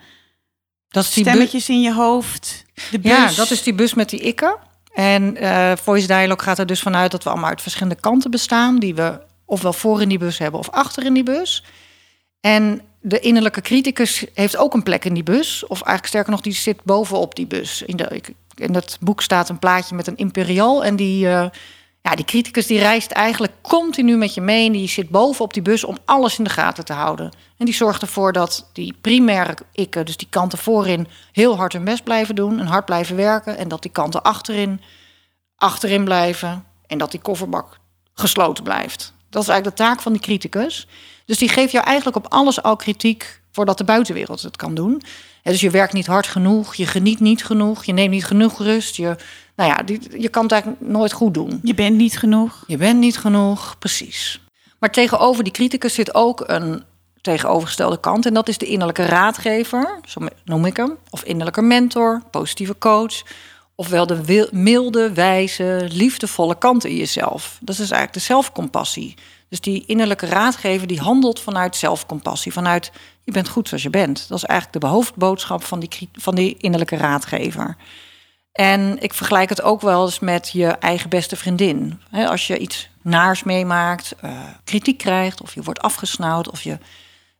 Dat 0.90 1.04
is 1.04 1.14
die 1.14 1.24
Stemmetjes 1.24 1.70
in 1.70 1.82
je 1.82 1.94
hoofd, 1.94 2.66
de 2.92 3.00
bus. 3.00 3.12
Ja, 3.12 3.32
dat 3.32 3.52
is 3.52 3.64
die 3.64 3.74
bus 3.74 3.94
met 3.94 4.10
die 4.10 4.20
ikken. 4.20 4.58
En 4.94 5.38
eh, 5.38 5.72
voice 5.82 6.08
dialogue 6.08 6.44
gaat 6.44 6.60
er 6.60 6.66
dus 6.66 6.80
vanuit 6.80 7.12
dat 7.12 7.24
we 7.24 7.30
allemaal 7.30 7.50
uit 7.50 7.62
verschillende 7.62 8.00
kanten 8.00 8.32
bestaan, 8.32 8.80
die 8.80 8.96
we 8.96 9.22
ofwel 9.46 9.74
voor 9.74 10.02
in 10.02 10.10
die 10.10 10.18
bus 10.18 10.38
hebben 10.38 10.60
of 10.60 10.70
achter 10.70 11.06
in 11.06 11.14
die 11.14 11.24
bus. 11.24 11.64
En 12.40 12.82
de 13.02 13.20
innerlijke 13.20 13.62
criticus 13.62 14.26
heeft 14.34 14.58
ook 14.58 14.74
een 14.74 14.84
plek 14.84 15.06
in 15.06 15.14
die 15.14 15.24
bus, 15.24 15.64
of 15.64 15.78
eigenlijk 15.78 16.08
sterker 16.08 16.32
nog, 16.32 16.42
die 16.42 16.54
zit 16.54 16.84
bovenop 16.84 17.36
die 17.36 17.48
bus. 17.48 17.82
In, 17.82 17.96
de, 17.96 18.22
in 18.56 18.74
dat 18.74 18.98
boek 19.00 19.22
staat 19.22 19.50
een 19.50 19.60
plaatje 19.60 19.96
met 19.96 20.08
een 20.08 20.18
imperial 20.18 20.84
en 20.84 20.96
die, 20.96 21.30
eh, 21.30 21.46
ja, 22.02 22.16
die 22.16 22.26
criticus 22.26 22.68
die 22.68 22.80
reist 22.80 23.12
eigenlijk 23.12 23.54
continu 23.62 24.18
met 24.18 24.34
je 24.34 24.42
mee 24.42 24.66
en 24.66 24.72
die 24.72 24.88
zit 24.88 25.10
bovenop 25.10 25.54
die 25.54 25.62
bus 25.62 25.84
om 25.84 25.98
alles 26.06 26.38
in 26.38 26.44
de 26.44 26.50
gaten 26.50 26.86
te 26.86 26.94
houden. 26.94 27.32
En 27.58 27.66
die 27.66 27.74
zorgt 27.74 28.02
ervoor 28.02 28.34
dat 28.34 28.70
die 28.74 28.96
primaire 29.02 29.58
ikken, 29.72 30.06
dus 30.06 30.18
die 30.18 30.28
kanten 30.30 30.58
voorin, 30.58 31.08
heel 31.32 31.56
hard 31.56 31.74
hun 31.74 31.84
best 31.84 32.04
blijven 32.04 32.36
doen 32.36 32.60
en 32.60 32.66
hard 32.66 32.86
blijven 32.86 33.16
werken. 33.16 33.58
En 33.58 33.68
dat 33.68 33.82
die 33.82 33.92
kanten 33.92 34.22
achterin, 34.22 34.82
achterin 35.56 36.04
blijven 36.04 36.66
en 36.88 36.98
dat 36.98 37.12
die 37.12 37.22
kofferbak 37.22 37.78
gesloten 38.14 38.64
blijft. 38.64 39.14
Dat 39.30 39.42
is 39.42 39.48
eigenlijk 39.48 39.78
de 39.78 39.84
taak 39.84 40.02
van 40.02 40.12
die 40.12 40.22
criticus. 40.22 40.88
Dus 41.26 41.38
die 41.38 41.50
geeft 41.50 41.72
jou 41.72 41.86
eigenlijk 41.86 42.18
op 42.18 42.28
alles 42.28 42.62
al 42.64 42.76
kritiek 42.76 43.39
voordat 43.52 43.78
de 43.78 43.84
buitenwereld 43.84 44.42
het 44.42 44.56
kan 44.56 44.76
doen. 44.76 45.02
Dus 45.44 45.62
je 45.62 45.70
werkt 45.70 45.94
niet 45.94 46.06
hard 46.06 46.28
genoeg, 46.28 46.76
je 46.76 46.86
geniet 46.86 47.20
niet 47.20 47.46
genoeg, 47.46 47.84
je 47.84 47.94
neemt 47.94 48.12
niet 48.12 48.26
genoeg 48.26 48.60
rust. 48.60 48.96
Je, 48.96 49.16
nou 49.56 49.70
ja, 49.70 49.76
die, 49.76 50.22
je 50.22 50.30
kan 50.30 50.44
het 50.44 50.52
eigenlijk 50.52 50.82
nooit 50.82 51.12
goed 51.12 51.34
doen. 51.34 51.60
Je 51.64 51.74
bent 51.74 51.96
niet 51.96 52.18
genoeg. 52.18 52.64
Je 52.68 52.78
bent 52.78 53.00
niet 53.00 53.18
genoeg, 53.18 53.76
precies. 53.80 54.42
Maar 54.80 54.92
tegenover 54.92 55.44
die 55.44 55.54
criticus 55.54 55.94
zit 55.94 56.16
ook 56.16 56.44
een 56.46 56.84
tegenovergestelde 57.22 58.00
kant. 58.00 58.26
En 58.26 58.34
dat 58.34 58.48
is 58.48 58.58
de 58.58 58.66
innerlijke 58.66 59.06
raadgever, 59.06 60.00
zo 60.06 60.22
noem 60.46 60.66
ik 60.66 60.78
hem. 60.78 60.98
Of 61.10 61.24
innerlijke 61.24 61.62
mentor, 61.62 62.22
positieve 62.32 62.78
coach. 62.78 63.24
Ofwel 63.76 64.08
de 64.08 64.48
milde, 64.52 65.14
wijze, 65.14 65.88
liefdevolle 65.92 66.58
kant 66.58 66.86
in 66.86 66.96
jezelf. 66.96 67.58
Dat 67.62 67.76
is 67.76 67.80
eigenlijk 67.80 68.14
de 68.14 68.20
zelfcompassie. 68.20 69.16
Dus 69.50 69.62
die 69.62 69.84
innerlijke 69.86 70.26
raadgever 70.26 70.88
die 70.88 71.00
handelt 71.00 71.40
vanuit 71.40 71.76
zelfcompassie. 71.76 72.54
Vanuit 72.54 72.92
je 73.30 73.42
bent 73.42 73.50
goed 73.50 73.68
zoals 73.68 73.84
je 73.84 73.90
bent. 73.90 74.26
Dat 74.28 74.38
is 74.38 74.44
eigenlijk 74.44 74.82
de 74.82 74.88
hoofdboodschap 74.88 75.64
van 75.64 75.80
die, 75.80 76.10
van 76.14 76.36
die 76.36 76.58
innerlijke 76.58 76.96
raadgever. 76.96 77.78
En 78.52 78.98
ik 79.02 79.14
vergelijk 79.14 79.50
het 79.50 79.62
ook 79.62 79.82
wel 79.82 80.06
eens 80.06 80.20
met 80.20 80.50
je 80.50 80.68
eigen 80.68 81.10
beste 81.10 81.36
vriendin. 81.36 82.02
Als 82.12 82.48
je 82.48 82.58
iets 82.58 82.90
naars 83.02 83.44
meemaakt, 83.44 84.16
eh, 84.22 84.32
kritiek 84.64 84.98
krijgt, 84.98 85.42
of 85.42 85.54
je 85.54 85.62
wordt 85.62 85.82
afgesnauwd, 85.82 86.50
of 86.50 86.62
je 86.62 86.78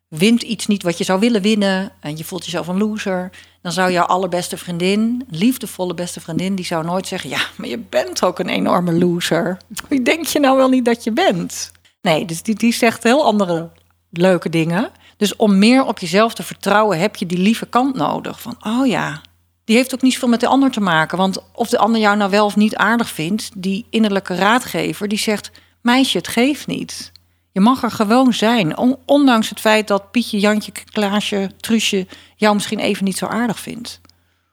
wint 0.08 0.42
iets 0.42 0.68
niet 0.68 0.84
wat 0.84 0.98
je 0.98 1.04
zou 1.04 1.20
willen 1.20 1.42
winnen 1.42 1.92
en 2.00 2.18
je 2.18 2.24
voelt 2.24 2.46
jezelf 2.46 2.68
een 2.68 2.78
loser, 2.78 3.30
dan 3.62 3.72
zou 3.72 3.92
jouw 3.92 4.06
allerbeste 4.06 4.58
vriendin, 4.58 5.26
liefdevolle 5.30 5.94
beste 5.94 6.20
vriendin, 6.20 6.56
die 6.56 6.66
zou 6.66 6.86
nooit 6.86 7.08
zeggen: 7.08 7.30
Ja, 7.30 7.42
maar 7.58 7.68
je 7.68 7.78
bent 7.78 8.24
ook 8.24 8.40
een 8.40 8.50
enorme 8.50 8.94
loser. 8.94 9.58
Wie 9.88 10.02
denk 10.02 10.26
je 10.26 10.40
nou 10.40 10.58
wel 10.58 10.70
niet 10.70 10.86
dat 10.86 11.04
je 11.04 11.12
bent? 11.12 11.72
Nee, 12.02 12.26
dus 12.26 12.42
die, 12.42 12.56
die 12.56 12.74
zegt 12.74 13.04
heel 13.04 13.26
andere 13.26 13.70
leuke 14.10 14.50
dingen. 14.50 14.92
Dus 15.20 15.36
om 15.36 15.58
meer 15.58 15.86
op 15.86 16.00
jezelf 16.00 16.34
te 16.34 16.44
vertrouwen, 16.44 17.00
heb 17.00 17.16
je 17.16 17.26
die 17.26 17.38
lieve 17.38 17.66
kant 17.66 17.96
nodig. 17.96 18.42
Van, 18.42 18.58
oh 18.64 18.88
ja, 18.88 19.22
die 19.66 19.76
heeft 19.76 19.94
ook 19.94 20.02
niet 20.02 20.14
zoveel 20.14 20.28
met 20.30 20.40
de 20.40 20.48
ander 20.48 20.72
te 20.72 20.80
maken. 20.80 21.18
Want 21.18 21.44
of 21.54 21.70
de 21.70 21.78
ander 21.78 22.02
jou 22.02 22.18
nou 22.18 22.30
wel 22.30 22.46
of 22.46 22.56
niet 22.56 22.76
aardig 22.76 23.10
vindt, 23.10 23.50
die 23.56 23.86
innerlijke 23.90 24.36
raadgever, 24.36 25.08
die 25.08 25.18
zegt: 25.18 25.52
Meisje, 25.82 26.18
het 26.18 26.28
geeft 26.28 26.68
niet. 26.68 27.12
Je 27.52 27.60
mag 27.60 27.84
er 27.84 27.92
gewoon 27.92 28.34
zijn. 28.34 28.78
On- 28.78 28.98
ondanks 29.06 29.50
het 29.50 29.60
feit 29.60 29.88
dat 29.88 30.12
Pietje, 30.12 30.40
Jantje, 30.40 30.72
Klaasje, 30.92 31.52
Truusje 31.60 32.08
jou 32.36 32.54
misschien 32.54 32.80
even 32.80 33.04
niet 33.06 33.18
zo 33.18 33.26
aardig 33.26 33.60
vindt. 33.60 34.02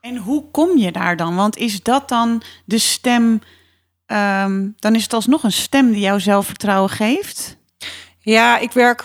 En 0.01 0.17
hoe 0.17 0.43
kom 0.51 0.77
je 0.77 0.91
daar 0.91 1.17
dan? 1.17 1.35
Want 1.35 1.57
is 1.57 1.83
dat 1.83 2.09
dan 2.09 2.41
de 2.65 2.77
stem... 2.77 3.41
ehm, 4.05 4.67
dan 4.79 4.95
is 4.95 5.03
het 5.03 5.13
alsnog 5.13 5.43
een 5.43 5.51
stem 5.51 5.91
die 5.91 5.99
jou 6.01 6.19
zelfvertrouwen 6.19 6.89
geeft? 6.89 7.57
Ja, 8.29 8.57
ik 8.57 8.71
werk 8.71 9.03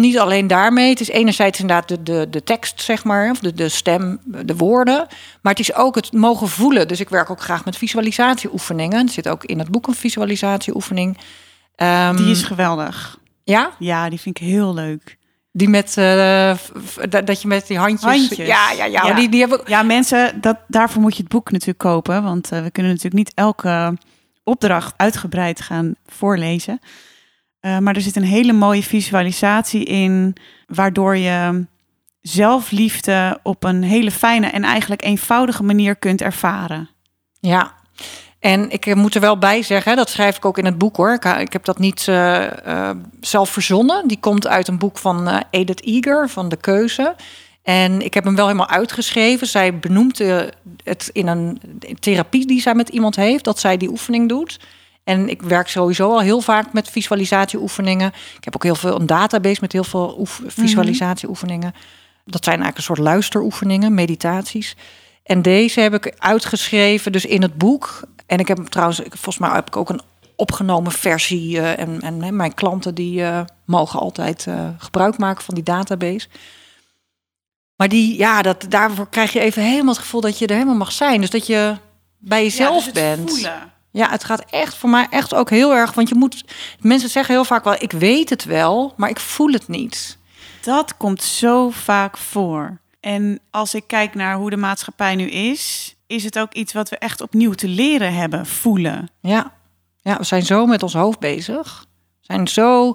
niet 0.00 0.18
alleen 0.18 0.46
daarmee. 0.46 0.88
Het 0.88 1.00
is 1.00 1.08
enerzijds 1.08 1.60
inderdaad 1.60 1.88
de, 1.88 2.02
de, 2.02 2.26
de 2.30 2.42
tekst, 2.42 2.82
zeg 2.82 3.04
maar, 3.04 3.30
of 3.30 3.38
de, 3.38 3.52
de 3.54 3.68
stem, 3.68 4.20
de 4.24 4.56
woorden. 4.56 5.06
Maar 5.42 5.52
het 5.52 5.60
is 5.60 5.74
ook 5.74 5.94
het 5.94 6.12
mogen 6.12 6.48
voelen. 6.48 6.88
Dus 6.88 7.00
ik 7.00 7.08
werk 7.08 7.30
ook 7.30 7.40
graag 7.40 7.64
met 7.64 7.76
visualisatieoefeningen. 7.76 9.06
Er 9.06 9.12
zit 9.12 9.28
ook 9.28 9.44
in 9.44 9.58
het 9.58 9.68
boek 9.70 9.86
een 9.86 9.94
visualisatieoefening. 9.94 11.18
Ehm, 11.76 12.16
Die 12.16 12.30
is 12.30 12.42
geweldig. 12.42 13.18
Ja, 13.44 13.70
Ja, 13.78 14.08
die 14.08 14.20
vind 14.20 14.40
ik 14.40 14.46
heel 14.46 14.74
leuk. 14.74 15.16
die 15.52 15.68
met 15.68 15.96
eh, 15.96 16.54
dat 17.24 17.42
je 17.42 17.48
met 17.48 17.66
die 17.66 17.78
handjes. 17.78 18.10
Handjes. 18.10 18.46
Ja, 18.46 18.70
ja, 18.72 18.84
ja. 18.84 19.06
Ja. 19.06 19.14
Die, 19.14 19.28
die 19.28 19.40
hebben. 19.40 19.60
Ja, 19.66 19.82
mensen, 19.82 20.40
dat, 20.40 20.56
daarvoor 20.68 21.02
moet 21.02 21.16
je 21.16 21.22
het 21.22 21.32
boek 21.32 21.50
natuurlijk 21.50 21.78
kopen. 21.78 22.22
Want 22.22 22.52
eh, 22.52 22.62
we 22.62 22.70
kunnen 22.70 22.92
natuurlijk 22.92 23.24
niet 23.24 23.32
elke 23.34 23.96
opdracht 24.42 24.94
uitgebreid 24.96 25.60
gaan 25.60 25.94
voorlezen. 26.06 26.80
Eh, 27.64 27.78
maar 27.78 27.94
er 27.94 28.00
zit 28.00 28.16
een 28.16 28.22
hele 28.22 28.52
mooie 28.52 28.82
visualisatie 28.82 29.84
in, 29.84 30.36
waardoor 30.66 31.16
je 31.16 31.66
zelfliefde 32.20 33.38
op 33.42 33.64
een 33.64 33.82
hele 33.82 34.10
fijne 34.10 34.46
en 34.46 34.64
eigenlijk 34.64 35.04
eenvoudige 35.04 35.62
manier 35.62 35.96
kunt 35.96 36.22
ervaren. 36.22 36.88
Ja. 37.40 37.72
En 38.38 38.70
ik 38.70 38.94
moet 38.94 39.14
er 39.14 39.20
wel 39.20 39.38
bij 39.38 39.62
zeggen, 39.62 39.96
dat 39.96 40.10
schrijf 40.10 40.36
ik 40.36 40.44
ook 40.44 40.58
in 40.58 40.64
het 40.64 40.78
boek 40.78 40.96
hoor. 40.96 41.12
Ik, 41.38 41.52
heb 41.52 41.64
dat 41.64 41.78
niet 41.78 42.08
eh, 42.08 42.88
eh, 42.88 42.96
zelf 43.20 43.50
verzonnen. 43.50 44.08
Die 44.08 44.20
komt 44.20 44.46
uit 44.46 44.68
een 44.68 44.78
boek 44.78 44.98
van 44.98 45.44
Edith 45.50 45.84
Eger 45.84 46.28
van 46.28 46.48
De 46.48 46.56
Keuze. 46.56 47.14
En 47.62 48.00
ik 48.00 48.14
heb 48.14 48.24
hem 48.24 48.36
wel 48.36 48.46
helemaal 48.46 48.68
uitgeschreven. 48.68 49.46
Zij 49.46 49.78
benoemt 49.78 50.18
het 50.84 51.10
in 51.12 51.26
een 51.26 51.60
therapie 52.00 52.46
die 52.46 52.60
zij 52.60 52.74
met 52.74 52.88
iemand 52.88 53.16
heeft, 53.16 53.44
dat 53.44 53.58
zij 53.58 53.76
die 53.76 53.90
oefening 53.90 54.28
doet. 54.28 54.58
En 55.04 55.28
ik 55.28 55.42
werk 55.42 55.68
sowieso 55.68 56.10
al 56.12 56.20
heel 56.20 56.40
vaak 56.40 56.72
met 56.72 56.88
visualisatieoefeningen. 56.90 58.08
Ik 58.36 58.44
heb 58.44 58.54
ook 58.54 58.62
heel 58.62 58.74
veel 58.74 59.00
een 59.00 59.06
database 59.06 59.58
met 59.60 59.72
heel 59.72 59.84
veel 59.84 60.16
oef- 60.18 60.42
visualisatieoefeningen. 60.46 61.74
Dat 62.24 62.44
zijn 62.44 62.56
eigenlijk 62.60 62.76
een 62.76 62.82
soort 62.96 63.08
luisteroefeningen, 63.08 63.94
meditaties. 63.94 64.76
En 65.22 65.42
deze 65.42 65.80
heb 65.80 65.94
ik 65.94 66.14
uitgeschreven, 66.18 67.12
dus 67.12 67.24
in 67.24 67.42
het 67.42 67.58
boek. 67.58 68.00
En 68.26 68.38
ik 68.38 68.48
heb 68.48 68.56
hem 68.56 68.68
trouwens, 68.68 69.00
volgens 69.08 69.38
mij 69.38 69.50
heb 69.50 69.66
ik 69.66 69.76
ook 69.76 69.88
een 69.88 70.00
opgenomen 70.36 70.92
versie. 70.92 71.60
eh, 71.60 71.78
en, 71.78 72.00
en 72.00 72.36
mijn 72.36 72.54
klanten 72.54 72.94
die 72.94 73.22
eh, 73.24 73.40
mogen 73.64 74.00
altijd 74.00 74.46
eh, 74.46 74.68
gebruik 74.78 75.18
maken 75.18 75.44
van 75.44 75.54
die 75.54 75.64
database. 75.64 76.28
Maar 77.76 77.88
die, 77.88 78.18
ja, 78.18 78.42
dat, 78.42 78.66
daarvoor 78.68 79.08
krijg 79.08 79.32
je 79.32 79.40
even 79.40 79.62
helemaal 79.62 79.92
het 79.94 80.02
gevoel 80.02 80.20
dat 80.20 80.38
je 80.38 80.46
er 80.46 80.52
helemaal 80.54 80.74
mag 80.74 80.92
zijn. 80.92 81.20
Dus 81.20 81.30
dat 81.30 81.46
je 81.46 81.76
bij 82.18 82.42
jezelf 82.42 82.92
bent. 82.92 83.30
Ja, 83.94 84.10
het 84.10 84.24
gaat 84.24 84.44
echt 84.50 84.74
voor 84.74 84.90
mij 84.90 85.06
echt 85.10 85.34
ook 85.34 85.50
heel 85.50 85.74
erg. 85.74 85.94
Want 85.94 86.08
je 86.08 86.14
moet. 86.14 86.44
Mensen 86.80 87.08
zeggen 87.08 87.34
heel 87.34 87.44
vaak 87.44 87.64
wel: 87.64 87.76
ik 87.78 87.92
weet 87.92 88.30
het 88.30 88.44
wel, 88.44 88.92
maar 88.96 89.10
ik 89.10 89.20
voel 89.20 89.52
het 89.52 89.68
niet. 89.68 90.18
Dat 90.62 90.96
komt 90.96 91.22
zo 91.22 91.70
vaak 91.70 92.16
voor. 92.16 92.78
En 93.00 93.40
als 93.50 93.74
ik 93.74 93.84
kijk 93.86 94.14
naar 94.14 94.36
hoe 94.36 94.50
de 94.50 94.56
maatschappij 94.56 95.14
nu 95.14 95.30
is, 95.30 95.94
is 96.06 96.24
het 96.24 96.38
ook 96.38 96.54
iets 96.54 96.72
wat 96.72 96.88
we 96.88 96.98
echt 96.98 97.20
opnieuw 97.20 97.52
te 97.52 97.68
leren 97.68 98.14
hebben, 98.14 98.46
voelen. 98.46 99.10
Ja. 99.20 99.52
ja, 100.00 100.16
we 100.16 100.24
zijn 100.24 100.42
zo 100.42 100.66
met 100.66 100.82
ons 100.82 100.94
hoofd 100.94 101.18
bezig. 101.18 101.86
We 102.20 102.26
zijn 102.26 102.48
zo 102.48 102.94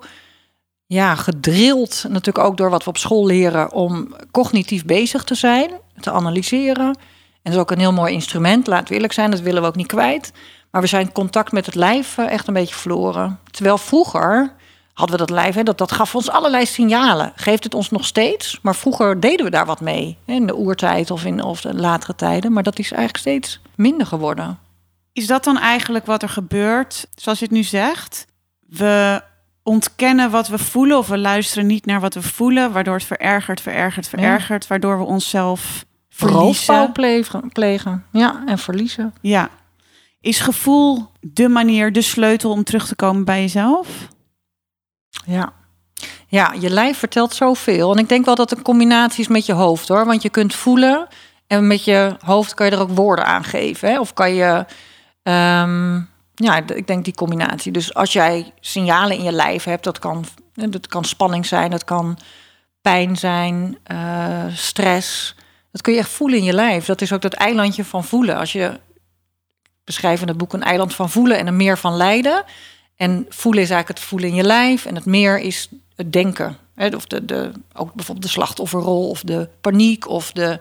ja, 0.85 1.15
gedrild, 1.15 2.05
natuurlijk 2.07 2.45
ook 2.45 2.57
door 2.57 2.69
wat 2.69 2.83
we 2.83 2.89
op 2.89 2.97
school 2.97 3.25
leren, 3.25 3.71
om 3.71 4.15
cognitief 4.31 4.85
bezig 4.85 5.23
te 5.23 5.35
zijn, 5.35 5.71
te 5.99 6.11
analyseren. 6.11 6.87
En 6.87 6.95
dat 7.43 7.53
is 7.53 7.59
ook 7.59 7.71
een 7.71 7.79
heel 7.79 7.93
mooi 7.93 8.13
instrument, 8.13 8.67
laat 8.67 8.89
we 8.89 8.95
eerlijk 8.95 9.13
zijn, 9.13 9.31
dat 9.31 9.39
willen 9.39 9.61
we 9.61 9.67
ook 9.67 9.75
niet 9.75 9.87
kwijt. 9.87 10.31
Maar 10.71 10.81
we 10.81 10.87
zijn 10.87 11.11
contact 11.11 11.51
met 11.51 11.65
het 11.65 11.75
lijf 11.75 12.17
eh, 12.17 12.31
echt 12.31 12.47
een 12.47 12.53
beetje 12.53 12.75
verloren. 12.75 13.39
Terwijl 13.51 13.77
vroeger 13.77 14.53
hadden 14.93 15.17
we 15.19 15.25
dat 15.25 15.35
lijf, 15.35 15.55
hè, 15.55 15.63
dat, 15.63 15.77
dat 15.77 15.91
gaf 15.91 16.15
ons 16.15 16.29
allerlei 16.29 16.65
signalen. 16.65 17.31
Geeft 17.35 17.63
het 17.63 17.73
ons 17.73 17.89
nog 17.89 18.05
steeds, 18.05 18.59
maar 18.61 18.75
vroeger 18.75 19.19
deden 19.19 19.45
we 19.45 19.51
daar 19.51 19.65
wat 19.65 19.81
mee. 19.81 20.17
hè, 20.25 20.33
In 20.33 20.47
de 20.47 20.55
oertijd 20.57 21.11
of 21.11 21.25
in 21.25 21.43
of 21.43 21.61
de 21.61 21.73
latere 21.73 22.15
tijden. 22.15 22.53
Maar 22.53 22.63
dat 22.63 22.79
is 22.79 22.91
eigenlijk 22.91 23.17
steeds 23.17 23.61
minder 23.75 24.07
geworden. 24.07 24.59
Is 25.13 25.27
dat 25.27 25.43
dan 25.43 25.57
eigenlijk 25.57 26.05
wat 26.05 26.21
er 26.21 26.29
gebeurt, 26.29 27.07
zoals 27.15 27.39
je 27.39 27.45
het 27.45 27.53
nu 27.53 27.63
zegt? 27.63 28.25
We 28.67 29.21
ontkennen 29.63 30.31
wat 30.31 30.47
we 30.47 30.57
voelen 30.57 30.97
of 30.97 31.07
we 31.07 31.17
luisteren 31.17 31.67
niet 31.67 31.85
naar 31.85 31.99
wat 31.99 32.13
we 32.13 32.21
voelen, 32.21 32.71
waardoor 32.71 32.93
het 32.93 33.03
verergert, 33.03 33.61
verergert, 33.61 34.07
verergert, 34.07 34.67
waardoor 34.67 34.97
we 34.97 35.03
onszelf 35.03 35.85
verliezen. 36.09 36.91
plegen, 36.91 37.49
plegen. 37.53 38.05
Ja, 38.11 38.43
en 38.45 38.57
verliezen. 38.57 39.13
Ja. 39.21 39.49
Is 40.21 40.39
gevoel 40.39 41.07
de 41.19 41.47
manier, 41.47 41.91
de 41.91 42.01
sleutel 42.01 42.51
om 42.51 42.63
terug 42.63 42.87
te 42.87 42.95
komen 42.95 43.25
bij 43.25 43.41
jezelf? 43.41 43.87
Ja. 45.25 45.53
Ja, 46.27 46.53
je 46.59 46.69
lijf 46.69 46.97
vertelt 46.97 47.33
zoveel. 47.33 47.91
En 47.91 47.97
ik 47.97 48.09
denk 48.09 48.25
wel 48.25 48.35
dat 48.35 48.49
het 48.49 48.59
een 48.59 48.65
combinatie 48.65 49.21
is 49.21 49.27
met 49.27 49.45
je 49.45 49.53
hoofd 49.53 49.87
hoor. 49.87 50.05
Want 50.05 50.21
je 50.21 50.29
kunt 50.29 50.55
voelen 50.55 51.07
en 51.47 51.67
met 51.67 51.83
je 51.83 52.15
hoofd 52.19 52.53
kan 52.53 52.65
je 52.65 52.71
er 52.71 52.79
ook 52.79 52.89
woorden 52.89 53.25
aan 53.25 53.43
geven. 53.43 53.89
Hè? 53.89 53.99
Of 53.99 54.13
kan 54.13 54.33
je. 54.33 54.65
ehm, 55.23 55.95
ja, 56.35 56.55
ik 56.55 56.87
denk 56.87 57.03
die 57.05 57.15
combinatie. 57.15 57.71
Dus 57.71 57.93
als 57.93 58.13
jij 58.13 58.53
signalen 58.59 59.17
in 59.17 59.23
je 59.23 59.31
lijf 59.31 59.63
hebt, 59.63 59.83
dat 59.83 59.99
kan, 59.99 60.25
dat 60.53 60.87
kan 60.87 61.05
spanning 61.05 61.45
zijn, 61.45 61.71
dat 61.71 61.83
kan 61.83 62.17
pijn 62.81 63.17
zijn, 63.17 63.77
eh, 63.83 64.45
stress. 64.53 65.35
Dat 65.71 65.81
kun 65.81 65.93
je 65.93 65.99
echt 65.99 66.09
voelen 66.09 66.37
in 66.37 66.43
je 66.43 66.53
lijf. 66.53 66.85
Dat 66.85 67.01
is 67.01 67.13
ook 67.13 67.21
dat 67.21 67.33
eilandje 67.33 67.85
van 67.85 68.03
voelen. 68.03 68.37
Als 68.37 68.51
je 68.51 68.79
beschrijf 69.89 70.21
in 70.21 70.27
het 70.27 70.37
boek 70.37 70.53
een 70.53 70.63
eiland 70.63 70.95
van 70.95 71.09
voelen 71.09 71.37
en 71.37 71.47
een 71.47 71.55
meer 71.55 71.77
van 71.77 71.95
lijden. 71.95 72.43
En 72.95 73.25
voelen 73.29 73.63
is 73.63 73.69
eigenlijk 73.69 73.99
het 73.99 74.09
voelen 74.09 74.29
in 74.29 74.35
je 74.35 74.43
lijf. 74.43 74.85
En 74.85 74.95
het 74.95 75.05
meer 75.05 75.39
is 75.39 75.69
het 75.95 76.13
denken. 76.13 76.57
Of 76.95 77.05
de, 77.05 77.25
de, 77.25 77.51
ook 77.73 77.93
bijvoorbeeld 77.93 78.25
de 78.25 78.31
slachtofferrol 78.31 79.09
of 79.09 79.21
de 79.21 79.49
paniek 79.61 80.07
of 80.07 80.31
de... 80.31 80.59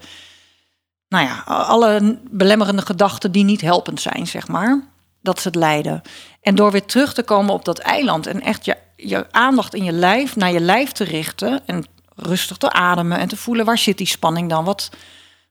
Nou 1.08 1.24
ja, 1.24 1.42
alle 1.46 2.18
belemmerende 2.30 2.82
gedachten 2.82 3.32
die 3.32 3.44
niet 3.44 3.60
helpend 3.60 4.00
zijn, 4.00 4.26
zeg 4.26 4.48
maar. 4.48 4.84
Dat 5.22 5.38
is 5.38 5.44
het 5.44 5.54
lijden. 5.54 6.02
En 6.40 6.54
door 6.54 6.70
weer 6.70 6.84
terug 6.84 7.14
te 7.14 7.22
komen 7.22 7.54
op 7.54 7.64
dat 7.64 7.78
eiland... 7.78 8.26
en 8.26 8.40
echt 8.40 8.64
je, 8.64 8.76
je 8.96 9.26
aandacht 9.30 9.74
in 9.74 9.84
je 9.84 9.92
lijf 9.92 10.36
naar 10.36 10.52
je 10.52 10.60
lijf 10.60 10.92
te 10.92 11.04
richten... 11.04 11.66
en 11.66 11.84
rustig 12.14 12.56
te 12.56 12.72
ademen 12.72 13.18
en 13.18 13.28
te 13.28 13.36
voelen... 13.36 13.64
waar 13.64 13.78
zit 13.78 13.98
die 13.98 14.06
spanning 14.06 14.48
dan? 14.48 14.64
Wat 14.64 14.90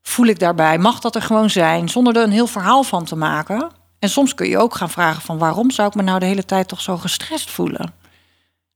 voel 0.08 0.26
ik 0.26 0.38
daarbij? 0.38 0.78
Mag 0.78 1.00
dat 1.00 1.14
er 1.14 1.22
gewoon 1.22 1.50
zijn? 1.50 1.88
Zonder 1.88 2.16
er 2.16 2.22
een 2.22 2.30
heel 2.30 2.46
verhaal 2.46 2.82
van 2.82 3.04
te 3.04 3.16
maken... 3.16 3.78
En 3.98 4.08
soms 4.08 4.34
kun 4.34 4.48
je 4.48 4.58
ook 4.58 4.74
gaan 4.74 4.90
vragen 4.90 5.22
van 5.22 5.38
waarom 5.38 5.70
zou 5.70 5.88
ik 5.88 5.94
me 5.94 6.02
nou 6.02 6.18
de 6.18 6.26
hele 6.26 6.44
tijd 6.44 6.68
toch 6.68 6.80
zo 6.80 6.96
gestrest 6.96 7.50
voelen? 7.50 7.94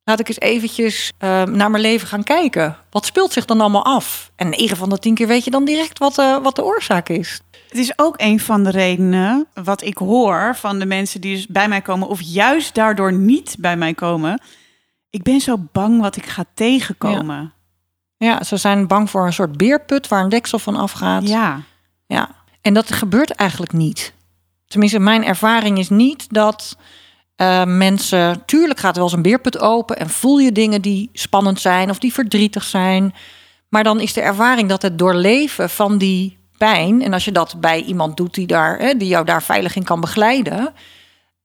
Laat 0.04 0.20
ik 0.20 0.28
eens 0.28 0.40
eventjes 0.40 1.12
eh, 1.18 1.42
naar 1.42 1.70
mijn 1.70 1.82
leven 1.82 2.08
gaan 2.08 2.22
kijken. 2.22 2.76
Wat 2.90 3.06
speelt 3.06 3.32
zich 3.32 3.44
dan 3.44 3.60
allemaal 3.60 3.84
af? 3.84 4.30
En 4.36 4.48
9 4.48 4.76
van 4.76 4.88
de 4.88 4.98
10 4.98 5.14
keer 5.14 5.26
weet 5.26 5.44
je 5.44 5.50
dan 5.50 5.64
direct 5.64 5.98
wat, 5.98 6.18
eh, 6.18 6.38
wat 6.42 6.56
de 6.56 6.64
oorzaak 6.64 7.08
is. 7.08 7.40
Het 7.68 7.78
is 7.78 7.92
ook 7.98 8.14
een 8.16 8.40
van 8.40 8.64
de 8.64 8.70
redenen 8.70 9.46
wat 9.54 9.82
ik 9.82 9.98
hoor 9.98 10.56
van 10.56 10.78
de 10.78 10.86
mensen 10.86 11.20
die 11.20 11.34
dus 11.34 11.46
bij 11.46 11.68
mij 11.68 11.80
komen, 11.80 12.08
of 12.08 12.20
juist 12.20 12.74
daardoor 12.74 13.12
niet 13.12 13.56
bij 13.58 13.76
mij 13.76 13.94
komen. 13.94 14.40
Ik 15.10 15.22
ben 15.22 15.40
zo 15.40 15.56
bang 15.72 16.00
wat 16.00 16.16
ik 16.16 16.26
ga 16.26 16.44
tegenkomen. 16.54 17.36
Ja, 17.36 17.52
ze 18.44 18.56
zijn 18.56 18.86
bang 18.86 19.10
voor 19.10 19.26
een 19.26 19.32
soort 19.32 19.56
beerput 19.56 20.08
waar 20.08 20.22
een 20.22 20.28
deksel 20.28 20.58
van 20.58 20.76
afgaat. 20.76 21.28
Ja. 21.28 21.60
Ja. 22.06 22.30
En 22.60 22.74
dat 22.74 22.92
gebeurt 22.92 23.30
eigenlijk 23.30 23.72
niet. 23.72 24.12
Tenminste, 24.66 24.98
mijn 24.98 25.24
ervaring 25.24 25.78
is 25.78 25.88
niet 25.88 26.26
dat 26.28 26.76
eh, 27.36 27.64
mensen. 27.64 28.42
Tuurlijk 28.46 28.78
gaat 28.78 28.90
er 28.90 28.96
wel 28.96 29.04
eens 29.04 29.16
een 29.16 29.22
beerput 29.22 29.58
open 29.58 29.96
en 29.96 30.10
voel 30.10 30.38
je 30.38 30.52
dingen 30.52 30.82
die 30.82 31.10
spannend 31.12 31.60
zijn 31.60 31.90
of 31.90 31.98
die 31.98 32.12
verdrietig 32.12 32.64
zijn. 32.64 33.14
Maar 33.68 33.84
dan 33.84 34.00
is 34.00 34.12
de 34.12 34.20
ervaring 34.20 34.68
dat 34.68 34.82
het 34.82 34.98
doorleven 34.98 35.70
van 35.70 35.98
die 35.98 36.38
pijn. 36.58 37.02
En 37.02 37.12
als 37.12 37.24
je 37.24 37.32
dat 37.32 37.60
bij 37.60 37.82
iemand 37.82 38.16
doet 38.16 38.34
die, 38.34 38.46
daar, 38.46 38.78
hè, 38.78 38.96
die 38.96 39.08
jou 39.08 39.24
daar 39.24 39.42
veilig 39.42 39.76
in 39.76 39.84
kan 39.84 40.00
begeleiden. 40.00 40.72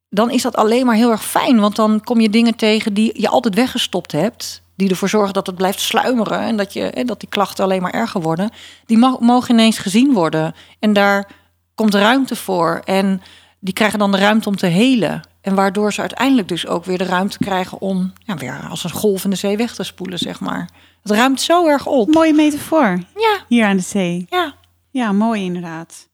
Dan 0.10 0.32
is 0.32 0.42
dat 0.42 0.56
alleen 0.56 0.86
maar 0.86 0.96
heel 0.96 1.12
erg 1.12 1.26
fijn. 1.26 1.60
Want 1.60 1.76
dan 1.76 2.04
kom 2.04 2.20
je 2.20 2.30
dingen 2.30 2.56
tegen 2.56 2.94
die 2.94 3.22
je 3.22 3.30
altijd 3.30 3.56
weggestopt 3.56 4.12
hebt. 4.12 4.62
Die 4.78 4.90
ervoor 4.90 5.10
zorgen 5.10 5.34
dat 5.34 5.48
het 5.48 5.56
blijft 5.56 5.80
sluimeren. 5.80 6.40
En 6.40 6.58
dat, 6.58 6.74
je, 6.74 6.92
hè, 6.94 7.04
dat 7.04 7.20
die 7.20 7.30
klachten 7.30 7.64
alleen 7.64 7.82
maar 7.82 7.92
erger 7.94 8.22
worden. 8.22 8.50
Die 8.86 8.98
mag- 8.98 9.20
mogen 9.20 9.54
ineens 9.54 9.78
gezien 9.78 10.14
worden. 10.14 10.56
En 10.80 10.94
daar 10.94 11.28
komt 11.76 11.94
ruimte 11.94 12.36
voor. 12.36 12.82
En 12.86 13.22
die 13.60 13.74
krijgen 13.74 14.00
dan 14.00 14.12
de 14.12 14.18
ruimte 14.18 14.50
om 14.50 14.56
te 14.56 14.66
helen. 14.66 15.22
En 15.42 15.56
waardoor 15.56 15.94
ze 15.94 16.02
uiteindelijk 16.02 16.48
dus 16.48 16.68
ook 16.68 16.86
weer 16.86 16.98
de 16.98 17.04
ruimte 17.04 17.38
krijgen 17.38 17.82
om 17.82 18.14
ja, 18.26 18.36
weer 18.36 18.68
als 18.70 18.84
een 18.84 18.90
golf 18.92 19.24
in 19.24 19.30
de 19.30 19.36
zee 19.36 19.58
weg 19.58 19.76
te 19.76 19.84
spoelen, 19.84 20.20
zeg 20.20 20.40
maar. 20.40 20.70
Het 21.04 21.12
ruimt 21.12 21.42
zo 21.42 21.68
erg 21.68 21.86
op. 21.86 22.14
Mooie 22.14 22.34
metafoor 22.34 23.00
Ja, 23.16 23.38
hier 23.48 23.66
aan 23.66 23.78
de 23.78 23.84
zee. 23.84 24.26
ja. 24.30 24.54
Ja, 24.92 25.12
mooi 25.12 25.44
inderdaad. 25.44 26.08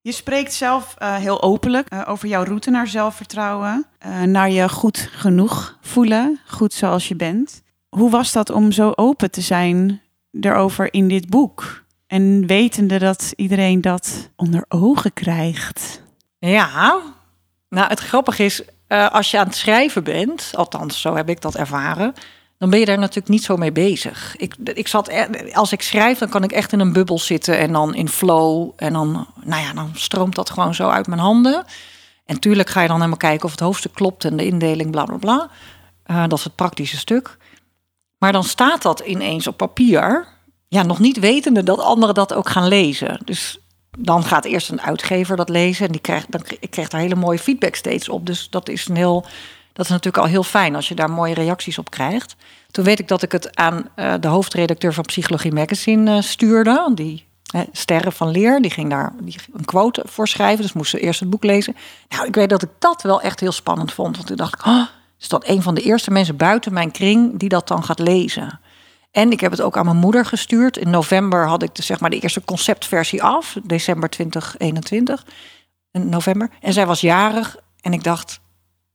Je 0.00 0.12
spreekt 0.12 0.54
zelf 0.54 0.94
eh, 0.98 1.14
heel 1.16 1.42
openlijk 1.42 1.88
eh, 1.88 2.02
over 2.06 2.28
jouw 2.28 2.44
route 2.44 2.70
naar 2.70 2.86
zelfvertrouwen. 2.86 3.86
eh, 3.98 4.22
naar 4.22 4.50
je 4.50 4.68
goed 4.68 5.08
genoeg 5.12 5.78
voelen, 5.80 6.40
goed 6.46 6.72
zoals 6.74 7.08
je 7.08 7.16
bent. 7.16 7.62
Hoe 7.98 8.10
was 8.10 8.32
dat 8.32 8.50
om 8.50 8.72
zo 8.72 8.92
open 8.94 9.30
te 9.30 9.40
zijn 9.40 10.00
erover 10.40 10.92
in 10.92 11.08
dit 11.08 11.28
boek? 11.28 11.82
En 12.06 12.46
wetende 12.46 12.98
dat 12.98 13.32
iedereen 13.36 13.80
dat 13.80 14.30
onder 14.36 14.64
ogen 14.68 15.12
krijgt. 15.12 16.02
Ja, 16.38 16.96
nou 17.68 17.88
het 17.88 18.00
grappige 18.00 18.44
is, 18.44 18.62
eh, 18.86 19.10
als 19.10 19.30
je 19.30 19.38
aan 19.38 19.46
het 19.46 19.56
schrijven 19.56 20.04
bent, 20.04 20.50
althans 20.54 21.00
zo 21.00 21.16
heb 21.16 21.28
ik 21.28 21.40
dat 21.40 21.54
ervaren, 21.54 22.12
dan 22.58 22.70
ben 22.70 22.78
je 22.78 22.84
daar 22.86 22.98
natuurlijk 22.98 23.28
niet 23.28 23.44
zo 23.44 23.56
mee 23.56 23.72
bezig. 23.72 24.36
Ik, 24.36 24.54
ik 24.74 24.88
zat, 24.88 25.08
er- 25.08 25.52
als 25.54 25.72
ik 25.72 25.82
schrijf, 25.82 26.18
dan 26.18 26.28
kan 26.28 26.42
ik 26.42 26.52
echt 26.52 26.72
in 26.72 26.80
een 26.80 26.92
bubbel 26.92 27.18
zitten 27.18 27.58
en 27.58 27.72
dan 27.72 27.94
in 27.94 28.08
flow. 28.08 28.70
En 28.76 28.92
dan, 28.92 29.26
nou 29.44 29.62
ja, 29.62 29.72
dan 29.72 29.90
stroomt 29.94 30.34
dat 30.34 30.50
gewoon 30.50 30.74
zo 30.74 30.88
uit 30.88 31.06
mijn 31.06 31.20
handen. 31.20 31.64
En 32.24 32.38
tuurlijk 32.40 32.68
ga 32.70 32.80
je 32.80 32.86
dan 32.88 32.96
helemaal 32.96 33.16
kijken 33.18 33.44
of 33.44 33.50
het 33.50 33.60
hoofdstuk 33.60 33.92
klopt 33.94 34.24
en 34.24 34.36
de 34.36 34.46
indeling, 34.46 34.90
bla 34.90 35.04
bla 35.04 35.16
bla. 35.16 35.50
Eh, 36.02 36.20
dat 36.28 36.38
is 36.38 36.44
het 36.44 36.54
praktische 36.54 36.96
stuk. 36.96 37.36
Maar 38.18 38.32
dan 38.32 38.44
staat 38.44 38.82
dat 38.82 39.00
ineens 39.00 39.46
op 39.46 39.56
papier. 39.56 40.26
Ja, 40.68 40.82
nog 40.82 40.98
niet 40.98 41.18
wetende 41.18 41.62
dat 41.62 41.80
anderen 41.80 42.14
dat 42.14 42.34
ook 42.34 42.48
gaan 42.48 42.68
lezen. 42.68 43.20
Dus 43.24 43.58
dan 43.98 44.24
gaat 44.24 44.44
eerst 44.44 44.70
een 44.70 44.80
uitgever 44.80 45.36
dat 45.36 45.48
lezen. 45.48 45.86
En 45.86 45.92
die 45.92 46.00
krijgt, 46.00 46.32
dan, 46.32 46.42
ik 46.60 46.70
krijg 46.70 46.88
daar 46.88 47.00
hele 47.00 47.14
mooie 47.14 47.38
feedback 47.38 47.74
steeds 47.74 48.08
op. 48.08 48.26
Dus 48.26 48.50
dat 48.50 48.68
is, 48.68 48.88
een 48.88 48.96
heel, 48.96 49.26
dat 49.72 49.84
is 49.84 49.90
natuurlijk 49.90 50.24
al 50.24 50.30
heel 50.30 50.42
fijn 50.42 50.74
als 50.74 50.88
je 50.88 50.94
daar 50.94 51.10
mooie 51.10 51.34
reacties 51.34 51.78
op 51.78 51.90
krijgt. 51.90 52.36
Toen 52.70 52.84
weet 52.84 52.98
ik 52.98 53.08
dat 53.08 53.22
ik 53.22 53.32
het 53.32 53.56
aan 53.56 53.88
eh, 53.94 54.14
de 54.20 54.28
hoofdredacteur 54.28 54.94
van 54.94 55.04
Psychologie 55.04 55.52
Magazine 55.52 56.16
eh, 56.16 56.22
stuurde. 56.22 56.90
Die 56.94 57.26
eh, 57.52 57.60
Sterren 57.72 58.12
van 58.12 58.30
Leer, 58.30 58.62
die 58.62 58.70
ging 58.70 58.90
daar 58.90 59.12
die, 59.20 59.36
een 59.52 59.64
quote 59.64 60.02
voor 60.06 60.28
schrijven. 60.28 60.62
Dus 60.62 60.72
moest 60.72 60.90
ze 60.90 61.00
eerst 61.00 61.20
het 61.20 61.30
boek 61.30 61.44
lezen. 61.44 61.76
Nou, 62.08 62.26
ik 62.26 62.34
weet 62.34 62.48
dat 62.48 62.62
ik 62.62 62.70
dat 62.78 63.02
wel 63.02 63.20
echt 63.20 63.40
heel 63.40 63.52
spannend 63.52 63.92
vond. 63.92 64.16
Want 64.16 64.28
toen 64.28 64.36
dacht 64.36 64.54
ik, 64.54 64.66
oh, 64.66 64.86
is 65.20 65.28
dat 65.28 65.48
een 65.48 65.62
van 65.62 65.74
de 65.74 65.80
eerste 65.80 66.10
mensen 66.10 66.36
buiten 66.36 66.72
mijn 66.72 66.90
kring 66.90 67.38
die 67.38 67.48
dat 67.48 67.68
dan 67.68 67.84
gaat 67.84 67.98
lezen? 67.98 68.60
En 69.10 69.30
ik 69.30 69.40
heb 69.40 69.50
het 69.50 69.60
ook 69.60 69.76
aan 69.76 69.84
mijn 69.84 69.96
moeder 69.96 70.24
gestuurd. 70.24 70.76
In 70.76 70.90
november 70.90 71.46
had 71.46 71.62
ik 71.62 71.74
de, 71.74 71.82
zeg 71.82 72.00
maar, 72.00 72.10
de 72.10 72.18
eerste 72.18 72.44
conceptversie 72.44 73.22
af. 73.22 73.56
December 73.62 74.10
2021. 74.10 75.26
In 75.90 76.08
november. 76.08 76.50
En 76.60 76.72
zij 76.72 76.86
was 76.86 77.00
jarig. 77.00 77.56
En 77.80 77.92
ik 77.92 78.04
dacht, 78.04 78.40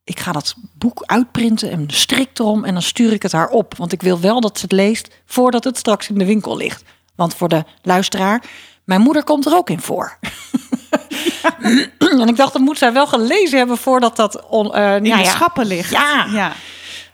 ik 0.03 0.19
ga 0.19 0.31
dat 0.31 0.55
boek 0.77 1.03
uitprinten 1.05 1.71
en 1.71 1.85
strik 1.87 2.39
erom. 2.39 2.63
En 2.63 2.73
dan 2.73 2.81
stuur 2.81 3.11
ik 3.11 3.21
het 3.21 3.31
haar 3.31 3.49
op. 3.49 3.77
Want 3.77 3.91
ik 3.91 4.01
wil 4.01 4.19
wel 4.19 4.41
dat 4.41 4.57
ze 4.57 4.63
het 4.63 4.71
leest 4.71 5.21
voordat 5.25 5.63
het 5.63 5.77
straks 5.77 6.09
in 6.09 6.17
de 6.17 6.25
winkel 6.25 6.57
ligt. 6.57 6.83
Want 7.15 7.35
voor 7.35 7.49
de 7.49 7.63
luisteraar, 7.81 8.43
mijn 8.83 9.01
moeder 9.01 9.23
komt 9.23 9.45
er 9.45 9.55
ook 9.55 9.69
in 9.69 9.81
voor. 9.81 10.17
En 12.21 12.27
ik 12.27 12.35
dacht, 12.35 12.53
dat 12.53 12.61
moet 12.61 12.77
zij 12.77 12.93
wel 12.93 13.07
gelezen 13.07 13.57
hebben 13.57 13.77
voordat 13.77 14.15
dat 14.15 14.45
on, 14.49 14.73
eh, 14.73 14.95
In 14.95 15.03
nou 15.03 15.23
de 15.23 15.29
schappen 15.29 15.65
ligt. 15.65 15.91
Ja. 15.91 16.25
ja. 16.31 16.51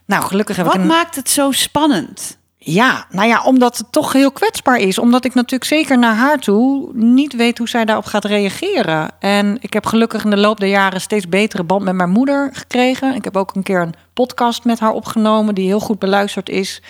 Nou, 0.06 0.24
gelukkig 0.24 0.56
heb 0.56 0.66
Wat 0.66 0.76
ik 0.76 0.82
een... 0.82 0.88
maakt 0.88 1.16
het 1.16 1.30
zo 1.30 1.52
spannend? 1.52 2.38
Ja, 2.62 3.06
nou 3.10 3.28
ja, 3.28 3.44
omdat 3.44 3.78
het 3.78 3.92
toch 3.92 4.14
heel 4.14 4.32
kwetsbaar 4.32 4.78
is. 4.78 4.98
Omdat 4.98 5.26
ik 5.26 5.34
natuurlijk 5.34 5.64
zeker 5.64 6.00
naar 6.00 6.16
haar 6.16 6.40
toe 6.40 6.90
niet 6.94 7.36
weet 7.36 7.58
hoe 7.58 7.70
zij 7.70 7.86
daarop 7.86 8.06
gaat 8.06 8.26
reageren. 8.26 9.10
En 9.20 9.58
ik 9.62 9.74
heb 9.74 9.86
gelukkig 9.86 10.24
in 10.24 10.30
de 10.30 10.38
loop 10.38 10.60
der 10.60 10.70
jaren 10.70 11.02
steeds 11.02 11.30
betere 11.30 11.64
band 11.64 11.84
met 11.84 11.94
mijn 11.94 12.10
moeder 12.10 12.50
gekregen. 12.54 13.16
Ik 13.16 13.24
heb 13.24 13.38
ook 13.38 13.56
een 13.56 13.64
keer 13.64 13.82
een 13.82 13.94
podcast 14.14 14.64
met 14.64 14.80
haar 14.80 14.92
opgenomen 14.92 15.56
die 15.56 15.66
heel 15.66 15.80
goed 15.80 16.00
beluisterd 16.00 16.50
is. 16.50 16.82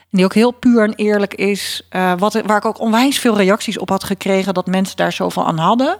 En 0.00 0.20
die 0.20 0.24
ook 0.24 0.34
heel 0.34 0.50
puur 0.50 0.82
en 0.82 0.94
eerlijk 0.94 1.34
is. 1.34 1.86
Eh, 1.88 2.12
wat, 2.18 2.40
waar 2.46 2.56
ik 2.56 2.64
ook 2.64 2.80
onwijs 2.80 3.18
veel 3.18 3.36
reacties 3.36 3.78
op 3.78 3.88
had 3.88 4.04
gekregen 4.04 4.54
dat 4.54 4.66
mensen 4.66 4.96
daar 4.96 5.12
zoveel 5.12 5.46
aan 5.46 5.58
hadden. 5.58 5.96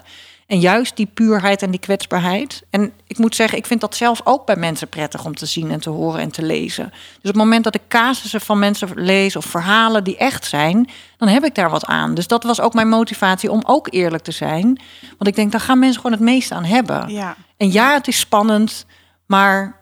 En 0.47 0.61
juist 0.61 0.97
die 0.97 1.07
puurheid 1.07 1.63
en 1.63 1.71
die 1.71 1.81
kwetsbaarheid. 1.81 2.63
En 2.71 2.93
ik 3.07 3.19
moet 3.19 3.35
zeggen, 3.35 3.59
ik 3.59 3.67
vind 3.67 3.81
dat 3.81 3.97
zelf 3.97 4.21
ook 4.25 4.47
bij 4.47 4.57
mensen 4.57 4.89
prettig 4.89 5.25
om 5.25 5.35
te 5.35 5.47
zien 5.47 5.71
en 5.71 5.81
te 5.81 5.91
horen 5.91 6.21
en 6.21 6.31
te 6.31 6.43
lezen. 6.43 6.89
Dus 6.91 7.01
op 7.17 7.23
het 7.23 7.35
moment 7.35 7.65
dat 7.65 7.75
ik 7.75 7.89
casussen 7.89 8.41
van 8.41 8.59
mensen 8.59 8.89
lees 8.95 9.37
of 9.37 9.45
verhalen 9.45 10.05
die 10.05 10.17
echt 10.17 10.45
zijn, 10.45 10.91
dan 11.17 11.29
heb 11.29 11.45
ik 11.45 11.55
daar 11.55 11.71
wat 11.71 11.85
aan. 11.85 12.15
Dus 12.15 12.27
dat 12.27 12.43
was 12.43 12.61
ook 12.61 12.75
mijn 12.75 12.89
motivatie 12.89 13.51
om 13.51 13.63
ook 13.67 13.89
eerlijk 13.91 14.23
te 14.23 14.33
zijn. 14.33 14.81
Want 15.01 15.27
ik 15.27 15.35
denk, 15.35 15.53
daar 15.53 15.61
gaan 15.61 15.79
mensen 15.79 16.01
gewoon 16.01 16.17
het 16.17 16.27
meeste 16.27 16.55
aan 16.55 16.65
hebben. 16.65 17.09
Ja. 17.09 17.37
En 17.57 17.73
ja, 17.73 17.93
het 17.93 18.09
is 18.09 18.19
spannend, 18.19 18.87
maar 19.27 19.81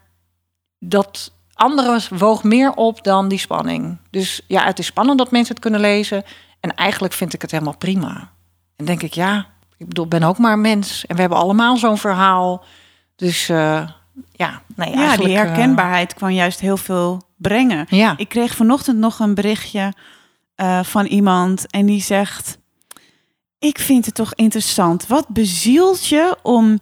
dat 0.79 1.33
andere 1.55 2.01
woog 2.11 2.43
meer 2.43 2.73
op 2.73 3.05
dan 3.05 3.29
die 3.29 3.39
spanning. 3.39 3.99
Dus 4.11 4.41
ja, 4.47 4.65
het 4.65 4.79
is 4.79 4.87
spannend 4.87 5.19
dat 5.19 5.31
mensen 5.31 5.55
het 5.55 5.63
kunnen 5.63 5.81
lezen. 5.81 6.25
En 6.61 6.75
eigenlijk 6.75 7.15
vind 7.15 7.35
ik 7.35 7.43
het 7.43 7.51
helemaal 7.51 7.77
prima. 7.77 8.31
En 8.77 8.85
denk 8.85 9.03
ik, 9.03 9.13
ja, 9.13 9.47
ik 9.83 9.89
bedoel, 9.89 10.05
ik 10.05 10.11
ben 10.11 10.23
ook 10.23 10.39
maar 10.39 10.53
een 10.53 10.61
mens. 10.61 11.07
En 11.07 11.15
we 11.15 11.21
hebben 11.21 11.39
allemaal 11.39 11.77
zo'n 11.77 11.99
verhaal. 11.99 12.65
Dus 13.17 13.49
eh, 13.49 13.89
ja, 14.33 14.63
nee, 14.77 14.91
Ja, 14.91 14.97
eigenlijk, 14.97 15.29
die 15.29 15.39
eh, 15.39 15.45
herkenbaarheid 15.45 16.15
kan 16.15 16.35
juist 16.35 16.61
heel 16.61 16.77
veel 16.77 17.23
brengen. 17.37 17.87
ja, 17.89 18.15
Ik 18.17 18.29
kreeg 18.29 18.55
vanochtend 18.55 18.99
nog 18.99 19.19
een 19.19 19.35
berichtje 19.35 19.93
eh, 20.55 20.83
van 20.83 21.07
iemand 21.07 21.71
en 21.71 21.87
die 21.87 22.03
zegt: 22.03 22.59
Ik 23.59 23.79
vind 23.79 24.07
het 24.07 24.15
toch 24.15 24.35
interessant. 24.35 25.07
Wat 25.07 25.29
bezielt 25.29 26.07
je 26.07 26.37
om. 26.43 26.79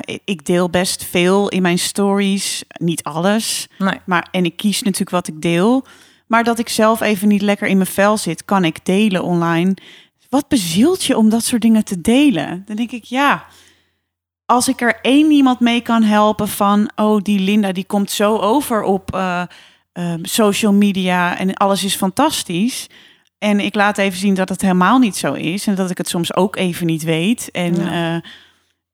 ik- 0.00 0.22
ik 0.24 0.46
deel 0.46 0.70
best 0.70 1.04
veel 1.04 1.48
in 1.48 1.62
mijn 1.62 1.78
stories, 1.78 2.64
niet 2.72 3.02
alles. 3.02 3.68
nee. 3.78 4.00
Maar, 4.04 4.28
en 4.30 4.44
ik 4.44 4.56
kies 4.56 4.82
natuurlijk 4.82 5.10
wat 5.10 5.28
ik 5.28 5.40
deel. 5.42 5.84
Maar 6.26 6.44
dat 6.44 6.58
ik 6.58 6.68
zelf 6.68 7.00
even 7.00 7.28
niet 7.28 7.42
lekker 7.42 7.68
in 7.68 7.76
mijn 7.76 7.88
vel 7.88 8.16
zit, 8.16 8.44
kan 8.44 8.64
ik 8.64 8.84
delen 8.84 9.22
online. 9.24 9.74
Wat 10.30 10.48
bezielt 10.48 11.04
je 11.04 11.16
om 11.16 11.28
dat 11.28 11.44
soort 11.44 11.62
dingen 11.62 11.84
te 11.84 12.00
delen? 12.00 12.62
Dan 12.66 12.76
denk 12.76 12.90
ik, 12.90 13.04
ja, 13.04 13.44
als 14.46 14.68
ik 14.68 14.80
er 14.80 14.98
één 15.02 15.30
iemand 15.30 15.60
mee 15.60 15.80
kan 15.80 16.02
helpen 16.02 16.48
van, 16.48 16.90
oh, 16.96 17.22
die 17.22 17.38
Linda 17.38 17.72
die 17.72 17.84
komt 17.84 18.10
zo 18.10 18.36
over 18.36 18.82
op 18.82 19.14
eh, 19.14 19.42
eh, 19.92 20.14
social 20.22 20.72
media 20.72 21.38
en 21.38 21.54
alles 21.54 21.84
is 21.84 21.94
fantastisch. 21.94 22.86
En 23.38 23.60
ik 23.60 23.74
laat 23.74 23.98
even 23.98 24.18
zien 24.18 24.34
dat 24.34 24.48
het 24.48 24.60
helemaal 24.60 24.98
niet 24.98 25.16
zo 25.16 25.32
is 25.32 25.66
en 25.66 25.74
dat 25.74 25.90
ik 25.90 25.98
het 25.98 26.08
soms 26.08 26.34
ook 26.34 26.56
even 26.56 26.86
niet 26.86 27.02
weet. 27.02 27.50
En 27.50 27.74
Ja. 27.74 28.22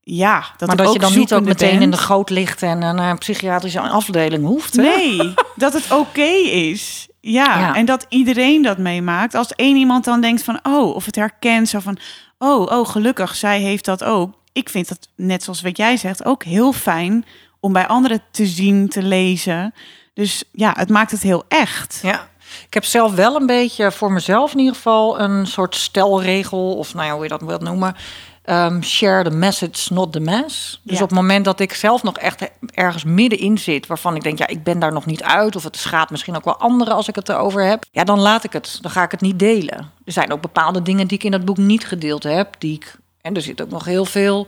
ja 0.00 0.44
dat 0.56 0.68
maar 0.68 0.76
dat 0.76 0.92
je 0.92 0.98
dan 0.98 1.14
niet 1.16 1.34
ook 1.34 1.44
meteen 1.44 1.82
in 1.82 1.90
de 1.90 1.96
goot 1.96 2.30
ligt 2.30 2.62
en 2.62 2.82
eh, 2.82 2.92
naar 2.92 3.10
een 3.10 3.18
psychiatrische 3.18 3.80
afdeling 3.80 4.44
hoeft. 4.44 4.76
Hè? 4.76 4.82
Nee, 4.82 5.34
dat 5.56 5.72
het 5.72 5.92
oké 5.92 6.30
is. 6.50 7.08
Ja, 7.32 7.58
Ja. 7.58 7.74
en 7.74 7.84
dat 7.84 8.06
iedereen 8.08 8.62
dat 8.62 8.78
meemaakt. 8.78 9.34
Als 9.34 9.54
één 9.54 9.76
iemand 9.76 10.04
dan 10.04 10.20
denkt 10.20 10.42
van, 10.42 10.58
oh, 10.62 10.94
of 10.94 11.04
het 11.04 11.16
herkent, 11.16 11.68
zo 11.68 11.78
van, 11.80 11.98
oh, 12.38 12.60
oh, 12.78 12.88
gelukkig, 12.88 13.34
zij 13.36 13.60
heeft 13.60 13.84
dat 13.84 14.04
ook. 14.04 14.34
Ik 14.52 14.68
vind 14.68 14.88
dat, 14.88 15.08
net 15.16 15.42
zoals 15.42 15.62
wat 15.62 15.76
jij 15.76 15.96
zegt, 15.96 16.24
ook 16.24 16.44
heel 16.44 16.72
fijn 16.72 17.24
om 17.60 17.72
bij 17.72 17.86
anderen 17.86 18.22
te 18.30 18.46
zien, 18.46 18.88
te 18.88 19.02
lezen. 19.02 19.74
Dus 20.14 20.44
ja, 20.52 20.72
het 20.76 20.88
maakt 20.88 21.10
het 21.10 21.22
heel 21.22 21.44
echt. 21.48 21.98
Ja. 22.02 22.28
Ik 22.66 22.74
heb 22.74 22.84
zelf 22.84 23.14
wel 23.14 23.36
een 23.36 23.46
beetje 23.46 23.92
voor 23.92 24.12
mezelf 24.12 24.52
in 24.52 24.58
ieder 24.58 24.74
geval 24.74 25.20
een 25.20 25.46
soort 25.46 25.74
stelregel, 25.74 26.74
of 26.76 26.94
nou 26.94 27.06
ja, 27.06 27.12
hoe 27.14 27.22
je 27.22 27.28
dat 27.28 27.42
wilt 27.42 27.60
noemen. 27.62 27.96
Ehm, 28.46 28.80
share 28.82 29.24
the 29.24 29.36
message, 29.36 29.92
not 29.94 30.12
the 30.12 30.20
mass. 30.20 30.80
Dus 30.82 30.96
Ja. 30.96 31.02
op 31.02 31.08
het 31.10 31.18
moment 31.18 31.44
dat 31.44 31.60
ik 31.60 31.74
zelf 31.74 32.02
nog 32.02 32.18
echt 32.18 32.50
ergens 32.74 33.04
middenin 33.04 33.58
zit, 33.58 33.86
waarvan 33.86 34.16
ik 34.16 34.22
denk, 34.22 34.38
ja, 34.38 34.46
ik 34.46 34.62
ben 34.64 34.78
daar 34.78 34.92
nog 34.92 35.06
niet 35.06 35.22
uit, 35.22 35.56
of 35.56 35.62
het 35.62 35.76
schaadt 35.76 36.10
misschien 36.10 36.36
ook 36.36 36.44
wel 36.44 36.56
anderen 36.58 36.94
als 36.94 37.08
ik 37.08 37.14
het 37.14 37.28
erover 37.28 37.64
heb, 37.64 37.84
ja, 37.90 38.04
dan 38.04 38.20
laat 38.20 38.44
ik 38.44 38.52
het. 38.52 38.78
Dan 38.80 38.90
ga 38.90 39.02
ik 39.02 39.10
het 39.10 39.20
niet 39.20 39.38
delen. 39.38 39.90
Er 40.04 40.12
zijn 40.12 40.32
ook 40.32 40.40
bepaalde 40.40 40.82
dingen 40.82 41.06
die 41.06 41.18
ik 41.18 41.24
in 41.24 41.30
dat 41.30 41.44
boek 41.44 41.56
niet 41.56 41.86
gedeeld 41.86 42.22
heb, 42.22 42.54
die 42.58 42.74
ik, 42.74 42.96
en 43.20 43.34
er 43.34 43.42
zit 43.42 43.62
ook 43.62 43.70
nog 43.70 43.84
heel 43.84 44.04
veel 44.04 44.46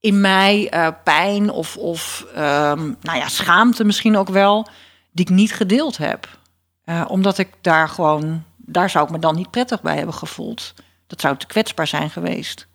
in 0.00 0.20
mij, 0.20 0.68
eh, 0.70 0.88
pijn 1.04 1.50
of, 1.50 1.76
of 1.76 2.26
ehm, 2.34 2.92
nou 3.00 3.18
ja, 3.18 3.28
schaamte 3.28 3.84
misschien 3.84 4.16
ook 4.16 4.28
wel, 4.28 4.66
die 5.12 5.24
ik 5.24 5.34
niet 5.34 5.52
gedeeld 5.54 5.96
heb. 5.96 6.28
Eh, 6.84 7.04
omdat 7.08 7.38
ik 7.38 7.48
daar 7.60 7.88
gewoon, 7.88 8.44
daar 8.56 8.90
zou 8.90 9.04
ik 9.04 9.10
me 9.10 9.18
dan 9.18 9.34
niet 9.34 9.50
prettig 9.50 9.82
bij 9.82 9.96
hebben 9.96 10.14
gevoeld. 10.14 10.74
Dat 11.06 11.20
zou 11.20 11.36
te 11.36 11.46
kwetsbaar 11.46 11.86
zijn 11.86 12.10
geweest. 12.10 12.68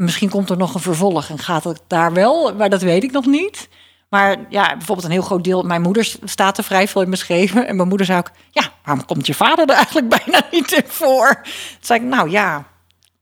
Misschien 0.00 0.30
komt 0.30 0.50
er 0.50 0.56
nog 0.56 0.74
een 0.74 0.80
vervolg 0.80 1.28
en 1.28 1.38
gaat 1.38 1.64
het 1.64 1.82
daar 1.86 2.12
wel, 2.12 2.54
maar 2.54 2.70
dat 2.70 2.82
weet 2.82 3.02
ik 3.02 3.12
nog 3.12 3.26
niet. 3.26 3.68
Maar 4.08 4.36
ja, 4.48 4.66
bijvoorbeeld 4.76 5.06
een 5.06 5.12
heel 5.12 5.22
groot 5.22 5.44
deel. 5.44 5.62
Mijn 5.62 5.82
moeder 5.82 6.16
staat 6.24 6.58
er 6.58 6.64
vrij 6.64 6.88
veel 6.88 7.02
in 7.02 7.10
beschreven. 7.10 7.66
En 7.66 7.76
mijn 7.76 7.88
moeder 7.88 8.06
zei 8.06 8.18
ook: 8.18 8.30
Ja, 8.50 8.72
waarom 8.84 9.04
komt 9.04 9.26
je 9.26 9.34
vader 9.34 9.68
er 9.68 9.74
eigenlijk 9.74 10.08
bijna 10.24 10.46
niet 10.50 10.72
in 10.72 10.82
voor? 10.86 11.40
Toen 11.42 11.52
zei 11.80 12.00
ik: 12.00 12.06
Nou 12.06 12.30
ja, 12.30 12.66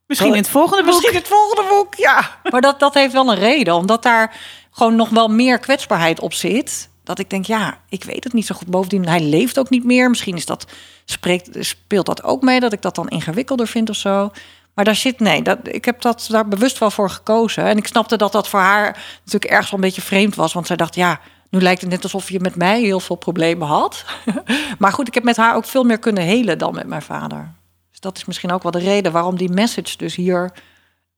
Misschien 0.06 0.30
in 0.30 0.36
het 0.36 0.48
volgende 0.48 0.82
boek. 0.82 0.92
Misschien 0.92 1.14
het 1.14 1.28
volgende 1.28 1.68
boek, 1.68 1.94
ja. 1.94 2.38
Maar 2.50 2.60
dat, 2.60 2.80
dat 2.80 2.94
heeft 2.94 3.12
wel 3.12 3.30
een 3.30 3.38
reden, 3.38 3.74
omdat 3.74 4.02
daar 4.02 4.36
gewoon 4.70 4.96
nog 4.96 5.08
wel 5.08 5.28
meer 5.28 5.58
kwetsbaarheid 5.58 6.20
op 6.20 6.32
zit. 6.32 6.88
Dat 7.04 7.18
ik 7.18 7.30
denk, 7.30 7.44
ja, 7.44 7.80
ik 7.88 8.04
weet 8.04 8.24
het 8.24 8.32
niet 8.32 8.46
zo 8.46 8.54
goed. 8.54 8.68
Bovendien, 8.68 9.08
hij 9.08 9.20
leeft 9.20 9.58
ook 9.58 9.70
niet 9.70 9.84
meer. 9.84 10.08
Misschien 10.08 10.36
is 10.36 10.46
dat, 10.46 10.66
spreekt, 11.04 11.48
speelt 11.60 12.06
dat 12.06 12.22
ook 12.22 12.42
mee, 12.42 12.60
dat 12.60 12.72
ik 12.72 12.82
dat 12.82 12.94
dan 12.94 13.08
ingewikkelder 13.08 13.66
vind 13.66 13.90
of 13.90 13.96
zo. 13.96 14.30
Maar 14.78 14.86
daar 14.86 14.96
zit, 14.96 15.20
nee, 15.20 15.42
dat, 15.42 15.58
ik 15.62 15.84
heb 15.84 16.00
dat 16.00 16.26
daar 16.30 16.48
bewust 16.48 16.78
wel 16.78 16.90
voor 16.90 17.10
gekozen. 17.10 17.64
En 17.64 17.76
ik 17.76 17.86
snapte 17.86 18.16
dat 18.16 18.32
dat 18.32 18.48
voor 18.48 18.60
haar 18.60 19.04
natuurlijk 19.18 19.52
ergens 19.52 19.70
wel 19.70 19.80
een 19.80 19.86
beetje 19.86 20.02
vreemd 20.02 20.34
was. 20.34 20.52
Want 20.52 20.66
zij 20.66 20.76
dacht, 20.76 20.94
ja, 20.94 21.20
nu 21.50 21.60
lijkt 21.60 21.80
het 21.80 21.90
net 21.90 22.02
alsof 22.02 22.30
je 22.30 22.40
met 22.40 22.54
mij 22.54 22.80
heel 22.80 23.00
veel 23.00 23.16
problemen 23.16 23.66
had. 23.66 24.04
maar 24.78 24.92
goed, 24.92 25.08
ik 25.08 25.14
heb 25.14 25.24
met 25.24 25.36
haar 25.36 25.56
ook 25.56 25.64
veel 25.64 25.84
meer 25.84 25.98
kunnen 25.98 26.22
helen 26.22 26.58
dan 26.58 26.74
met 26.74 26.86
mijn 26.86 27.02
vader. 27.02 27.52
Dus 27.90 28.00
dat 28.00 28.16
is 28.16 28.24
misschien 28.24 28.50
ook 28.50 28.62
wel 28.62 28.72
de 28.72 28.78
reden 28.78 29.12
waarom 29.12 29.36
die 29.36 29.50
message 29.50 29.96
dus 29.96 30.14
hier 30.14 30.52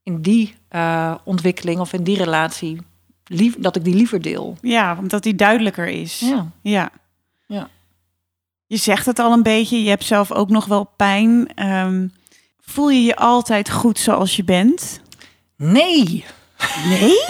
in 0.03 0.23
die 0.23 0.55
eh, 0.69 1.15
ontwikkeling 1.25 1.81
of 1.81 1.93
in 1.93 2.03
die 2.03 2.17
relatie, 2.17 2.79
lief, 3.25 3.55
dat 3.59 3.77
ik 3.77 3.85
die 3.85 3.95
liever 3.95 4.23
deel. 4.23 4.57
Ja, 4.61 4.97
omdat 4.99 5.23
die 5.23 5.35
duidelijker 5.35 5.87
is. 5.87 6.21
Ja. 6.21 6.47
Ja. 6.63 6.91
Ja. 7.47 7.69
Je 8.67 8.77
zegt 8.77 9.07
het 9.07 9.19
al 9.19 9.33
een 9.33 9.43
beetje, 9.43 9.83
je 9.83 9.89
hebt 9.89 10.05
zelf 10.05 10.33
ook 10.33 10.49
nog 10.49 10.65
wel 10.67 10.91
pijn. 10.97 11.55
Ehm, 11.55 12.07
voel 12.71 12.91
je 12.91 13.03
je 13.03 13.17
altijd 13.17 13.71
goed 13.71 13.99
zoals 13.99 14.37
je 14.37 14.45
bent? 14.45 15.01
Nee, 15.57 16.25
Nee? 16.89 17.25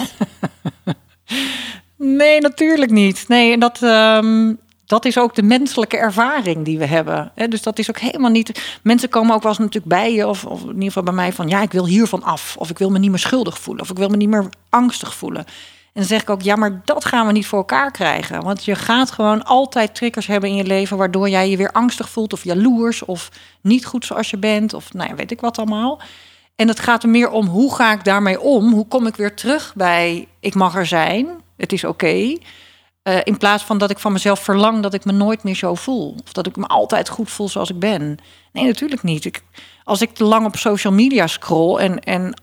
nee, 2.17 2.41
natuurlijk 2.41 2.91
niet. 2.91 3.27
Nee, 3.27 3.53
en 3.53 3.59
dat, 3.59 3.81
ehm, 3.81 4.53
dat 4.85 5.05
is 5.05 5.17
ook 5.17 5.35
de 5.35 5.43
menselijke 5.43 5.97
ervaring 5.97 6.65
die 6.65 6.77
we 6.77 6.85
hebben. 6.85 7.31
Dus 7.49 7.61
dat 7.61 7.79
is 7.79 7.89
ook 7.89 7.99
helemaal 7.99 8.31
niet. 8.31 8.79
Mensen 8.83 9.09
komen 9.09 9.35
ook 9.35 9.41
wel 9.41 9.51
eens 9.51 9.59
natuurlijk 9.59 9.93
bij 9.93 10.13
je, 10.13 10.27
of, 10.27 10.45
of 10.45 10.61
in 10.61 10.67
ieder 10.67 10.83
geval 10.83 11.03
bij 11.03 11.13
mij, 11.13 11.33
van 11.33 11.49
ja, 11.49 11.61
ik 11.61 11.71
wil 11.71 11.85
hiervan 11.85 12.23
af. 12.23 12.55
Of 12.57 12.69
ik 12.69 12.77
wil 12.77 12.89
me 12.89 12.99
niet 12.99 13.09
meer 13.09 13.19
schuldig 13.19 13.59
voelen. 13.59 13.83
Of 13.83 13.89
ik 13.89 13.97
wil 13.97 14.09
me 14.09 14.17
niet 14.17 14.29
meer 14.29 14.49
angstig 14.69 15.15
voelen. 15.15 15.45
En 15.93 16.03
zeg 16.03 16.21
ik 16.21 16.29
ook, 16.29 16.41
ja, 16.41 16.55
maar 16.55 16.81
dat 16.85 17.05
gaan 17.05 17.27
we 17.27 17.31
niet 17.31 17.47
voor 17.47 17.57
elkaar 17.57 17.91
krijgen. 17.91 18.43
Want 18.43 18.65
je 18.65 18.75
gaat 18.75 19.11
gewoon 19.11 19.43
altijd 19.43 19.95
triggers 19.95 20.27
hebben 20.27 20.49
in 20.49 20.55
je 20.55 20.63
leven... 20.63 20.97
waardoor 20.97 21.29
jij 21.29 21.49
je 21.49 21.57
weer 21.57 21.71
angstig 21.71 22.09
voelt 22.09 22.33
of 22.33 22.43
jaloers... 22.43 23.05
of 23.05 23.31
niet 23.61 23.85
goed 23.85 24.05
zoals 24.05 24.29
je 24.29 24.37
bent, 24.37 24.73
of 24.73 24.93
nou 24.93 25.09
ja, 25.09 25.15
weet 25.15 25.31
ik 25.31 25.41
wat 25.41 25.57
allemaal. 25.57 26.01
En 26.55 26.67
het 26.67 26.79
gaat 26.79 27.03
er 27.03 27.09
meer 27.09 27.29
om, 27.29 27.45
hoe 27.45 27.75
ga 27.75 27.91
ik 27.91 28.03
daarmee 28.03 28.39
om? 28.39 28.73
Hoe 28.73 28.87
kom 28.87 29.07
ik 29.07 29.15
weer 29.15 29.35
terug 29.35 29.73
bij, 29.75 30.27
ik 30.39 30.55
mag 30.55 30.75
er 30.75 30.85
zijn, 30.85 31.27
het 31.57 31.71
is 31.71 31.83
oké... 31.83 32.37
Eh, 33.03 33.17
in 33.23 33.37
plaats 33.37 33.63
van 33.63 33.77
dat 33.77 33.89
ik 33.89 33.99
van 33.99 34.11
mezelf 34.11 34.39
verlang 34.39 34.81
dat 34.81 34.93
ik 34.93 35.05
me 35.05 35.11
nooit 35.11 35.43
meer 35.43 35.55
zo 35.55 35.75
voel. 35.75 36.15
Of 36.23 36.33
dat 36.33 36.47
ik 36.47 36.55
me 36.55 36.67
altijd 36.67 37.09
goed 37.09 37.29
voel 37.29 37.49
zoals 37.49 37.69
ik 37.69 37.79
ben. 37.79 38.17
Nee, 38.51 38.65
natuurlijk 38.65 39.03
niet. 39.03 39.25
Ik, 39.25 39.43
als 39.83 40.01
ik 40.01 40.13
te 40.13 40.23
lang 40.23 40.45
op 40.45 40.55
social 40.55 40.93
media 40.93 41.27
scroll 41.27 41.77
en, 41.77 41.99
en 41.99 42.41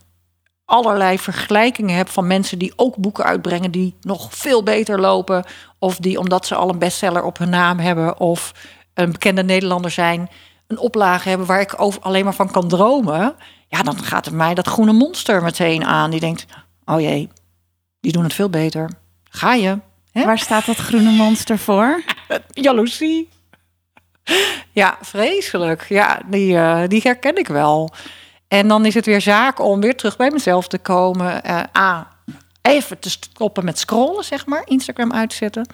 allerlei 0.69 1.19
vergelijkingen 1.19 1.97
heb 1.97 2.09
van 2.09 2.27
mensen 2.27 2.59
die 2.59 2.73
ook 2.77 2.97
boeken 2.97 3.25
uitbrengen 3.25 3.71
die 3.71 3.95
nog 4.01 4.35
veel 4.35 4.62
beter 4.62 5.01
lopen. 5.01 5.45
Of 5.79 5.97
die 5.97 6.19
omdat 6.19 6.47
ze 6.47 6.55
al 6.55 6.69
een 6.69 6.79
bestseller 6.79 7.23
op 7.23 7.39
hun 7.39 7.49
naam 7.49 7.79
hebben 7.79 8.21
of 8.21 8.53
een 8.95 9.12
bekende 9.12 9.43
Nederlander 9.43 9.91
zijn, 9.91 10.29
een 10.66 10.79
oplage 10.79 11.29
hebben 11.29 11.47
waar 11.47 11.61
ik 11.61 11.81
over, 11.81 12.01
alleen 12.03 12.25
maar 12.25 12.35
van 12.35 12.51
kan 12.51 12.69
dromen. 12.69 13.35
Ja, 13.69 13.83
dan 13.83 14.03
gaat 14.03 14.25
het 14.25 14.35
mij 14.35 14.55
dat 14.55 14.66
groene 14.66 14.93
monster 14.93 15.43
meteen 15.43 15.85
aan. 15.85 16.11
Die 16.11 16.21
denkt, 16.21 16.47
oh 16.85 17.01
jee, 17.01 17.29
die 18.01 18.12
doen 18.12 18.25
het 18.25 18.35
veel 18.35 18.51
beter. 18.51 18.91
Ga 19.25 19.55
je? 19.55 19.79
Hè? 20.12 20.25
Waar 20.25 20.39
staat 20.39 20.66
dat 20.66 20.77
groene 20.77 21.11
monster 21.11 21.59
voor? 21.59 22.03
Jaloezie. 22.51 23.29
Ja, 24.73 24.99
vreselijk. 25.01 25.87
Ja, 25.89 26.21
die, 26.27 26.57
eh, 26.57 26.83
die 26.89 27.01
herken 27.05 27.37
ik 27.37 27.49
wel. 27.49 27.91
En 28.49 28.69
dan 28.69 28.87
is 28.87 28.95
het 28.95 29.07
weer 29.07 29.21
zaak 29.21 29.61
om 29.61 29.81
weer 29.81 29.97
terug 29.97 30.17
bij 30.17 30.31
mezelf 30.31 30.69
te 30.69 30.79
komen. 30.79 31.45
Eh, 31.45 31.63
A, 31.77 32.11
even 32.63 32.99
te 32.99 33.11
stoppen 33.11 33.65
met 33.65 33.79
scrollen, 33.79 34.25
zeg 34.25 34.47
maar. 34.47 34.63
Instagram 34.65 35.13
uitzetten. 35.13 35.67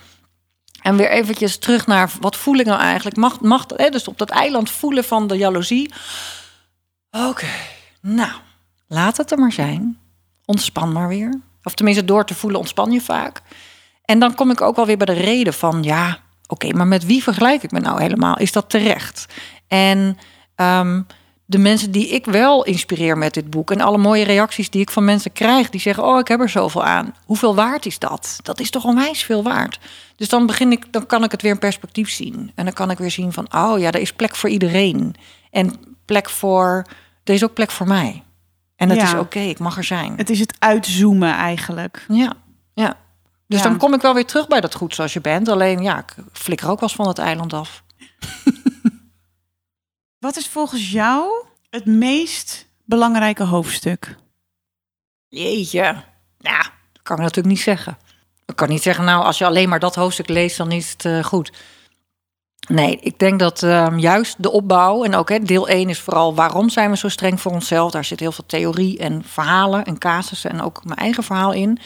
En 0.82 0.96
weer 0.96 1.10
eventjes 1.10 1.58
terug 1.58 1.86
naar 1.86 2.10
wat 2.20 2.36
voel 2.36 2.54
ik 2.54 2.66
nou 2.66 2.80
eigenlijk? 2.80 3.16
Mag, 3.16 3.40
mag 3.40 3.64
hè, 3.76 3.88
dus 3.88 4.08
op 4.08 4.18
dat 4.18 4.30
eiland 4.30 4.70
voelen 4.70 5.04
van 5.04 5.26
de 5.26 5.36
jaloezie. 5.36 5.92
Oké, 7.10 7.48
nou, 8.00 8.32
laat 8.88 9.16
het 9.16 9.30
er 9.30 9.38
maar 9.38 9.52
zijn. 9.52 9.98
Ontspan 10.44 10.92
maar 10.92 11.08
weer. 11.08 11.40
Of 11.62 11.74
tenminste, 11.74 12.04
door 12.04 12.24
te 12.24 12.34
voelen 12.34 12.58
ontspan 12.58 12.90
je 12.90 13.00
vaak. 13.00 13.42
En 14.04 14.18
dan 14.18 14.34
kom 14.34 14.50
ik 14.50 14.60
ook 14.60 14.76
wel 14.76 14.86
weer 14.86 14.96
bij 14.96 15.06
de 15.14 15.20
reden 15.20 15.54
van, 15.54 15.82
ja, 15.82 16.18
oké, 16.46 16.72
maar 16.72 16.86
met 16.86 17.04
wie 17.04 17.22
vergelijk 17.22 17.62
ik 17.62 17.70
me 17.70 17.80
nou 17.80 18.02
helemaal? 18.02 18.38
Is 18.38 18.52
dat 18.52 18.70
terecht? 18.70 19.26
En 19.68 20.18
ehm, 20.54 21.02
de 21.46 21.58
mensen 21.58 21.90
die 21.90 22.08
ik 22.08 22.24
wel 22.24 22.64
inspireer 22.64 23.18
met 23.18 23.34
dit 23.34 23.50
boek 23.50 23.70
en 23.70 23.80
alle 23.80 23.98
mooie 23.98 24.24
reacties 24.24 24.70
die 24.70 24.80
ik 24.80 24.90
van 24.90 25.04
mensen 25.04 25.32
krijg, 25.32 25.70
die 25.70 25.80
zeggen: 25.80 26.04
Oh, 26.04 26.18
ik 26.18 26.28
heb 26.28 26.40
er 26.40 26.48
zoveel 26.48 26.84
aan. 26.84 27.14
Hoeveel 27.24 27.54
waard 27.54 27.86
is 27.86 27.98
dat? 27.98 28.38
Dat 28.42 28.60
is 28.60 28.70
toch 28.70 28.84
onwijs 28.84 29.22
veel 29.24 29.42
waard. 29.42 29.78
Dus 30.16 30.28
dan 30.28 30.46
begin 30.46 30.72
ik, 30.72 30.92
dan 30.92 31.06
kan 31.06 31.24
ik 31.24 31.30
het 31.30 31.42
weer 31.42 31.52
in 31.52 31.58
perspectief 31.58 32.10
zien. 32.10 32.52
En 32.54 32.64
dan 32.64 32.74
kan 32.74 32.90
ik 32.90 32.98
weer 32.98 33.10
zien 33.10 33.32
van: 33.32 33.54
Oh 33.54 33.78
ja, 33.78 33.86
er 33.90 34.00
is 34.00 34.12
plek 34.12 34.36
voor 34.36 34.50
iedereen. 34.50 35.14
En 35.50 35.72
plek 36.04 36.30
voor, 36.30 36.84
er 37.24 37.34
is 37.34 37.44
ook 37.44 37.54
plek 37.54 37.70
voor 37.70 37.86
mij. 37.86 38.22
En 38.76 38.88
dat 38.88 38.96
Ja. 38.96 39.04
is 39.04 39.14
oké, 39.14 39.38
ik 39.40 39.58
mag 39.58 39.76
er 39.76 39.84
zijn. 39.84 40.12
Het 40.16 40.30
is 40.30 40.38
het 40.40 40.54
uitzoomen 40.58 41.32
eigenlijk. 41.34 42.04
Ja, 42.08 42.32
ja. 42.74 42.96
Dus 43.46 43.62
Ja. 43.62 43.68
dan 43.68 43.78
kom 43.78 43.94
ik 43.94 44.00
wel 44.00 44.14
weer 44.14 44.26
terug 44.26 44.46
bij 44.48 44.60
dat 44.60 44.74
goed 44.74 44.94
zoals 44.94 45.12
je 45.12 45.20
bent. 45.20 45.48
Alleen 45.48 45.82
ja, 45.82 45.98
ik 45.98 46.14
flikker 46.32 46.68
ook 46.68 46.80
wel 46.80 46.88
eens 46.88 46.98
van 46.98 47.08
het 47.08 47.18
eiland 47.18 47.52
af. 47.52 47.82
Wat 50.24 50.36
is 50.36 50.48
volgens 50.48 50.90
jou 50.90 51.44
het 51.70 51.86
meest 51.86 52.66
belangrijke 52.84 53.42
hoofdstuk? 53.42 54.16
Jeetje. 55.28 56.02
Ja, 56.38 56.58
dat 56.92 57.02
kan 57.02 57.16
ik 57.16 57.22
natuurlijk 57.22 57.54
niet 57.54 57.64
zeggen. 57.64 57.98
Ik 58.46 58.56
kan 58.56 58.68
niet 58.68 58.82
zeggen, 58.82 59.04
nou, 59.04 59.24
als 59.24 59.38
je 59.38 59.46
alleen 59.46 59.68
maar 59.68 59.78
dat 59.78 59.94
hoofdstuk 59.94 60.28
leest, 60.28 60.56
dan 60.56 60.72
is 60.72 60.90
het 60.90 61.04
eh, 61.04 61.24
goed. 61.24 61.52
Nee, 62.68 62.96
ik 63.00 63.18
denk 63.18 63.38
dat 63.38 63.62
ehm, 63.62 63.98
juist 63.98 64.42
de 64.42 64.50
opbouw, 64.50 65.04
en 65.04 65.14
ook 65.14 65.46
deel 65.46 65.68
1 65.68 65.88
is 65.88 66.00
vooral 66.00 66.34
waarom 66.34 66.68
zijn 66.68 66.90
we 66.90 66.96
zo 66.96 67.08
streng 67.08 67.40
voor 67.40 67.52
onszelf. 67.52 67.90
Daar 67.90 68.04
zit 68.04 68.20
heel 68.20 68.32
veel 68.32 68.46
theorie 68.46 68.98
en 68.98 69.24
verhalen 69.24 69.84
en 69.84 69.98
casussen 69.98 70.50
en 70.50 70.60
ook 70.60 70.84
mijn 70.84 70.98
eigen 70.98 71.22
verhaal 71.22 71.52
in. 71.52 71.78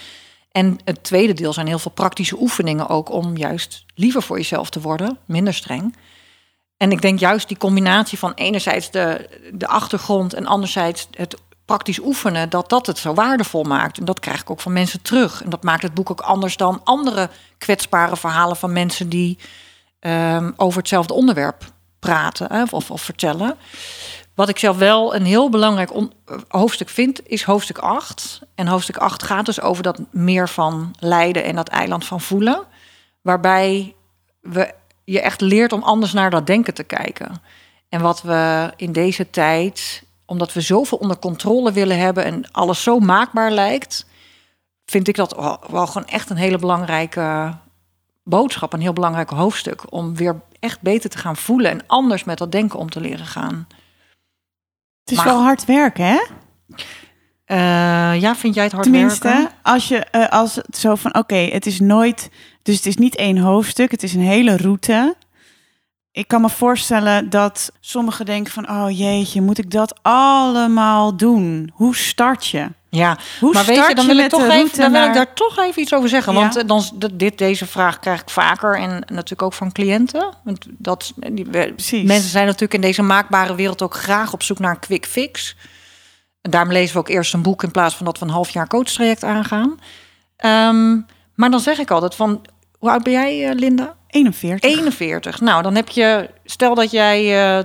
En 0.53 0.79
het 0.85 1.03
tweede 1.03 1.33
deel 1.33 1.53
zijn 1.53 1.67
heel 1.67 1.79
veel 1.79 1.91
praktische 1.91 2.41
oefeningen 2.41 2.89
ook 2.89 3.11
om 3.11 3.37
juist 3.37 3.85
liever 3.95 4.23
voor 4.23 4.37
jezelf 4.37 4.71
te 4.71 4.81
worden, 4.81 5.19
minder 5.25 5.55
streng. 5.55 5.95
En 6.79 6.93
ik 6.93 7.03
denk 7.03 7.19
juist 7.19 7.49
die 7.49 7.57
combinatie 7.57 8.19
van 8.19 8.33
enerzijds 8.35 8.91
de, 8.91 9.29
de 9.53 9.67
achtergrond 9.67 10.35
en 10.35 10.47
anderzijds 10.47 11.09
het 11.11 11.37
praktisch 11.65 12.01
oefenen, 12.01 12.51
dat 12.51 12.69
dat 12.69 12.87
het 12.87 12.99
zo 12.99 13.15
waardevol 13.15 13.63
maakt. 13.63 13.99
En 13.99 14.05
dat 14.05 14.21
krijg 14.21 14.41
ik 14.41 14.51
ook 14.51 14.61
van 14.61 14.73
mensen 14.73 15.03
terug. 15.03 15.43
En 15.43 15.51
dat 15.51 15.63
maakt 15.63 15.83
het 15.83 15.95
boek 15.95 16.11
ook 16.11 16.21
anders 16.21 16.57
dan 16.57 16.81
andere 16.85 17.31
kwetsbare 17.59 18.17
verhalen 18.17 18.57
van 18.57 18.73
mensen 18.73 19.09
die 19.09 19.39
ehm, 20.01 20.51
over 20.57 20.79
hetzelfde 20.79 21.15
onderwerp 21.15 21.65
praten 21.99 22.73
of, 22.73 22.91
of 22.91 23.03
vertellen. 23.03 23.57
Wat 24.35 24.49
ik 24.49 24.59
zelf 24.59 24.77
wel 24.77 25.15
een 25.15 25.25
heel 25.25 25.51
belangrijk 25.51 25.91
hoofdstuk 26.49 26.89
vind, 26.89 27.29
is 27.29 27.43
hoofdstuk 27.43 27.79
8. 27.79 28.41
En 28.55 28.67
hoofdstuk 28.67 28.97
8 28.97 29.23
gaat 29.23 29.47
dus 29.47 29.61
over 29.61 29.83
dat 29.83 30.01
meer 30.11 30.49
van 30.49 30.95
lijden 30.99 31.45
en 31.45 31.55
dat 31.55 31.69
eiland 31.69 32.05
van 32.07 32.21
voelen. 32.21 32.65
Waarbij 33.23 33.95
we, 34.41 34.75
je 35.13 35.21
echt 35.21 35.41
leert 35.41 35.73
om 35.73 35.83
anders 35.83 36.13
naar 36.13 36.31
dat 36.31 36.47
denken 36.47 36.75
te 36.75 36.83
kijken. 36.85 37.43
En 37.89 38.01
wat 38.01 38.23
we 38.23 38.73
in 38.77 38.93
deze 38.93 39.31
tijd, 39.31 40.03
omdat 40.27 40.53
we 40.53 40.61
zoveel 40.61 40.99
onder 40.99 41.19
controle 41.19 41.73
willen 41.73 41.99
hebben 41.99 42.25
en 42.25 42.51
alles 42.51 42.83
zo 42.83 42.99
maakbaar 42.99 43.51
lijkt, 43.51 44.07
vind 44.85 45.09
ik 45.09 45.15
dat 45.17 45.37
wel, 45.71 45.87
gewoon 45.87 46.07
echt 46.09 46.31
een 46.31 46.37
hele 46.37 46.59
belangrijke 46.59 47.57
boodschap, 48.25 48.73
een 48.73 48.81
heel 48.81 48.93
belangrijk 48.93 49.31
hoofdstuk. 49.31 49.93
Om 49.93 50.15
weer 50.17 50.41
echt 50.61 50.81
beter 50.81 51.11
te 51.11 51.19
gaan 51.19 51.37
voelen 51.37 51.71
en 51.71 51.87
anders 51.87 52.25
met 52.25 52.39
dat 52.39 52.53
denken 52.53 52.79
om 52.79 52.91
te 52.91 53.01
leren 53.01 53.27
gaan. 53.27 53.67
Het 55.01 55.11
is 55.11 55.17
Maar- 55.17 55.27
wel 55.27 55.43
hard 55.43 55.65
werken, 55.65 56.05
hè? 56.05 56.21
Eh, 57.45 58.21
ja, 58.21 58.37
vind 58.37 58.55
jij 58.55 58.65
het 58.65 58.73
hard 58.73 58.85
Tenminste, 58.85 59.29
werken? 59.29 59.51
als 59.63 59.89
je 59.89 59.97
eh, 59.99 60.29
als 60.29 60.55
het 60.55 60.77
zo 60.77 60.95
van 60.95 61.15
oké, 61.15 61.35
het 61.37 61.67
is 61.67 61.81
nooit, 61.81 62.31
dus 62.69 62.77
het 62.77 62.87
is 62.87 62.97
niet 62.97 63.17
één 63.17 63.39
hoofdstuk, 63.39 63.91
het 63.91 64.03
is 64.03 64.15
een 64.15 64.21
hele 64.21 64.57
route. 64.57 65.17
Ik 66.13 66.29
kan 66.29 66.41
me 66.41 66.49
voorstellen 66.49 67.31
dat 67.31 67.73
sommigen 67.81 68.25
denken 68.27 68.53
van 68.53 68.71
oh 68.71 68.99
jeetje, 68.99 69.41
moet 69.41 69.59
ik 69.59 69.71
dat 69.71 69.99
allemaal 70.03 71.17
doen? 71.17 71.71
Hoe 71.75 71.97
start 71.97 72.47
je? 72.47 72.69
Ja, 72.89 73.19
Hoe 73.41 73.53
maar 73.53 73.65
weet 73.65 73.89
je, 73.89 73.95
dan 73.95 74.07
je 74.07 74.15
wil, 74.15 74.25
ik 74.25 74.31
toch 74.31 74.49
even, 74.49 74.79
dan 74.81 74.93
wil 74.93 75.05
ik 75.05 75.15
daar 75.15 75.35
toch 75.35 75.59
even 75.59 75.83
iets 75.83 75.95
over 75.95 76.09
zeggen. 76.09 76.33
Ja. 76.33 76.39
Want 76.41 76.57
eh, 76.57 76.67
dan, 76.67 77.13
dit, 77.13 77.39
deze 77.39 77.67
vraag 77.67 77.99
krijg 77.99 78.21
ik 78.21 78.31
vaker 78.31 78.79
en 78.79 78.91
natuurlijk 78.91 79.43
ook 79.43 79.53
van 79.53 79.73
cliënten. 79.73 80.35
Want 80.45 80.67
dat, 80.71 81.13
die, 81.33 81.45
we- 81.45 81.73
Precies. 81.75 82.05
mensen 82.07 82.31
zijn 82.31 82.45
natuurlijk 82.45 82.75
in 82.75 82.81
deze 82.81 83.03
maakbare 83.03 83.55
wereld 83.55 83.83
ook 83.83 83.95
graag 83.95 84.33
op 84.33 84.43
zoek 84.43 84.59
naar 84.59 84.71
een 84.71 84.79
quick 84.81 85.07
fix. 85.07 85.57
En 86.41 86.51
daarom 86.51 86.73
lezen 86.73 86.93
we 86.95 87.01
ook 87.01 87.09
eerst 87.09 87.35
een 87.35 87.43
boek 87.43 87.63
in 87.63 87.71
plaats 87.71 87.95
van 87.97 88.07
dat 88.07 88.19
we 88.19 88.25
een 88.25 88.33
half 88.33 88.51
jaar 88.51 88.69
coachtraject 88.69 89.25
aangaan. 89.25 89.79
Ehm, 90.37 91.01
maar 91.35 91.51
dan 91.51 91.61
zeg 91.61 91.79
ik 91.79 91.91
altijd 91.91 92.15
van, 92.15 92.41
hoe 92.79 92.91
oud 92.91 93.03
ben 93.03 93.13
jij, 93.13 93.49
eh, 93.49 93.55
Linda? 93.55 93.97
41. 94.07 94.71
41. 94.71 95.41
Nou, 95.41 95.63
dan 95.63 95.75
heb 95.75 95.89
je, 95.89 96.31
stel 96.45 96.75
dat 96.75 96.91
jij 96.91 97.49
eh, 97.59 97.65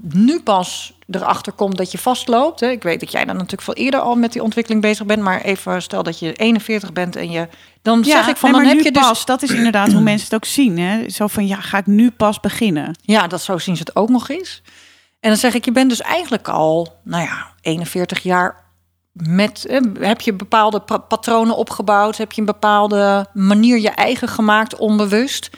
nu 0.00 0.40
pas 0.40 0.94
erachter 1.10 1.52
komt 1.52 1.76
dat 1.76 1.92
je 1.92 1.98
vastloopt. 1.98 2.60
Hè. 2.60 2.70
Ik 2.70 2.82
weet 2.82 3.00
dat 3.00 3.12
jij 3.12 3.24
dan 3.24 3.34
natuurlijk 3.34 3.62
veel 3.62 3.74
eerder 3.74 4.00
al 4.00 4.14
met 4.14 4.32
die 4.32 4.42
ontwikkeling 4.42 4.82
bezig 4.82 5.06
bent. 5.06 5.22
Maar 5.22 5.40
even 5.40 5.82
stel 5.82 6.02
dat 6.02 6.18
je 6.18 6.32
41 6.32 6.92
bent 6.92 7.16
en 7.16 7.30
je. 7.30 7.48
Dan 7.82 8.04
zeg 8.04 8.28
ik 8.28 8.36
van, 8.36 8.50
nee, 8.50 8.60
dan 8.60 8.68
heb 8.68 8.84
je 8.84 8.92
dus. 8.92 9.02
pas, 9.02 9.24
dat 9.24 9.42
is 9.42 9.50
inderdaad 9.50 9.92
hoe 9.92 10.02
mensen 10.02 10.24
het 10.24 10.34
ook 10.34 10.44
zien. 10.44 10.78
Hè? 10.78 11.08
Zo 11.08 11.26
van 11.26 11.46
ja, 11.46 11.60
ga 11.60 11.78
ik 11.78 11.86
nu 11.86 12.10
pas 12.10 12.40
beginnen? 12.40 12.98
Ja, 13.02 13.26
dat 13.26 13.42
zo 13.42 13.58
zien 13.58 13.76
ze 13.76 13.82
het 13.82 13.96
ook 13.96 14.08
nog 14.08 14.28
eens. 14.28 14.62
En 15.20 15.28
dan 15.28 15.38
zeg 15.38 15.54
ik, 15.54 15.64
je 15.64 15.72
bent 15.72 15.90
dus 15.90 16.00
eigenlijk 16.00 16.48
al, 16.48 16.98
nou 17.04 17.22
ja, 17.22 17.52
41 17.60 18.22
jaar 18.22 18.65
met, 19.16 19.80
heb 20.00 20.20
je 20.20 20.32
bepaalde 20.32 20.80
pa- 20.80 20.98
patronen 20.98 21.56
opgebouwd, 21.56 22.16
heb 22.16 22.32
je 22.32 22.40
een 22.40 22.46
bepaalde 22.46 23.26
manier 23.32 23.80
je 23.80 23.90
eigen 23.90 24.28
gemaakt, 24.28 24.76
onbewust, 24.76 25.50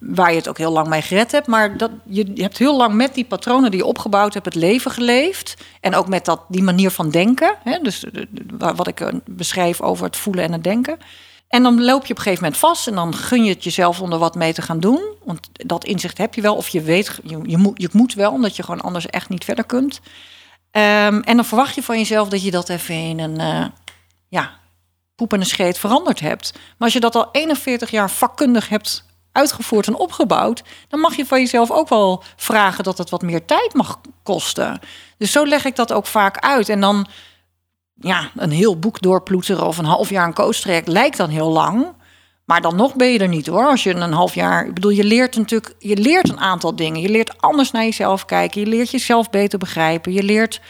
waar 0.00 0.30
je 0.30 0.36
het 0.36 0.48
ook 0.48 0.58
heel 0.58 0.72
lang 0.72 0.88
mee 0.88 1.02
gered 1.02 1.32
hebt, 1.32 1.46
maar 1.46 1.76
dat, 1.76 1.90
je, 2.04 2.30
hebt 2.34 2.58
heel 2.58 2.76
lang 2.76 2.94
met 2.94 3.14
die 3.14 3.24
patronen 3.24 3.70
die 3.70 3.80
je 3.80 3.86
opgebouwd 3.86 4.34
hebt 4.34 4.46
het 4.46 4.54
leven 4.54 4.90
geleefd 4.90 5.56
en 5.80 5.94
ook 5.94 6.08
met 6.08 6.24
dat, 6.24 6.40
die 6.48 6.62
manier 6.62 6.90
van 6.90 7.10
denken, 7.10 7.56
hè, 7.64 7.78
dus 7.82 8.04
wa- 8.58 8.74
wat 8.74 8.86
ik 8.86 9.00
eh, 9.00 9.08
beschrijf 9.26 9.80
over 9.80 10.04
het 10.04 10.16
voelen 10.16 10.44
en 10.44 10.52
het 10.52 10.64
denken. 10.64 10.98
En 11.48 11.62
dan 11.62 11.84
loop 11.84 12.06
je 12.06 12.12
op 12.12 12.16
een 12.18 12.22
gegeven 12.22 12.42
moment 12.44 12.60
vast 12.60 12.86
en 12.86 12.94
dan 12.94 13.14
gun 13.14 13.44
je 13.44 13.52
het 13.52 13.64
jezelf 13.64 14.00
om 14.00 14.12
er 14.12 14.18
wat 14.18 14.34
mee 14.34 14.52
te 14.52 14.62
gaan 14.62 14.80
doen. 14.80 15.00
Want 15.24 15.48
dat 15.52 15.84
inzicht 15.84 16.18
heb 16.18 16.34
je 16.34 16.40
wel, 16.40 16.56
of 16.56 16.68
je 16.68 16.80
weet, 16.80 17.20
je, 17.42 17.56
moet, 17.56 17.82
je 17.82 17.88
moet 17.92 18.14
wel, 18.14 18.32
omdat 18.32 18.56
je 18.56 18.62
gewoon 18.62 18.80
anders 18.80 19.06
echt 19.06 19.28
niet 19.28 19.44
verder 19.44 19.64
kunt. 19.64 20.00
Ehm, 20.70 21.20
en 21.20 21.36
dan 21.36 21.44
verwacht 21.44 21.74
je 21.74 21.82
van 21.82 21.98
jezelf 21.98 22.28
dat 22.28 22.42
je 22.42 22.50
dat 22.50 22.68
even 22.68 22.94
in 22.94 23.18
een 23.18 23.38
eh, 23.38 23.66
ja, 24.28 24.50
poep 25.14 25.32
en 25.32 25.40
een 25.40 25.46
scheet 25.46 25.78
veranderd 25.78 26.20
hebt. 26.20 26.52
Maar 26.52 26.62
als 26.78 26.92
je 26.92 27.00
dat 27.00 27.14
al 27.14 27.28
41 27.32 27.90
jaar 27.90 28.10
vakkundig 28.10 28.68
hebt 28.68 29.04
uitgevoerd 29.32 29.86
en 29.86 29.94
opgebouwd, 29.94 30.62
dan 30.88 31.00
mag 31.00 31.16
je 31.16 31.26
van 31.26 31.38
jezelf 31.38 31.70
ook 31.70 31.88
wel 31.88 32.22
vragen 32.36 32.84
dat 32.84 32.98
het 32.98 33.10
wat 33.10 33.22
meer 33.22 33.44
tijd 33.44 33.74
mag 33.74 34.00
kosten. 34.22 34.80
Dus 35.18 35.32
zo 35.32 35.46
leg 35.46 35.64
ik 35.64 35.76
dat 35.76 35.92
ook 35.92 36.06
vaak 36.06 36.38
uit. 36.38 36.68
En 36.68 36.80
dan 36.80 37.06
ja, 37.94 38.30
een 38.36 38.50
heel 38.50 38.78
boek 38.78 39.00
doorploeteren 39.00 39.66
of 39.66 39.78
een 39.78 39.84
half 39.84 40.10
jaar 40.10 40.26
een 40.26 40.34
coachtraject 40.34 40.88
lijkt 40.88 41.16
dan 41.16 41.30
heel 41.30 41.50
lang. 41.50 41.92
Maar 42.50 42.60
dan 42.60 42.76
nog 42.76 42.94
ben 42.94 43.12
je 43.12 43.18
er 43.18 43.28
niet 43.28 43.46
hoor. 43.46 43.66
Als 43.66 43.82
je 43.82 43.94
een 43.94 44.12
half 44.12 44.34
jaar. 44.34 44.66
Ik 44.66 44.74
bedoel, 44.74 44.90
je 44.90 45.04
leert 45.04 45.36
natuurlijk. 45.36 45.74
Je 45.78 45.96
leert 45.96 46.28
een 46.28 46.40
aantal 46.40 46.76
dingen. 46.76 47.00
Je 47.00 47.08
leert 47.08 47.40
anders 47.40 47.70
naar 47.70 47.82
jezelf 47.82 48.24
kijken. 48.24 48.60
Je 48.60 48.66
leert 48.66 48.90
jezelf 48.90 49.30
beter 49.30 49.58
begrijpen. 49.58 50.12
Je 50.12 50.22
leert 50.22 50.60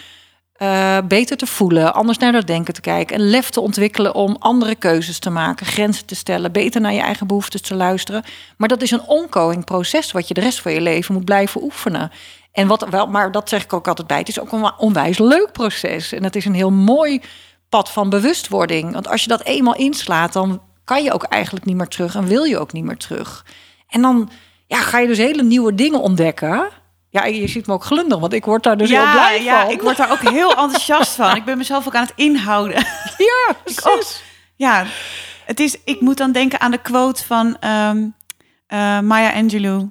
eh, 0.53 0.99
beter 1.05 1.37
te 1.37 1.47
voelen. 1.47 1.95
Anders 1.95 2.19
naar 2.19 2.33
dat 2.33 2.47
denken 2.47 2.75
te 2.75 2.81
kijken. 2.81 3.17
En 3.17 3.31
lef 3.31 3.51
te 3.51 3.61
ontwikkelen 3.61 4.15
om 4.15 4.37
andere 4.39 4.75
keuzes 4.75 5.19
te 5.19 5.31
maken. 5.31 5.67
Grenzen 5.67 6.07
te 6.07 6.15
stellen. 6.15 6.53
Beter 6.53 6.81
naar 6.81 6.93
je 6.93 7.01
eigen 7.01 7.27
behoeftes 7.27 7.61
te 7.61 7.75
luisteren. 7.75 8.25
Maar 8.57 8.69
dat 8.69 8.83
is 8.83 8.91
een 8.91 9.07
ongoing 9.07 9.65
proces. 9.65 10.13
Wat 10.13 10.29
je 10.29 10.35
de 10.35 10.41
rest 10.41 10.61
van 10.61 10.73
je 10.73 10.81
leven 10.81 11.15
moet 11.15 11.25
blijven 11.25 11.63
oefenen. 11.63 12.11
En 12.53 12.67
wat 12.67 12.89
wel, 12.89 13.07
maar 13.07 13.33
dat 13.33 13.49
zeg 13.49 13.63
ik 13.63 13.73
ook 13.73 13.89
altijd 13.89 14.09
bij. 14.09 14.19
Het 14.19 14.29
is 14.29 14.41
ook 14.41 14.53
een 14.53 14.73
onwijs 14.79 15.19
leuk 15.19 15.53
proces. 15.53 16.13
En 16.13 16.25
het 16.25 16.37
is 16.37 16.45
een 16.45 16.55
heel 16.55 16.73
mooi 16.73 17.21
pad 17.69 17.91
van 17.91 18.11
bewustwording. 18.11 18.93
Want 18.93 19.09
als 19.09 19.23
je 19.23 19.29
dat 19.29 19.43
eenmaal 19.43 19.77
inslaat, 19.77 20.33
dan 20.33 20.61
kan 20.85 21.03
je 21.03 21.13
ook 21.13 21.23
eigenlijk 21.23 21.65
niet 21.65 21.77
meer 21.77 21.89
terug 21.89 22.15
en 22.15 22.27
wil 22.27 22.45
je 22.45 22.59
ook 22.59 22.73
niet 22.73 22.85
meer 22.85 22.97
terug. 22.97 23.45
En 23.89 24.03
dan 24.03 24.31
ja, 24.67 24.81
ga 24.81 24.99
je 24.99 25.07
dus 25.07 25.19
hele 25.19 25.43
nieuwe 25.43 25.75
dingen 25.75 26.01
ontdekken. 26.01 26.69
Ja, 27.11 27.25
je 27.25 27.49
ziet 27.49 27.67
me 27.67 27.73
ook 27.73 27.85
glunderen, 27.85 28.21
want 28.21 28.33
ik 28.33 28.45
word 28.45 28.63
daar 28.63 28.77
dus 28.77 28.91
heel 28.91 29.11
blij 29.11 29.43
ja, 29.43 29.63
van. 29.63 29.71
ik 29.71 29.83
word 29.83 29.97
daar 29.97 30.11
ook 30.11 30.31
heel 30.31 30.57
enthousiast 30.57 31.13
van. 31.13 31.37
Ik 31.37 31.45
ben 31.45 31.59
mezelf 31.59 31.87
ook 31.87 31.95
aan 31.95 32.07
het 32.07 32.13
inhouden. 32.17 32.85
Ja, 33.17 33.55
precies. 33.65 34.23
Ja, 34.57 34.87
het 35.45 35.61
is, 35.61 35.77
ik 35.85 36.01
moet 36.01 36.17
dan 36.17 36.33
denken 36.33 36.61
aan 36.61 36.71
de 36.71 36.79
quote 36.79 37.25
van 37.25 37.57
ehm, 37.61 38.09
eh, 38.67 39.01
Maya 39.01 39.33
Angelou. 39.33 39.91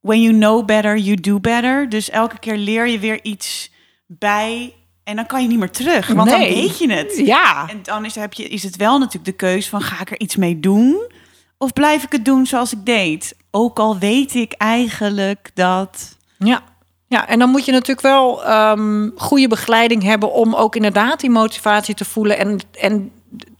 When 0.00 0.22
you 0.22 0.34
know 0.34 0.64
better, 0.64 0.96
you 0.96 1.20
do 1.20 1.40
better. 1.40 1.88
Dus 1.88 2.10
elke 2.10 2.38
keer 2.38 2.56
leer 2.56 2.86
je 2.86 2.98
weer 2.98 3.22
iets 3.22 3.70
bij 4.06 4.74
En 5.06 5.16
dan 5.16 5.26
kan 5.26 5.42
je 5.42 5.48
niet 5.48 5.58
meer 5.58 5.70
terug, 5.70 6.06
want 6.06 6.30
dan 6.30 6.38
weet 6.38 6.78
je 6.78 6.92
het. 6.92 7.16
Ja. 7.16 7.68
En 7.68 7.80
dan 7.82 8.04
is, 8.04 8.14
heb 8.14 8.32
je, 8.32 8.48
is 8.48 8.62
het 8.62 8.76
wel 8.76 8.98
natuurlijk 8.98 9.24
de 9.24 9.46
keus 9.46 9.68
van 9.68 9.80
ga 9.80 10.00
ik 10.00 10.10
er 10.10 10.20
iets 10.20 10.36
mee 10.36 10.60
doen? 10.60 11.10
Of 11.58 11.72
blijf 11.72 12.02
ik 12.02 12.12
het 12.12 12.24
doen 12.24 12.46
zoals 12.46 12.72
ik 12.72 12.86
deed? 12.86 13.36
Ook 13.50 13.78
al 13.78 13.98
weet 13.98 14.34
ik 14.34 14.52
eigenlijk 14.52 15.50
dat... 15.54 16.16
Ja. 16.38 16.62
Ja, 17.08 17.28
en 17.28 17.38
dan 17.38 17.50
moet 17.50 17.64
je 17.64 17.72
natuurlijk 17.72 18.00
wel 18.00 18.44
ehm, 18.44 19.10
goede 19.16 19.48
begeleiding 19.48 20.02
hebben 20.02 20.32
om 20.32 20.54
ook 20.54 20.76
inderdaad 20.76 21.20
die 21.20 21.30
motivatie 21.30 21.94
te 21.94 22.04
voelen 22.04 22.38
en, 22.38 22.58
en 22.80 23.10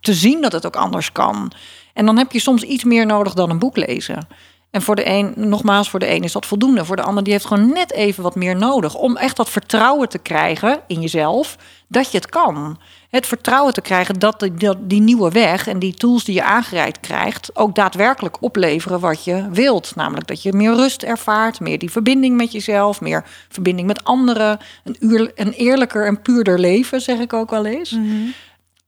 te 0.00 0.14
zien 0.14 0.40
dat 0.40 0.52
het 0.52 0.66
ook 0.66 0.76
anders 0.76 1.12
kan. 1.12 1.52
En 1.92 2.06
dan 2.06 2.16
heb 2.16 2.32
je 2.32 2.40
soms 2.40 2.62
iets 2.62 2.84
meer 2.84 3.06
nodig 3.06 3.34
dan 3.34 3.50
een 3.50 3.58
boek 3.58 3.76
lezen. 3.76 4.28
En 4.76 4.82
voor 4.82 4.96
de 4.96 5.08
een, 5.08 5.32
nogmaals, 5.36 5.90
voor 5.90 5.98
de 5.98 6.10
een 6.10 6.22
is 6.22 6.32
dat 6.32 6.46
voldoende. 6.46 6.84
Voor 6.84 6.96
de 6.96 7.02
ander, 7.02 7.24
die 7.24 7.32
heeft 7.32 7.46
gewoon 7.46 7.72
net 7.72 7.92
even 7.92 8.22
wat 8.22 8.34
meer 8.34 8.56
nodig. 8.56 8.94
Om 8.94 9.16
echt 9.16 9.36
dat 9.36 9.50
vertrouwen 9.50 10.08
te 10.08 10.18
krijgen 10.18 10.80
in 10.86 11.00
jezelf, 11.00 11.56
dat 11.88 12.10
je 12.10 12.16
het 12.16 12.28
kan. 12.28 12.78
Het 13.10 13.26
vertrouwen 13.26 13.72
te 13.72 13.80
krijgen 13.80 14.18
dat 14.18 14.40
die, 14.40 14.54
dat 14.54 14.76
die 14.80 15.00
nieuwe 15.00 15.30
weg 15.30 15.66
en 15.66 15.78
die 15.78 15.94
tools 15.94 16.24
die 16.24 16.34
je 16.34 16.42
aangereikt 16.42 17.00
krijgt, 17.00 17.50
ook 17.56 17.74
daadwerkelijk 17.74 18.42
opleveren 18.42 19.00
wat 19.00 19.24
je 19.24 19.48
wilt. 19.50 19.94
Namelijk 19.94 20.26
dat 20.26 20.42
je 20.42 20.52
meer 20.52 20.74
rust 20.74 21.02
ervaart, 21.02 21.60
meer 21.60 21.78
die 21.78 21.90
verbinding 21.90 22.36
met 22.36 22.52
jezelf, 22.52 23.00
meer 23.00 23.24
verbinding 23.48 23.86
met 23.86 24.04
anderen. 24.04 24.58
Een, 24.84 24.96
uur, 25.00 25.32
een 25.34 25.52
eerlijker 25.52 26.06
en 26.06 26.22
puurder 26.22 26.58
leven, 26.58 27.00
zeg 27.00 27.18
ik 27.18 27.32
ook 27.32 27.50
wel 27.50 27.66
eens. 27.66 27.90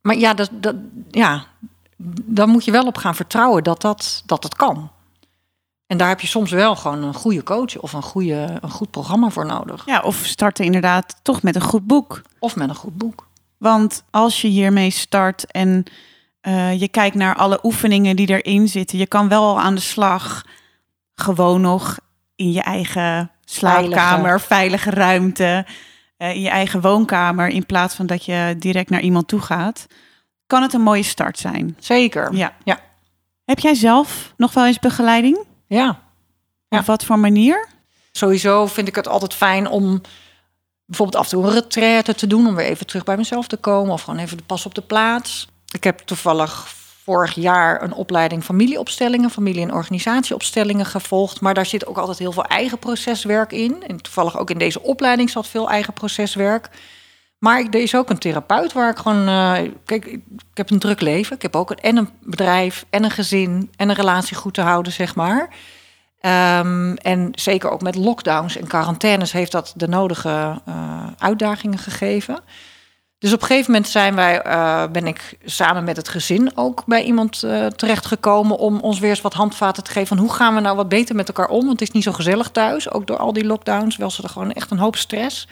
Maar 0.00 0.16
ja, 0.16 0.34
dat, 0.34 0.50
dat, 0.52 0.74
ja, 1.10 1.44
dan 2.24 2.48
moet 2.48 2.64
je 2.64 2.70
wel 2.70 2.86
op 2.86 2.96
gaan 2.96 3.14
vertrouwen 3.14 3.64
dat, 3.64 3.80
dat, 3.80 4.22
dat 4.26 4.42
het 4.42 4.54
kan. 4.56 4.90
En 5.88 5.96
daar 5.96 6.08
heb 6.08 6.20
je 6.20 6.26
soms 6.26 6.50
wel 6.50 6.76
gewoon 6.76 7.02
een 7.02 7.14
goede 7.14 7.42
coach 7.42 7.78
of 7.78 7.92
een, 7.92 8.02
goede, 8.02 8.58
een 8.60 8.70
goed 8.70 8.90
programma 8.90 9.28
voor 9.28 9.46
nodig. 9.46 9.86
Ja, 9.86 10.00
of 10.00 10.16
starten 10.16 10.64
inderdaad 10.64 11.16
toch 11.22 11.42
met 11.42 11.54
een 11.54 11.62
goed 11.62 11.86
boek. 11.86 12.22
Of 12.38 12.56
met 12.56 12.68
een 12.68 12.74
goed 12.74 12.96
boek. 12.96 13.28
Want 13.56 14.04
als 14.10 14.40
je 14.40 14.48
hiermee 14.48 14.90
start 14.90 15.46
en 15.46 15.84
eh, 16.40 16.80
je 16.80 16.88
kijkt 16.88 17.16
naar 17.16 17.34
alle 17.34 17.58
oefeningen 17.62 18.16
die 18.16 18.42
erin 18.42 18.68
zitten, 18.68 18.98
je 18.98 19.06
kan 19.06 19.28
wel 19.28 19.44
al 19.44 19.60
aan 19.60 19.74
de 19.74 19.80
slag 19.80 20.44
gewoon 21.14 21.60
nog 21.60 21.98
in 22.36 22.52
je 22.52 22.62
eigen 22.62 23.30
slaapkamer, 23.44 24.40
veilige, 24.40 24.90
ruimte, 24.90 25.66
eh, 26.16 26.34
in 26.34 26.40
je 26.40 26.48
eigen 26.48 26.80
woonkamer, 26.80 27.48
in 27.48 27.66
plaats 27.66 27.94
van 27.94 28.06
dat 28.06 28.24
je 28.24 28.56
direct 28.58 28.90
naar 28.90 29.00
iemand 29.00 29.28
toe 29.28 29.40
gaat, 29.40 29.86
kan 30.46 30.62
het 30.62 30.72
een 30.72 30.80
mooie 30.80 31.02
start 31.02 31.38
zijn. 31.38 31.76
Zeker. 31.78 32.34
Ja. 32.34 32.52
Ja. 32.64 32.78
Heb 33.44 33.58
jij 33.58 33.74
zelf 33.74 34.32
nog 34.36 34.52
wel 34.52 34.66
eens 34.66 34.78
begeleiding? 34.78 35.46
Ja. 35.68 36.06
Ja. 36.68 36.78
Op 36.78 36.84
wat 36.84 37.04
voor 37.04 37.18
manier? 37.18 37.68
Sowieso 38.12 38.66
vind 38.66 38.88
ik 38.88 38.94
het 38.94 39.08
altijd 39.08 39.34
fijn 39.34 39.68
om 39.68 40.00
bijvoorbeeld 40.84 41.18
af 41.18 41.24
en 41.24 41.30
toe 41.30 41.46
een 41.46 41.52
retraite 41.52 42.14
te 42.14 42.26
doen. 42.26 42.46
Om 42.46 42.54
weer 42.54 42.66
even 42.66 42.86
terug 42.86 43.04
bij 43.04 43.16
mezelf 43.16 43.46
te 43.46 43.56
komen. 43.56 43.92
Of 43.92 44.02
gewoon 44.02 44.18
even 44.18 44.36
de 44.36 44.42
pas 44.42 44.66
op 44.66 44.74
de 44.74 44.82
plaats. 44.82 45.48
Ik 45.72 45.84
heb 45.84 45.98
toevallig 45.98 46.68
vorig 47.04 47.34
jaar 47.34 47.82
een 47.82 47.92
opleiding 47.92 48.44
familieopstellingen, 48.44 49.30
familie- 49.30 49.62
en 49.62 49.72
organisatieopstellingen 49.72 50.86
gevolgd. 50.86 51.40
Maar 51.40 51.54
daar 51.54 51.66
zit 51.66 51.86
ook 51.86 51.98
altijd 51.98 52.18
heel 52.18 52.32
veel 52.32 52.44
eigen 52.44 52.78
proceswerk 52.78 53.52
in. 53.52 53.84
En 53.86 54.02
toevallig 54.02 54.38
ook 54.38 54.50
in 54.50 54.58
deze 54.58 54.82
opleiding 54.82 55.30
zat 55.30 55.46
veel 55.46 55.70
eigen 55.70 55.92
proceswerk. 55.92 56.68
Maar 57.38 57.66
er 57.70 57.82
is 57.82 57.94
ook 57.94 58.10
een 58.10 58.18
therapeut 58.18 58.72
waar 58.72 58.90
ik 58.90 58.96
gewoon. 58.98 59.28
eh, 59.28 59.72
kijk, 59.84 60.06
ik 60.06 60.22
heb 60.54 60.70
een 60.70 60.78
druk 60.78 61.00
leven. 61.00 61.36
Ik 61.36 61.42
heb 61.42 61.56
ook 61.56 61.70
een, 61.70 61.76
en 61.76 61.96
een 61.96 62.08
bedrijf 62.20 62.84
en 62.90 63.04
een 63.04 63.10
gezin 63.10 63.70
en 63.76 63.88
een 63.88 63.94
relatie 63.94 64.36
goed 64.36 64.54
te 64.54 64.60
houden, 64.60 64.92
zeg 64.92 65.14
maar. 65.14 65.48
Ehm, 66.20 66.92
en 66.94 67.28
zeker 67.32 67.70
ook 67.70 67.82
met 67.82 67.94
lockdowns 67.94 68.56
en 68.56 68.66
quarantaines 68.66 69.32
heeft 69.32 69.52
dat 69.52 69.72
de 69.76 69.88
nodige 69.88 70.60
eh, 70.64 71.06
uitdagingen 71.18 71.78
gegeven. 71.78 72.40
Dus 73.18 73.32
op 73.32 73.40
een 73.40 73.46
gegeven 73.46 73.72
moment 73.72 73.90
zijn 73.90 74.14
wij, 74.14 74.42
eh, 74.42 74.84
ben 74.92 75.06
ik 75.06 75.38
samen 75.44 75.84
met 75.84 75.96
het 75.96 76.08
gezin 76.08 76.50
ook 76.54 76.84
bij 76.86 77.02
iemand 77.02 77.38
terechtgekomen 77.76 78.58
om 78.58 78.80
ons 78.80 78.98
weer 78.98 79.10
eens 79.10 79.20
wat 79.20 79.34
handvaten 79.34 79.84
te 79.84 79.90
geven 79.90 80.08
van 80.08 80.18
hoe 80.18 80.32
gaan 80.32 80.54
we 80.54 80.60
nou 80.60 80.76
wat 80.76 80.88
beter 80.88 81.14
met 81.14 81.28
elkaar 81.28 81.48
om? 81.48 81.66
Want 81.66 81.80
het 81.80 81.88
is 81.88 81.94
niet 81.94 82.02
zo 82.02 82.12
gezellig 82.12 82.48
thuis, 82.50 82.90
ook 82.90 83.06
door 83.06 83.16
al 83.18 83.32
die 83.32 83.46
lockdowns. 83.46 83.96
Wel 83.96 84.10
ze 84.10 84.22
er 84.22 84.28
gewoon 84.28 84.52
echt 84.52 84.70
een 84.70 84.78
hoop 84.78 84.96
stress. 84.96 85.46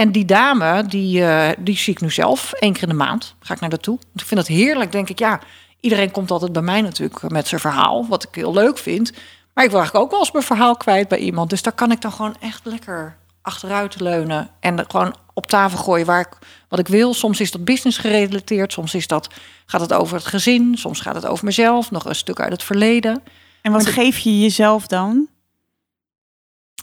En 0.00 0.12
die 0.12 0.24
dame, 0.24 0.86
die, 0.86 1.24
eh, 1.24 1.56
die 1.58 1.76
zie 1.76 1.92
ik 1.92 2.00
nu 2.00 2.10
zelf 2.10 2.52
één 2.52 2.72
keer 2.72 2.82
in 2.82 2.88
de 2.88 2.94
maand. 2.94 3.34
Ga 3.40 3.54
ik 3.54 3.60
naar 3.60 3.68
naartoe. 3.68 3.96
Want 3.96 4.20
ik 4.20 4.26
vind 4.26 4.40
dat 4.40 4.48
heerlijk. 4.48 4.92
Denk 4.92 5.08
ik, 5.08 5.18
ja, 5.18 5.40
iedereen 5.80 6.10
komt 6.10 6.30
altijd 6.30 6.52
bij 6.52 6.62
mij 6.62 6.80
natuurlijk 6.80 7.30
met 7.30 7.48
zijn 7.48 7.60
verhaal, 7.60 8.06
wat 8.08 8.22
ik 8.22 8.34
heel 8.34 8.52
leuk 8.52 8.78
vind. 8.78 9.12
Maar 9.54 9.64
ik 9.64 9.70
wil 9.70 9.78
eigenlijk 9.78 10.04
ook 10.04 10.10
wel 10.10 10.20
eens 10.20 10.32
mijn 10.32 10.44
verhaal 10.44 10.76
kwijt 10.76 11.08
bij 11.08 11.18
iemand. 11.18 11.50
Dus 11.50 11.62
daar 11.62 11.72
kan 11.72 11.90
ik 11.90 12.00
dan 12.00 12.12
gewoon 12.12 12.36
echt 12.40 12.60
lekker 12.64 13.16
achteruit 13.42 14.00
leunen 14.00 14.50
en 14.60 14.84
gewoon 14.88 15.14
op 15.34 15.46
tafel 15.46 15.78
gooien 15.78 16.06
waar 16.06 16.20
ik, 16.20 16.38
wat 16.68 16.78
ik 16.78 16.88
wil. 16.88 17.14
Soms 17.14 17.40
is 17.40 17.50
dat 17.50 17.64
business 17.64 17.98
gerelateerd, 17.98 18.72
soms 18.72 18.94
is 18.94 19.06
dat, 19.06 19.28
gaat 19.66 19.80
het 19.80 19.92
over 19.92 20.16
het 20.16 20.26
gezin, 20.26 20.76
soms 20.76 21.00
gaat 21.00 21.14
het 21.14 21.26
over 21.26 21.44
mezelf, 21.44 21.90
nog 21.90 22.04
een 22.04 22.14
stuk 22.14 22.40
uit 22.40 22.52
het 22.52 22.62
verleden. 22.62 23.22
En 23.62 23.72
wat 23.72 23.86
geef 23.86 24.18
je 24.18 24.40
jezelf 24.40 24.86
dan? 24.86 25.28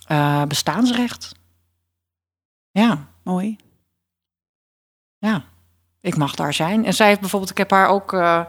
Eh, 0.08 0.44
bestaansrecht. 0.44 1.37
Ja, 2.78 3.08
Mooi. 3.24 3.58
ja, 5.18 5.44
ik 6.02 6.18
mag 6.18 6.36
daar 6.36 6.54
zijn. 6.54 6.86
En 6.86 6.94
zij 6.94 7.08
heeft 7.08 7.20
bijvoorbeeld, 7.20 7.52
ik 7.52 7.58
heb 7.58 7.72
haar 7.72 7.88
ook, 7.88 8.14
eh, 8.14 8.42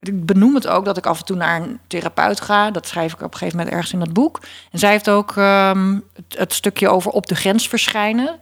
ik 0.00 0.26
benoem 0.26 0.54
het 0.54 0.66
ook 0.66 0.84
dat 0.84 0.96
ik 0.96 1.06
af 1.06 1.18
en 1.18 1.24
toe 1.24 1.36
naar 1.36 1.62
een 1.62 1.80
therapeut 1.86 2.40
ga. 2.40 2.70
Dat 2.70 2.86
schrijf 2.86 3.12
ik 3.12 3.22
op 3.22 3.32
een 3.32 3.38
gegeven 3.38 3.56
moment 3.56 3.74
ergens 3.74 3.92
in 3.92 3.98
dat 3.98 4.12
boek. 4.12 4.40
En 4.70 4.78
zij 4.78 4.90
heeft 4.90 5.10
ook 5.10 5.36
ehm, 5.36 5.98
het, 6.28 6.52
stukje 6.52 6.88
over 6.88 7.10
op 7.10 7.26
de 7.26 7.34
grens 7.34 7.68
verschijnen. 7.68 8.38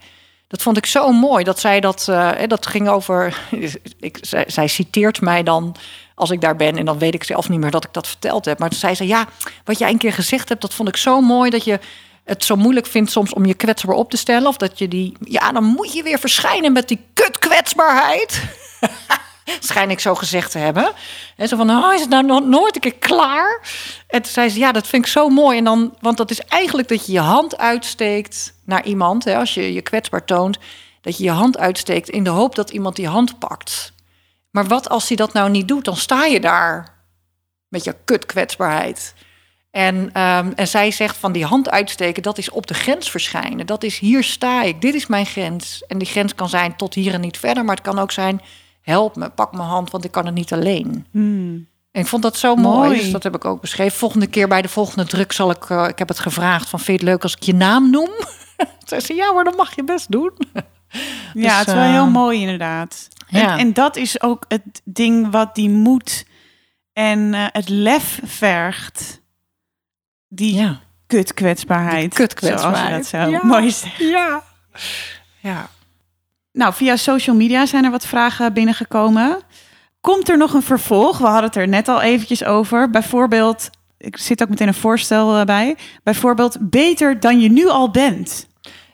Dat 0.47 0.63
vond 0.63 0.77
ik 0.77 0.87
zo 0.87 1.13
mooi 1.13 1.45
dat 1.45 1.59
zij 1.59 1.81
dat, 1.81 2.07
hè, 2.07 2.47
dat 2.47 2.67
ging 2.67 2.89
over. 2.89 3.47
Ik, 3.99 4.19
zij, 4.21 4.45
zij 4.47 4.67
citeert 4.67 5.21
mij 5.21 5.43
dan 5.43 5.77
als 6.15 6.31
ik 6.31 6.41
daar 6.41 6.57
ben 6.57 6.77
en 6.77 6.85
dan 6.85 6.99
weet 6.99 7.15
ik 7.15 7.25
zelf 7.25 7.49
niet 7.49 7.61
meer 7.61 7.71
dat 7.71 7.85
ik 7.85 7.93
dat 7.93 8.07
verteld 8.09 8.45
heb. 8.45 8.59
Maar 8.59 8.69
toen 8.69 8.79
zei 8.79 8.95
ze: 8.95 9.07
Ja, 9.07 9.27
wat 9.65 9.79
jij 9.79 9.91
een 9.91 9.99
keer 9.99 10.13
gezegd 10.13 10.49
hebt, 10.49 10.61
dat 10.61 10.75
vond 10.75 10.89
ik 10.89 10.97
zo 10.97 11.21
mooi 11.21 11.51
dat 11.51 11.65
je 11.65 11.81
het 12.25 12.45
zo 12.45 12.57
moeilijk 12.57 12.87
vindt 12.87 13.11
soms 13.11 13.33
om 13.33 13.45
je 13.45 13.55
kwetsbaar 13.55 13.97
op 13.97 14.11
te 14.11 14.17
stellen. 14.17 14.49
Of 14.49 14.57
dat 14.57 14.79
je 14.79 14.89
die, 14.89 15.17
ja, 15.21 15.53
dan 15.53 15.65
moet 15.65 15.93
je 15.93 16.03
weer 16.03 16.19
verschijnen 16.19 16.73
met 16.73 16.89
die 16.89 17.05
kutkwetsbaarheid. 17.13 18.43
Schijn 19.61 19.91
ik 19.91 20.01
zo 20.01 20.15
gezegd 20.15 20.51
te 20.51 20.59
hebben. 20.59 20.93
En 21.37 21.49
zo 21.49 21.57
van, 21.57 21.71
oh, 21.71 21.95
is 21.95 22.01
het 22.01 22.11
nou 22.11 22.47
nooit 22.49 22.75
een 22.75 22.81
keer 22.81 22.95
klaar? 22.95 23.61
En 24.07 24.23
toen 24.23 24.33
zei 24.33 24.49
ze, 24.49 24.59
ja, 24.59 24.73
dat 24.73 24.87
vind 24.87 25.05
ik 25.05 25.11
zo 25.11 25.29
mooi. 25.29 25.59
En 25.59 25.65
dan, 25.65 25.97
want 26.01 26.17
dat 26.17 26.31
is 26.31 26.41
eigenlijk 26.41 26.89
dat 26.89 27.07
je 27.07 27.13
je 27.13 27.21
hand 27.21 27.59
uitsteekt 27.59 28.55
naar 28.65 28.85
iemand. 28.85 29.25
Hè, 29.25 29.37
als 29.37 29.55
je 29.55 29.73
je 29.73 29.83
kwetsbaar 29.83 30.25
toont, 30.25 30.59
dat 31.01 31.17
je 31.17 31.25
je 31.25 31.31
hand 31.31 31.59
uitsteekt 31.59 32.09
in 32.09 32.25
de 32.25 32.31
hoop 32.31 32.55
dat 32.55 32.71
iemand 32.71 32.97
die 32.97 33.09
hand 33.09 33.39
pakt. 33.39 33.93
Maar 34.51 34.67
wat 34.67 34.89
als 34.89 35.09
hij 35.09 35.17
dat 35.17 35.33
nou 35.33 35.51
niet 35.51 35.69
doet? 35.69 35.85
Dan 35.85 35.97
sta 35.97 36.25
je 36.25 36.41
daar 36.41 36.95
met 37.69 37.85
je 37.85 37.97
kutkwetsbaarheid. 38.05 39.15
En, 39.73 40.11
ehm, 40.13 40.53
en 40.55 40.69
zij 40.69 40.91
zegt 40.91 41.17
van 41.17 41.33
die 41.33 41.45
hand 41.45 41.71
uitsteken, 41.71 42.23
dat 42.23 42.39
is 42.39 42.51
op 42.51 42.67
de 42.67 42.75
grens 42.75 43.11
verschijnen. 43.11 43.67
Dat 43.67 43.83
is 43.83 43.99
hier 43.99 44.25
sta 44.25 44.63
ik, 44.63 44.81
dit 44.81 44.95
is 44.95 45.07
mijn 45.07 45.27
grens. 45.27 45.85
En 45.87 45.99
die 45.99 46.09
grens 46.09 46.35
kan 46.35 46.49
zijn 46.49 46.77
tot 46.77 46.95
hier 46.95 47.15
en 47.15 47.21
niet 47.21 47.39
verder, 47.39 47.65
maar 47.65 47.75
het 47.75 47.85
kan 47.85 47.99
ook 47.99 48.13
zijn 48.13 48.41
help 48.81 49.17
me, 49.17 49.29
pak 49.31 49.53
mijn 49.53 49.69
hand, 49.69 49.91
want 49.91 50.05
ik 50.05 50.11
kan 50.11 50.27
het 50.27 50.35
niet 50.35 50.53
alleen. 50.53 51.07
Hmm. 51.11 51.67
En 51.93 52.01
ik 52.01 52.07
vond 52.07 52.23
dat 52.23 52.37
zo 52.37 52.55
mooi, 52.55 52.89
Mooi. 52.89 53.01
dus 53.01 53.11
dat 53.11 53.23
heb 53.23 53.35
ik 53.35 53.45
ook 53.45 53.61
beschreven. 53.61 53.99
Volgende 53.99 54.27
keer 54.27 54.49
bij 54.49 54.63
de 54.63 54.69
volgende 54.69 55.05
druk 55.05 55.33
zal 55.33 55.51
ik, 55.51 55.71
eh, 55.71 55.89
ik 55.89 55.99
heb 55.99 56.09
het 56.09 56.19
gevraagd 56.19 56.69
van 56.69 56.79
vind 56.79 57.01
je 57.01 57.05
het 57.05 57.13
leuk 57.15 57.23
als 57.23 57.35
ik 57.35 57.43
je 57.43 57.55
naam 57.55 57.91
noem? 57.91 58.11
Zei 58.87 59.01
ze, 59.01 59.15
ja, 59.15 59.33
maar 59.33 59.45
dat 59.45 59.57
mag 59.57 59.77
je 59.77 59.85
best 59.85 60.11
doen. 60.11 60.33
Ja, 61.35 61.59
het 61.59 61.69
is 61.69 61.75
wel 61.75 61.83
eh, 61.83 61.91
heel 61.91 62.11
mooi 62.11 62.41
inderdaad. 62.41 63.09
ja. 63.29 63.53
En, 63.53 63.59
en 63.59 63.73
dat 63.73 63.97
is 63.97 64.23
ook 64.23 64.45
het 64.49 64.81
ding 64.85 65.31
wat 65.31 65.55
die 65.55 65.71
moed 65.71 66.27
en 66.93 67.35
eh, 67.35 67.47
het 67.53 67.69
lef 67.69 68.21
vergt. 68.25 69.22
Die 70.35 70.55
Ja, 70.55 70.81
kutkwetsbaarheid. 71.07 72.01
Die 72.01 72.11
kutkwetsbaarheid. 72.27 73.07
Zoals 73.07 73.11
je 73.11 73.31
dat 73.31 73.31
zo 73.31 73.31
Ja. 73.31 73.41
mooi 73.59 73.71
zegt. 73.71 73.99
ja. 73.99 74.43
ja. 75.41 75.69
Nou, 76.53 76.75
via 76.75 76.97
social 76.97 77.37
media 77.37 77.67
zijn 77.67 77.85
er 77.85 77.91
wat 77.91 78.07
vragen 78.07 78.53
binnengekomen. 78.53 79.39
Komt 80.01 80.29
er 80.29 80.37
nog 80.37 80.53
een 80.55 80.63
vervolg? 80.63 81.19
We 81.19 81.25
hadden 81.25 81.45
het 81.45 81.57
er 81.57 81.69
net 81.69 81.89
al 81.89 82.01
eventjes 82.01 82.45
over. 82.45 82.91
Bijvoorbeeld, 82.91 83.71
ik 83.99 84.17
zit 84.17 84.43
ook 84.43 84.49
meteen 84.49 84.69
een 84.69 84.75
voorstel 84.75 85.37
eh, 85.39 85.45
bij. 85.45 85.77
Bijvoorbeeld, 86.03 86.57
beter 86.61 87.21
dan 87.21 87.41
je 87.41 87.49
nu 87.51 87.69
al 87.69 87.91
bent. 87.91 88.47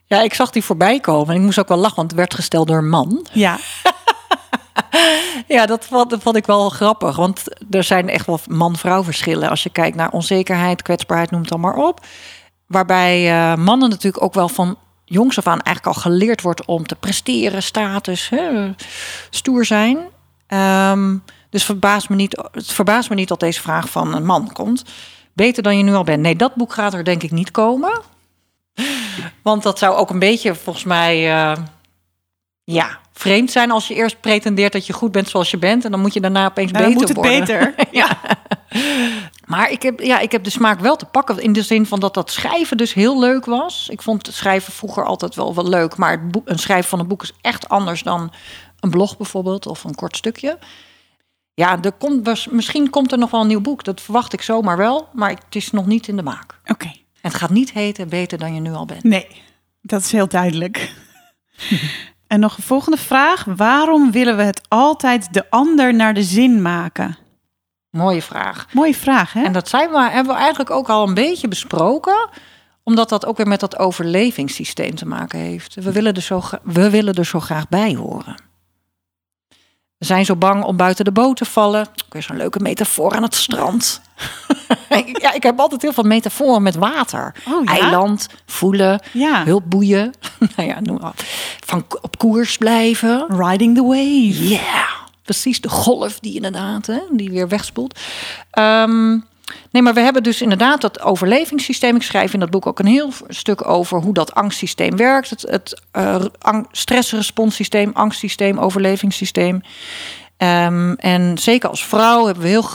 Ja, 0.07 0.21
ik 0.23 0.35
zag 0.35 0.51
die 0.51 0.65
voorbij 0.65 1.01
komen 1.01 1.29
en 1.29 1.37
ik 1.37 1.43
moest 1.43 1.59
ook 1.59 1.69
wel 1.69 1.77
lachen, 1.79 1.97
want 1.97 2.11
het 2.11 2.19
werd 2.19 2.35
gesteld 2.35 2.69
door 2.69 2.79
een 2.79 2.89
man. 2.89 3.27
Ja, 3.33 3.57
Ja, 5.49 5.67
dat 5.67 5.85
vond, 6.21 6.37
ik 6.37 6.47
wel 6.47 6.69
grappig. 6.69 7.17
Want 7.17 7.45
er 7.71 7.85
zijn 7.85 8.09
echt 8.09 8.27
wel 8.27 8.41
man-vrouw 8.49 9.05
verschillen. 9.05 9.51
Als 9.51 9.63
je 9.63 9.71
kijkt 9.71 9.97
naar 9.97 10.11
onzekerheid, 10.11 10.83
kwetsbaarheid, 10.83 11.31
noem 11.31 11.41
het 11.41 11.51
dan 11.51 11.61
maar 11.61 11.77
op. 11.77 12.07
Waarbij 12.67 13.31
eh, 13.31 13.57
mannen 13.57 13.89
natuurlijk 13.89 14.23
ook 14.23 14.35
wel 14.35 14.49
van 14.49 14.79
jongs 15.05 15.39
af 15.39 15.47
aan 15.47 15.61
eigenlijk 15.61 15.97
al 15.97 16.03
geleerd 16.03 16.43
wordt 16.43 16.65
om 16.65 16.87
te 16.87 16.95
presteren, 16.95 17.63
status, 17.63 18.29
hè, 18.29 18.71
stoer 19.31 19.65
zijn. 19.65 19.99
Ehm, 20.47 21.17
dus 21.51 21.65
verbaast 21.65 22.09
me 22.09 22.17
niet, 22.17 22.49
het 22.53 23.09
me 23.09 23.15
niet 23.15 23.29
dat 23.29 23.41
deze 23.41 23.61
vraag 23.61 23.89
van 23.91 24.15
een 24.15 24.27
man 24.27 24.53
komt. 24.53 24.85
Beter 25.33 25.63
dan 25.63 25.77
je 25.77 25.83
nu 25.83 25.95
al 25.95 26.05
bent. 26.05 26.23
Nee, 26.23 26.37
dat 26.37 26.55
boek 26.55 26.73
gaat 26.73 26.95
er 26.95 27.05
denk 27.05 27.23
ik 27.23 27.31
niet 27.31 27.51
komen. 27.51 28.01
Want 29.43 29.63
dat 29.63 29.79
zou 29.79 29.97
ook 29.97 30.11
een 30.11 30.19
beetje 30.19 30.55
volgens 30.55 30.85
mij. 30.85 31.33
eh, 31.33 31.57
Ja, 32.65 32.99
vreemd 33.19 33.51
zijn 33.51 33.71
als 33.71 33.89
je 33.89 33.95
eerst 33.95 34.21
pretendeert 34.21 34.73
dat 34.73 34.87
je 34.87 34.93
goed 34.93 35.13
bent 35.13 35.29
zoals 35.29 35.51
je 35.51 35.59
bent. 35.59 35.85
En 35.85 35.91
dan 35.91 36.01
moet 36.01 36.15
je 36.15 36.21
daarna 36.21 36.47
opeens 36.47 36.71
beter 36.71 36.91
moet 36.91 37.09
het 37.09 37.17
worden. 37.17 37.39
beter. 37.39 37.75
ja. 37.91 38.19
Maar 39.47 39.71
ik 39.71 39.83
heb, 39.83 40.01
ja, 40.01 40.19
ik 40.19 40.33
heb 40.33 40.45
de 40.45 40.51
smaak 40.51 40.81
wel 40.81 40.97
te 40.97 41.05
pakken. 41.05 41.39
In 41.39 41.53
de 41.53 41.63
zin 41.63 41.87
van 41.87 42.01
dat 42.01 42.15
dat 42.15 42.31
schrijven 42.31 42.77
dus 42.77 42.95
heel 42.95 43.19
leuk 43.19 43.45
was. 43.45 43.89
Ik 43.91 44.03
vond 44.03 44.27
het 44.27 44.35
schrijven 44.35 44.73
vroeger 44.73 45.05
altijd 45.05 45.35
wel, 45.35 45.55
wel 45.55 45.69
leuk. 45.69 45.97
Maar 45.97 46.11
het 46.11 46.31
boek, 46.31 46.49
een 46.49 46.59
schrijven 46.59 46.89
van 46.89 47.01
een 47.01 47.09
boek 47.09 47.23
is 47.23 47.33
echt 47.41 47.69
anders 47.69 48.03
dan 48.03 48.33
een 48.81 48.91
blog 48.91 49.17
bijvoorbeeld. 49.17 49.67
Of 49.67 49.85
een 49.85 49.95
kort 49.95 50.17
stukje. 50.17 50.59
Ja, 51.55 51.83
er 51.83 51.93
komt, 51.93 52.51
misschien 52.51 52.91
komt 52.91 53.13
er 53.13 53.19
nog 53.19 53.31
wel 53.31 53.41
een 53.41 53.47
nieuw 53.47 53.61
boek. 53.61 53.85
Dat 53.85 54.01
verwacht 54.01 54.33
ik 54.33 54.43
zomaar 54.43 54.77
wel. 54.77 55.09
Maar 55.13 55.31
het 55.31 55.55
is 55.55 55.71
nog 55.71 55.87
niet 55.87 56.09
in 56.09 56.17
de 56.17 56.23
maak. 56.23 56.61
Oké. 56.67 56.87
En 57.21 57.31
het 57.31 57.35
gaat 57.35 57.51
niet 57.51 57.73
heten 57.73 58.09
beter 58.09 58.39
dan 58.39 58.55
je 58.55 58.61
nu 58.61 58.73
al 58.73 58.87
bent. 58.87 59.05
Nee, 59.05 59.27
dat 59.83 60.01
is 60.01 60.13
heel 60.13 60.29
duidelijk. 60.29 60.93
en 62.29 62.41
nog 62.41 62.57
een 62.57 62.63
volgende 62.63 62.99
vraag. 62.99 63.45
Waarom 63.45 64.11
willen 64.11 64.37
we 64.37 64.43
het 64.43 64.61
altijd 64.69 65.33
de 65.33 65.51
ander 65.51 65.95
naar 65.95 66.15
de 66.15 66.23
zin 66.23 66.63
maken? 66.63 67.17
Mooie 67.91 68.23
vraag. 68.23 68.67
Mooie 68.73 68.95
vraag, 68.95 69.33
hè? 69.33 69.43
En 69.43 69.53
dat 69.53 69.69
zijn 69.69 69.91
we, 69.91 70.01
hebben 70.01 70.35
we 70.35 70.39
eigenlijk 70.39 70.71
ook 70.71 70.89
al 70.89 71.09
een 71.09 71.15
beetje 71.15 71.49
besproken. 71.49 72.29
Omdat 72.83 73.09
dat 73.09 73.27
ook 73.27 73.37
weer 73.37 73.47
met 73.49 73.61
dat 73.61 73.79
overlevingssysteem 73.79 74.95
te 74.95 75.07
maken 75.07 75.39
heeft. 75.39 75.75
We 75.75 75.93
willen 75.93 76.15
er 76.15 76.23
zo, 76.23 76.43
we 76.63 76.91
willen 76.91 77.15
er 77.15 77.27
zo 77.27 77.41
graag 77.41 77.69
bij 77.69 77.95
horen. 77.95 78.48
We 79.99 80.05
zijn 80.07 80.25
zo 80.25 80.37
bang 80.37 80.65
om 80.65 80.77
buiten 80.77 81.05
de 81.05 81.13
boot 81.13 81.37
te 81.37 81.45
vallen. 81.45 81.87
Weer 82.09 82.23
zo'n 82.23 82.37
leuke 82.37 82.59
metafoor 82.61 83.15
aan 83.15 83.23
het 83.23 83.35
strand. 83.35 84.01
Ik- 84.89 85.21
ja, 85.21 85.33
ik 85.33 85.43
heb 85.43 85.59
altijd 85.61 85.83
heel 85.83 85.93
veel 85.93 86.05
metaforen 86.05 86.63
met 86.63 86.75
water. 86.75 87.35
Oh, 87.49 87.65
ja? 87.65 87.73
Eiland, 87.73 88.27
voelen, 88.47 89.01
Ja. 89.13 89.45
hulpboeien. 89.45 90.15
nou 90.57 90.69
ja, 90.69 90.81
noem 90.81 90.99
maar. 91.01 91.13
Van 91.67 91.85
op 92.03 92.19
koers 92.19 92.57
blijven. 92.57 93.27
Riding 93.29 93.75
the 93.77 93.83
wave. 93.83 94.49
Ja, 94.49 94.87
precies. 95.23 95.61
De 95.61 95.69
golf 95.69 96.19
die 96.21 96.35
inderdaad, 96.35 96.87
hè, 96.87 96.99
die 97.11 97.31
weer 97.31 97.49
wegspoelt. 97.49 97.99
Ehm, 98.51 99.19
nee, 99.71 99.83
maar 99.83 99.95
we 99.95 100.01
hebben 100.01 100.23
dus 100.23 100.43
inderdaad 100.43 100.81
dat 100.81 101.01
overlevingssysteem. 101.01 101.97
Ik 101.97 102.03
schrijf 102.03 102.33
in 102.33 102.41
dat 102.41 102.51
boek 102.51 102.67
ook 102.67 102.79
een 102.79 102.87
heel 102.87 103.13
stuk 103.29 103.69
over 103.69 104.01
hoe 104.01 104.15
dat 104.15 104.35
angstsysteem 104.35 104.97
werkt. 104.97 105.31
Het, 105.31 105.45
het 105.51 105.83
ang- 106.39 106.69
stressresponssysteem, 106.73 107.91
angstsysteem, 107.95 108.59
overlevingssysteem. 108.59 109.63
Ehm, 110.37 110.93
en 110.93 111.39
zeker 111.39 111.69
als 111.69 111.87
vrouw 111.87 112.25
hebben 112.25 112.43
we 112.43 112.49
heel, 112.49 112.69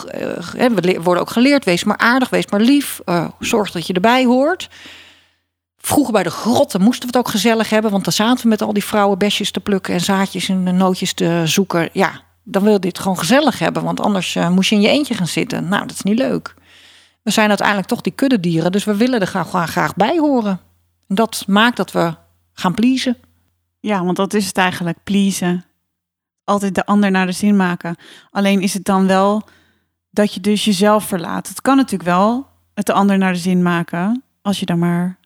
hè, 0.57 0.69
we 0.69 1.01
worden 1.01 1.23
ook 1.23 1.29
geleerd: 1.29 1.65
wees 1.65 1.83
maar 1.83 1.97
aardig, 1.97 2.29
wees 2.29 2.47
maar 2.47 2.59
lief, 2.59 3.01
eh, 3.05 3.27
zorg 3.39 3.71
dat 3.71 3.87
je 3.87 3.93
erbij 3.93 4.25
hoort. 4.25 4.69
Vroeger 5.77 6.13
bij 6.13 6.23
de 6.23 6.29
grotten 6.29 6.81
moesten 6.81 7.09
we 7.09 7.17
het 7.17 7.25
ook 7.25 7.31
gezellig 7.31 7.69
hebben, 7.69 7.91
want 7.91 8.03
dan 8.03 8.13
zaten 8.13 8.43
we 8.43 8.49
met 8.49 8.61
al 8.61 8.73
die 8.73 8.85
vrouwen 8.85 9.17
besjes 9.17 9.51
te 9.51 9.59
plukken 9.59 9.93
en 9.93 9.99
zaadjes 10.01 10.49
en 10.49 10.77
nootjes 10.77 11.13
te 11.13 11.41
zoeken. 11.45 11.89
Ja, 11.93 12.21
dan 12.43 12.63
wil 12.63 12.73
je 12.73 12.79
dit 12.79 12.99
gewoon 12.99 13.17
gezellig 13.17 13.59
hebben, 13.59 13.83
want 13.83 14.01
anders 14.01 14.37
moest 14.49 14.69
je 14.69 14.75
in 14.75 14.81
je 14.81 14.87
eentje 14.87 15.13
gaan 15.13 15.27
zitten. 15.27 15.67
Nou, 15.67 15.87
dat 15.87 15.95
is 15.95 16.01
niet 16.01 16.17
leuk. 16.17 16.53
We 17.23 17.31
zijn 17.31 17.49
uiteindelijk 17.49 17.87
toch 17.87 18.01
die 18.01 18.13
kuddedieren, 18.13 18.71
dus 18.71 18.83
we 18.83 18.95
willen 18.95 19.19
er 19.19 19.27
graag, 19.27 19.69
graag, 19.69 19.95
bij 19.95 20.17
horen. 20.17 20.59
En 21.07 21.15
dat 21.15 21.43
maakt 21.47 21.77
dat 21.77 21.91
we 21.91 22.15
gaan 22.53 22.73
pleasen. 22.73 23.17
Ja, 23.79 24.03
want 24.03 24.17
dat 24.17 24.33
is 24.33 24.45
het 24.45 24.57
eigenlijk, 24.57 24.97
pleasen. 25.03 25.65
Altijd 26.43 26.75
de 26.75 26.85
ander 26.85 27.11
naar 27.11 27.25
de 27.25 27.31
zin 27.31 27.55
maken. 27.55 27.95
Alleen 28.31 28.61
is 28.61 28.73
het 28.73 28.85
dan 28.85 29.07
wel 29.07 29.43
dat 30.09 30.33
je 30.33 30.39
dus 30.39 30.65
jezelf 30.65 31.03
verlaat. 31.03 31.47
Het 31.47 31.61
kan 31.61 31.75
natuurlijk 31.75 32.09
wel 32.09 32.47
het 32.73 32.85
de 32.85 32.93
ander 32.93 33.17
naar 33.17 33.33
de 33.33 33.39
zin 33.39 33.61
maken, 33.61 34.23
als 34.41 34.59
je 34.59 34.65
dan 34.65 34.79
maar 34.79 35.17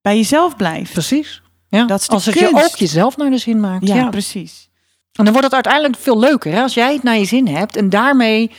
bij 0.00 0.16
jezelf 0.16 0.56
blijft. 0.56 0.92
Precies. 0.92 1.42
Ja, 1.68 1.84
Dat 1.84 2.00
is 2.00 2.08
als 2.08 2.26
het 2.26 2.38
je 2.38 2.50
ook 2.52 2.76
jezelf 2.76 3.16
naar 3.16 3.30
de 3.30 3.38
zin 3.38 3.60
maakt. 3.60 3.88
Ja, 3.88 3.94
ja. 3.94 4.08
precies. 4.08 4.68
En 5.12 5.24
dan 5.24 5.32
wordt 5.32 5.44
het 5.44 5.54
uiteindelijk 5.54 5.96
veel 5.96 6.18
leuker. 6.18 6.52
Hè? 6.52 6.62
Als 6.62 6.74
jij 6.74 6.92
het 6.92 7.02
naar 7.02 7.16
je 7.16 7.24
zin 7.24 7.48
hebt 7.48 7.76
en 7.76 7.88
daarmee 7.88 8.50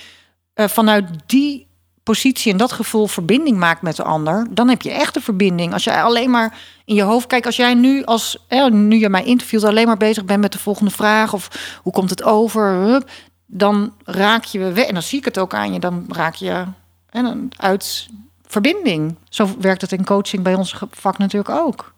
eh, 0.54 0.68
vanuit 0.68 1.10
die 1.26 1.68
positie 2.12 2.52
en 2.52 2.58
dat 2.58 2.72
gevoel 2.72 3.08
verbinding 3.08 3.58
maakt 3.58 3.82
met 3.82 3.96
de 3.96 4.04
ander, 4.04 4.48
dan 4.50 4.70
heb 4.70 4.82
je 4.82 4.92
echt 4.92 5.20
verbinding. 5.22 5.74
Als 5.74 5.84
jij 5.84 6.04
alleen 6.04 6.30
maar 6.30 6.58
in 6.86 6.96
je 6.96 7.02
hoofd 7.02 7.28
kijkt, 7.28 7.46
als 7.46 7.56
jij 7.56 7.74
nu 7.74 8.04
als 8.04 8.38
nu 8.72 9.00
je 9.00 9.10
mij 9.10 9.24
interviewt 9.24 9.64
alleen 9.64 9.88
maar 9.88 9.98
bezig 9.98 10.26
bent 10.26 10.42
met 10.42 10.52
de 10.52 10.60
volgende 10.60 10.92
vraag 10.92 11.34
of 11.34 11.78
hoe 11.84 11.94
komt 11.94 12.10
het 12.10 12.24
over, 12.24 13.04
dan 13.46 13.94
raak 14.04 14.44
je 14.44 14.60
weg. 14.60 14.86
En 14.86 14.94
dan 14.94 15.04
zie 15.04 15.20
ik 15.20 15.26
het 15.26 15.40
ook 15.40 15.54
aan 15.54 15.74
je, 15.74 15.80
dan 15.80 16.06
raak 16.10 16.36
je 16.36 16.66
hè, 17.10 17.22
uit 17.58 18.08
verbinding. 18.46 19.16
Zo 19.30 19.50
werkt 19.60 19.82
het 19.82 19.92
in 19.92 20.06
coaching 20.06 20.44
bij 20.44 20.56
ons 20.56 20.76
vak 20.92 21.18
natuurlijk 21.18 21.56
ook. 21.56 21.94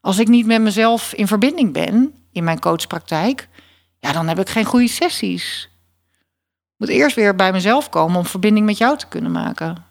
Als 0.00 0.18
ik 0.18 0.28
niet 0.28 0.46
met 0.46 0.60
mezelf 0.60 1.12
in 1.12 1.26
verbinding 1.26 1.72
ben 1.72 2.14
in 2.32 2.44
mijn 2.44 2.60
coachpraktijk, 2.60 3.48
ja, 4.00 4.12
dan 4.12 4.28
heb 4.28 4.38
ik 4.38 4.48
geen 4.48 4.64
goede 4.64 4.88
sessies. 4.88 5.68
Moet 6.78 6.88
eerst 6.88 7.16
weer 7.16 7.34
bij 7.34 7.52
mezelf 7.52 7.88
komen 7.90 8.18
om 8.18 8.26
verbinding 8.26 8.66
met 8.66 8.78
jou 8.78 8.96
te 8.98 9.06
kunnen 9.06 9.32
maken. 9.32 9.84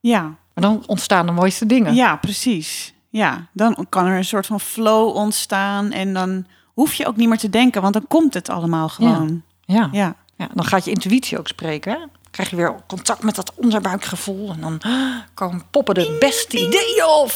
Ja, 0.00 0.20
Maar 0.22 0.64
dan 0.64 0.82
ontstaan 0.86 1.26
de 1.26 1.32
mooiste 1.32 1.66
dingen. 1.66 1.94
ja, 1.94 2.16
precies. 2.16 2.92
Ja, 3.08 3.46
dan 3.52 3.86
kan 3.88 4.06
er 4.06 4.16
een 4.16 4.24
soort 4.24 4.46
van 4.46 4.60
flow 4.60 5.16
ontstaan 5.16 5.90
en 5.92 6.12
dan 6.14 6.46
hoef 6.66 6.94
je 6.94 7.06
ook 7.06 7.16
niet 7.16 7.28
meer 7.28 7.38
te 7.38 7.50
denken, 7.50 7.82
want 7.82 7.94
dan 7.94 8.06
komt 8.08 8.34
het 8.34 8.48
allemaal 8.48 8.88
gewoon. 8.88 9.42
Ja. 9.60 9.88
Ja, 9.92 10.14
Ja, 10.36 10.48
dan 10.54 10.64
gaat 10.64 10.84
je 10.84 10.90
intuïtie 10.90 11.38
ook 11.38 11.48
spreken. 11.48 11.92
Hè? 11.92 11.98
Krijg 12.30 12.50
je 12.50 12.56
weer 12.56 12.74
contact 12.86 13.22
met 13.22 13.34
dat 13.34 13.52
onderbuikgevoel. 13.54 14.50
En 14.50 14.60
dan 14.60 14.80
komen 15.34 15.62
poppen 15.70 15.94
de 15.94 16.16
beste 16.20 16.56
ideeën 16.66 17.04
op. 17.04 17.30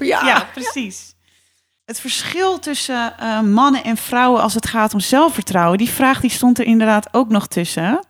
ja, 0.00 0.46
precies. 0.52 1.14
Het 1.84 2.00
verschil 2.00 2.58
tussen 2.58 3.18
eh, 3.18 3.40
mannen 3.40 3.84
en 3.84 3.96
vrouwen 3.96 4.42
als 4.42 4.54
het 4.54 4.66
gaat 4.66 4.94
om 4.94 5.00
zelfvertrouwen, 5.00 5.78
die 5.78 5.90
vraag 5.90 6.20
die 6.20 6.30
stond 6.30 6.58
er 6.58 6.64
inderdaad 6.64 7.08
ook 7.12 7.28
nog 7.28 7.46
tussen. 7.46 8.04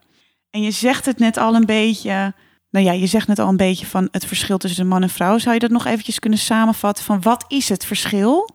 En 0.54 0.62
je 0.62 0.70
zegt 0.70 1.06
het 1.06 1.18
net 1.18 1.36
al 1.36 1.54
een 1.54 1.66
beetje, 1.66 2.34
nou 2.70 2.84
ja, 2.84 2.92
je 2.92 3.06
zegt 3.06 3.28
net 3.28 3.38
al 3.38 3.48
een 3.48 3.56
beetje 3.56 3.86
van 3.86 4.08
het 4.10 4.26
verschil 4.26 4.58
tussen 4.58 4.86
man 4.86 5.02
en 5.02 5.10
vrouw. 5.10 5.38
Zou 5.38 5.54
je 5.54 5.60
dat 5.60 5.70
nog 5.70 5.84
eventjes 5.84 6.18
kunnen 6.18 6.38
samenvatten 6.38 7.04
van 7.04 7.22
wat 7.22 7.44
is 7.48 7.68
het 7.68 7.84
verschil? 7.84 8.50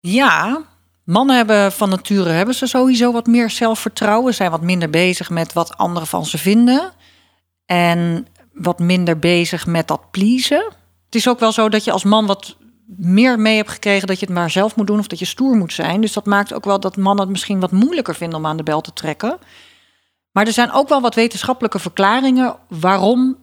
Ja, 0.00 0.64
mannen 1.04 1.36
hebben 1.36 1.72
van 1.72 1.88
nature 1.88 2.30
hebben 2.30 2.54
ze 2.54 2.66
sowieso 2.66 3.12
wat 3.12 3.26
meer 3.26 3.50
zelfvertrouwen. 3.50 4.34
Zijn 4.34 4.50
wat 4.50 4.62
minder 4.62 4.90
bezig 4.90 5.30
met 5.30 5.52
wat 5.52 5.76
anderen 5.76 6.08
van 6.08 6.26
ze 6.26 6.38
vinden. 6.38 6.92
En 7.66 8.26
wat 8.52 8.78
minder 8.78 9.18
bezig 9.18 9.66
met 9.66 9.88
dat 9.88 10.10
pleasen. 10.10 10.64
Het 11.04 11.14
is 11.14 11.28
ook 11.28 11.40
wel 11.40 11.52
zo 11.52 11.68
dat 11.68 11.84
je 11.84 11.92
als 11.92 12.04
man 12.04 12.26
wat 12.26 12.56
meer 12.86 13.38
mee 13.38 13.56
hebt 13.56 13.70
gekregen 13.70 14.06
dat 14.06 14.20
je 14.20 14.26
het 14.26 14.34
maar 14.34 14.50
zelf 14.50 14.76
moet 14.76 14.86
doen 14.86 14.98
of 14.98 15.06
dat 15.06 15.18
je 15.18 15.24
stoer 15.24 15.56
moet 15.56 15.72
zijn. 15.72 16.00
Dus 16.00 16.12
dat 16.12 16.26
maakt 16.26 16.52
ook 16.52 16.64
wel 16.64 16.80
dat 16.80 16.96
mannen 16.96 17.22
het 17.22 17.32
misschien 17.32 17.60
wat 17.60 17.72
moeilijker 17.72 18.14
vinden 18.14 18.38
om 18.38 18.46
aan 18.46 18.56
de 18.56 18.62
bel 18.62 18.80
te 18.80 18.92
trekken. 18.92 19.38
Maar 20.36 20.46
er 20.46 20.52
zijn 20.52 20.72
ook 20.72 20.88
wel 20.88 21.00
wat 21.00 21.14
wetenschappelijke 21.14 21.78
verklaringen 21.78 22.56
waarom 22.68 23.36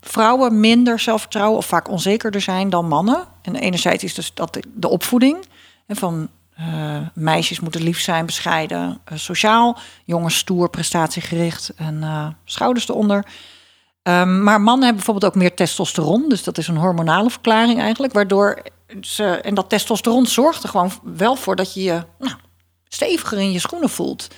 vrouwen 0.00 0.60
minder 0.60 0.98
zelfvertrouwen 0.98 1.58
of 1.58 1.66
vaak 1.66 1.88
onzekerder 1.88 2.40
zijn 2.40 2.70
dan 2.70 2.88
mannen. 2.88 3.26
En 3.42 3.56
enerzijds 3.56 4.04
is 4.04 4.14
dus 4.14 4.34
dat 4.34 4.58
de- 4.74 4.88
opvoeding. 4.88 5.44
En 5.86 5.96
van 5.96 6.28
eh, 6.54 6.96
meisjes 7.14 7.60
moeten 7.60 7.82
lief 7.82 8.00
zijn, 8.00 8.26
bescheiden, 8.26 9.00
eh, 9.04 9.18
sociaal. 9.18 9.78
Jongens 10.04 10.36
stoer, 10.36 10.70
prestatiegericht 10.70 11.72
en 11.76 12.02
eh, 12.02 12.26
schouders 12.44 12.88
eronder. 12.88 13.26
Ehm, 14.02 14.42
maar 14.42 14.60
mannen 14.60 14.84
hebben 14.84 15.04
bijvoorbeeld 15.04 15.32
ook 15.32 15.40
meer 15.40 15.54
testosteron. 15.54 16.28
Dus 16.28 16.44
dat 16.44 16.58
is 16.58 16.68
een 16.68 16.76
hormonale 16.76 17.30
verklaring 17.30 17.80
eigenlijk. 17.80 18.12
Waardoor 18.12 18.62
ze, 19.00 19.24
en 19.24 19.54
dat 19.54 19.68
testosteron 19.68 20.26
zorgt 20.26 20.62
er 20.62 20.68
gewoon 20.68 20.92
wel 21.02 21.36
voor 21.36 21.56
dat 21.56 21.74
je 21.74 21.82
je 21.82 22.02
nou, 22.18 22.36
steviger 22.88 23.38
in 23.38 23.52
je 23.52 23.58
schoenen 23.58 23.90
voelt. 23.90 24.28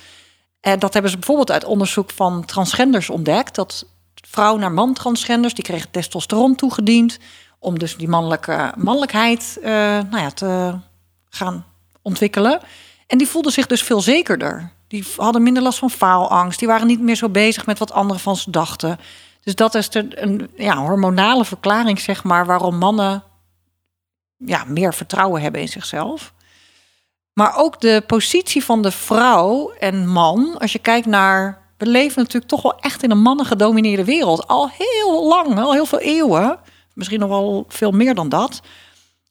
En 0.61 0.79
dat 0.79 0.93
hebben 0.93 1.11
ze 1.11 1.17
bijvoorbeeld 1.17 1.51
uit 1.51 1.63
onderzoek 1.63 2.11
van 2.11 2.45
transgenders 2.45 3.09
ontdekt. 3.09 3.55
Dat 3.55 3.85
vrouw 4.13 4.57
naar 4.57 4.71
man 4.71 4.93
transgenders, 4.93 5.53
die 5.53 5.63
kregen 5.63 5.91
testosteron 5.91 6.55
toegediend. 6.55 7.19
Om 7.59 7.79
dus 7.79 7.97
die 7.97 8.07
mannelijke 8.07 8.73
mannelijkheid 8.77 9.57
eh, 9.61 9.71
nou 10.09 10.17
ja, 10.17 10.29
te 10.29 10.77
gaan 11.29 11.65
ontwikkelen. 12.01 12.59
En 13.07 13.17
die 13.17 13.27
voelden 13.27 13.51
zich 13.51 13.67
dus 13.67 13.83
veel 13.83 14.01
zekerder. 14.01 14.71
Die 14.87 15.05
hadden 15.15 15.43
minder 15.43 15.63
last 15.63 15.79
van 15.79 15.89
faalangst. 15.89 16.59
Die 16.59 16.67
waren 16.67 16.87
niet 16.87 17.01
meer 17.01 17.15
zo 17.15 17.29
bezig 17.29 17.65
met 17.65 17.79
wat 17.79 17.91
anderen 17.91 18.21
van 18.21 18.35
ze 18.35 18.51
dachten. 18.51 18.99
Dus 19.43 19.55
dat 19.55 19.75
is 19.75 19.89
een 19.91 20.49
ja, 20.55 20.77
hormonale 20.77 21.45
verklaring, 21.45 21.99
zeg 21.99 22.23
maar, 22.23 22.45
waarom 22.45 22.77
mannen 22.77 23.23
ja, 24.37 24.63
meer 24.67 24.93
vertrouwen 24.93 25.41
hebben 25.41 25.61
in 25.61 25.67
zichzelf. 25.67 26.33
Maar 27.33 27.57
ook 27.57 27.81
de 27.81 28.03
positie 28.07 28.63
van 28.63 28.81
de 28.81 28.91
vrouw 28.91 29.71
en 29.79 30.07
man, 30.07 30.57
als 30.57 30.71
je 30.71 30.79
kijkt 30.79 31.05
naar. 31.05 31.59
We 31.77 31.87
leven 31.87 32.17
natuurlijk 32.17 32.51
toch 32.51 32.61
wel 32.61 32.79
echt 32.79 33.03
in 33.03 33.11
een 33.11 33.21
mannengedomineerde 33.21 34.05
wereld. 34.05 34.47
Al 34.47 34.69
heel 34.77 35.27
lang, 35.27 35.59
al 35.59 35.73
heel 35.73 35.85
veel 35.85 35.99
eeuwen. 35.99 36.59
Misschien 36.93 37.19
nog 37.19 37.29
wel 37.29 37.65
veel 37.67 37.91
meer 37.91 38.15
dan 38.15 38.29
dat. 38.29 38.61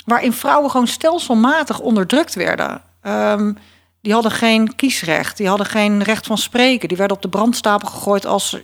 Waarin 0.05 0.33
vrouwen 0.33 0.71
gewoon 0.71 0.87
stelselmatig 0.87 1.81
onderdrukt 1.81 2.35
werden. 2.35 2.83
Ehm, 3.03 3.53
die 4.01 4.13
hadden 4.13 4.33
geen 4.33 4.77
kiesrecht, 4.77 5.37
die 5.37 5.49
hadden 5.49 5.67
geen 5.67 6.03
recht 6.03 6.27
van 6.27 6.39
spreken. 6.39 6.89
Die 6.89 6.97
werden 6.97 7.17
op 7.17 7.23
de 7.23 7.29
brandstapel 7.29 7.89
gegooid 7.89 8.27
als. 8.27 8.57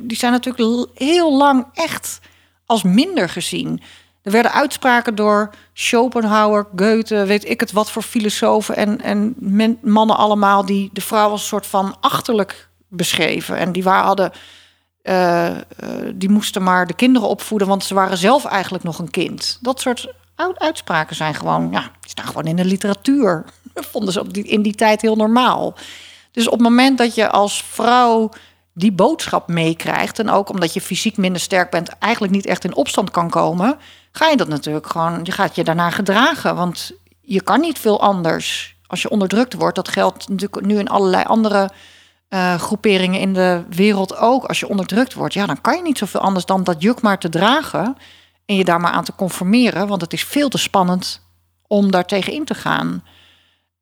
Die 0.00 0.16
zijn 0.16 0.32
natuurlijk 0.32 0.88
heel 0.94 1.36
lang 1.36 1.66
echt 1.74 2.20
als 2.66 2.82
minder 2.82 3.28
gezien. 3.28 3.82
Er 4.30 4.36
werden 4.36 4.60
uitspraken 4.60 5.14
door 5.14 5.50
Schopenhauer, 5.72 6.66
Goethe, 6.76 7.24
weet 7.24 7.48
ik 7.48 7.60
het 7.60 7.72
wat 7.72 7.90
voor 7.90 8.02
filosofen 8.02 8.76
en, 8.76 9.00
en 9.00 9.36
mannen 9.82 10.16
allemaal 10.16 10.66
die 10.66 10.90
de 10.92 11.00
vrouw 11.00 11.30
als 11.30 11.40
een 11.40 11.46
soort 11.46 11.66
van 11.66 11.96
achterlijk 12.00 12.68
beschreven. 12.88 13.56
En 13.56 13.72
die 13.72 13.82
waren, 13.82 14.06
hadden, 14.06 14.32
eh, 15.02 15.46
eh, 15.46 15.62
die 16.14 16.28
moesten 16.28 16.62
maar 16.62 16.86
de 16.86 16.94
kinderen 16.94 17.28
opvoeden, 17.28 17.68
want 17.68 17.84
ze 17.84 17.94
waren 17.94 18.16
zelf 18.16 18.44
eigenlijk 18.44 18.84
nog 18.84 18.98
een 18.98 19.10
kind. 19.10 19.58
Dat 19.60 19.80
soort 19.80 20.14
uitspraken 20.54 21.16
zijn 21.16 21.34
gewoon, 21.34 21.68
ja, 21.70 21.80
die 21.80 22.10
staan 22.10 22.26
gewoon 22.26 22.46
in 22.46 22.56
de 22.56 22.64
literatuur. 22.64 23.44
Dat 23.74 23.86
vonden 23.92 24.12
ze 24.12 24.20
op 24.20 24.34
die, 24.34 24.44
in 24.44 24.62
die 24.62 24.74
tijd 24.74 25.00
heel 25.00 25.16
normaal. 25.16 25.74
Dus 26.32 26.46
op 26.46 26.52
het 26.52 26.62
moment 26.62 26.98
dat 26.98 27.14
je 27.14 27.30
als 27.30 27.64
vrouw 27.64 28.30
die 28.74 28.92
boodschap 28.92 29.48
meekrijgt... 29.48 30.18
en 30.18 30.30
ook 30.30 30.48
omdat 30.48 30.74
je 30.74 30.80
fysiek 30.80 31.16
minder 31.16 31.40
sterk 31.40 31.70
bent... 31.70 31.88
eigenlijk 31.88 32.32
niet 32.32 32.46
echt 32.46 32.64
in 32.64 32.74
opstand 32.74 33.10
kan 33.10 33.30
komen... 33.30 33.78
ga 34.12 34.28
je 34.28 34.36
dat 34.36 34.48
natuurlijk 34.48 34.86
gewoon... 34.86 35.20
je 35.22 35.32
gaat 35.32 35.54
je 35.54 35.64
daarna 35.64 35.90
gedragen. 35.90 36.56
Want 36.56 36.92
je 37.20 37.42
kan 37.42 37.60
niet 37.60 37.78
veel 37.78 38.00
anders 38.00 38.76
als 38.86 39.02
je 39.02 39.10
onderdrukt 39.10 39.54
wordt. 39.54 39.76
Dat 39.76 39.88
geldt 39.88 40.28
natuurlijk 40.28 40.66
nu 40.66 40.78
in 40.78 40.88
allerlei 40.88 41.24
andere 41.24 41.70
eh, 42.28 42.54
groeperingen 42.54 43.20
in 43.20 43.32
de 43.32 43.64
wereld 43.68 44.16
ook. 44.16 44.44
Als 44.44 44.60
je 44.60 44.68
onderdrukt 44.68 45.14
wordt, 45.14 45.34
ja, 45.34 45.46
dan 45.46 45.60
kan 45.60 45.76
je 45.76 45.82
niet 45.82 45.98
zoveel 45.98 46.20
anders... 46.20 46.44
dan 46.44 46.64
dat 46.64 46.82
juk 46.82 47.02
maar 47.02 47.18
te 47.18 47.28
dragen 47.28 47.96
en 48.46 48.56
je 48.56 48.64
daar 48.64 48.80
maar 48.80 48.92
aan 48.92 49.04
te 49.04 49.14
conformeren. 49.14 49.88
Want 49.88 50.00
het 50.00 50.12
is 50.12 50.24
veel 50.24 50.48
te 50.48 50.58
spannend 50.58 51.22
om 51.66 51.90
daar 51.90 52.06
tegen 52.06 52.32
in 52.32 52.44
te 52.44 52.54
gaan... 52.54 53.04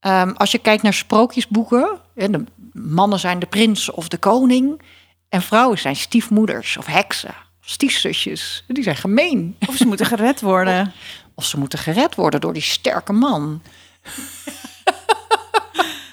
Ehm, 0.00 0.30
als 0.30 0.50
je 0.50 0.58
kijkt 0.58 0.82
naar 0.82 0.94
sprookjesboeken, 0.94 1.98
de 2.14 2.44
mannen 2.72 3.18
zijn 3.18 3.38
de 3.38 3.46
prins 3.46 3.90
of 3.90 4.08
de 4.08 4.18
koning. 4.18 4.82
En 5.28 5.42
vrouwen 5.42 5.78
zijn 5.78 5.96
stiefmoeders 5.96 6.76
of 6.76 6.86
heksen, 6.86 7.34
stiefzusjes. 7.70 8.64
Die 8.66 8.82
zijn 8.82 8.96
gemeen. 8.96 9.56
Of 9.68 9.76
ze 9.76 9.86
moeten 9.86 10.06
gered 10.06 10.40
worden. 10.40 10.92
Of 11.34 11.44
ze 11.44 11.58
moeten 11.58 11.78
gered 11.78 12.14
worden 12.14 12.40
door 12.40 12.52
die 12.52 12.62
sterke 12.62 13.12
man. 13.12 13.62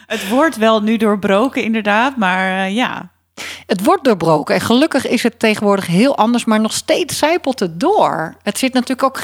Het 0.08 0.30
wordt 0.30 0.56
wel 0.56 0.82
nu 0.82 0.98
doorbroken, 0.98 1.64
inderdaad. 1.64 2.18
Maar 2.18 2.66
eh, 2.66 2.76
ja, 2.76 3.10
Het 3.66 3.84
wordt 3.84 4.04
doorbroken 4.04 4.56
en 4.56 4.62
gelukkig 4.62 5.08
is 5.08 5.24
het 5.24 5.40
tegenwoordig 5.40 5.88
heel 5.88 6.18
anders, 6.18 6.46
maar 6.46 6.60
nog 6.62 6.74
steeds 6.74 7.18
zijpelt 7.18 7.60
het 7.60 7.80
door. 7.80 8.36
Het 8.44 8.58
zit 8.58 8.74
natuurlijk 8.74 9.04
ook. 9.04 9.20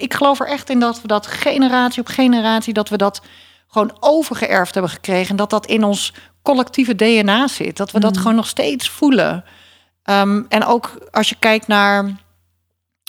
Ik 0.00 0.14
geloof 0.14 0.40
er 0.40 0.46
echt 0.48 0.70
in 0.70 0.80
dat 0.80 1.02
we 1.02 1.08
dat 1.08 1.26
generatie 1.26 2.00
op 2.00 2.08
generatie, 2.08 2.72
dat 2.72 2.88
we 2.88 2.96
dat 2.96 3.22
gewoon 3.68 3.96
overgeërfd 4.00 4.74
hebben 4.74 4.92
gekregen. 4.92 5.30
En 5.30 5.36
dat 5.36 5.50
dat 5.50 5.66
in 5.66 5.84
ons 5.84 6.12
collectieve 6.42 6.94
DNA 6.94 7.48
zit. 7.48 7.76
Dat 7.76 7.90
we 7.90 8.00
dat 8.00 8.16
gewoon 8.16 8.34
nog 8.34 8.48
steeds 8.48 8.88
voelen. 8.88 9.44
Ehm, 10.02 10.42
en 10.48 10.64
ook 10.64 11.08
als 11.10 11.28
je 11.28 11.36
kijkt 11.38 11.66
naar 11.66 12.20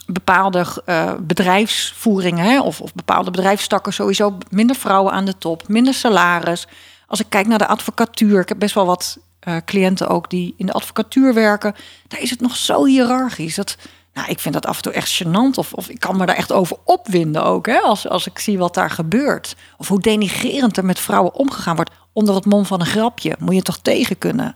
bepaalde 0.06 0.66
eh, 0.86 1.14
bedrijfsvoeringen 1.20 2.46
hè, 2.46 2.62
of, 2.62 2.82
of 2.82 2.94
bepaalde 2.94 3.32
bedrijfstakken, 3.32 3.94
sowieso 3.94 4.38
minder 4.50 4.76
vrouwen 4.76 5.14
aan 5.14 5.26
de 5.26 5.38
top, 5.38 5.68
minder 5.68 5.94
salaris. 5.94 6.68
Als 7.08 7.20
ik 7.20 7.26
kijk 7.30 7.48
naar 7.48 7.58
de 7.58 7.68
advocatuur, 7.68 8.42
ik 8.42 8.50
heb 8.50 8.60
best 8.60 8.76
wel 8.76 8.86
wat 8.86 9.18
eh, 9.40 9.58
cliënten 9.66 10.08
ook 10.08 10.30
die 10.30 10.54
in 10.58 10.66
de 10.66 10.72
advocatuur 10.72 11.34
werken. 11.34 11.76
Daar 12.08 12.22
is 12.22 12.30
het 12.30 12.42
nog 12.42 12.56
zo 12.56 12.86
hiërarchisch. 12.86 13.56
Dat, 13.56 13.78
nou, 14.14 14.30
ik 14.30 14.40
vind 14.40 14.54
dat 14.54 14.66
af 14.66 14.76
en 14.76 14.82
toe 14.82 14.92
echt 14.92 15.24
gênant. 15.24 15.56
Of, 15.56 15.74
of 15.74 15.90
ik 15.90 16.00
kan 16.00 16.18
me 16.18 16.26
daar 16.26 16.36
echt 16.36 16.52
over 16.52 16.78
opwinden 16.86 17.44
ook. 17.44 17.66
Hè, 17.66 17.78
als, 17.78 18.10
als 18.10 18.28
ik 18.28 18.40
zie 18.40 18.58
wat 18.58 18.74
daar 18.74 18.90
gebeurt. 18.90 19.56
Of 19.78 19.88
hoe 19.88 20.00
denigrerend 20.00 20.78
er 20.78 20.86
met 20.86 21.00
vrouwen 21.00 21.34
omgegaan 21.34 21.76
wordt. 21.76 21.92
Onder 22.14 22.36
het 22.36 22.46
mom 22.46 22.66
van 22.66 22.80
een 22.80 22.86
grapje. 22.86 23.36
Moet 23.40 23.56
je 23.56 23.62
toch 23.62 23.78
tegen 23.78 24.18
kunnen. 24.18 24.56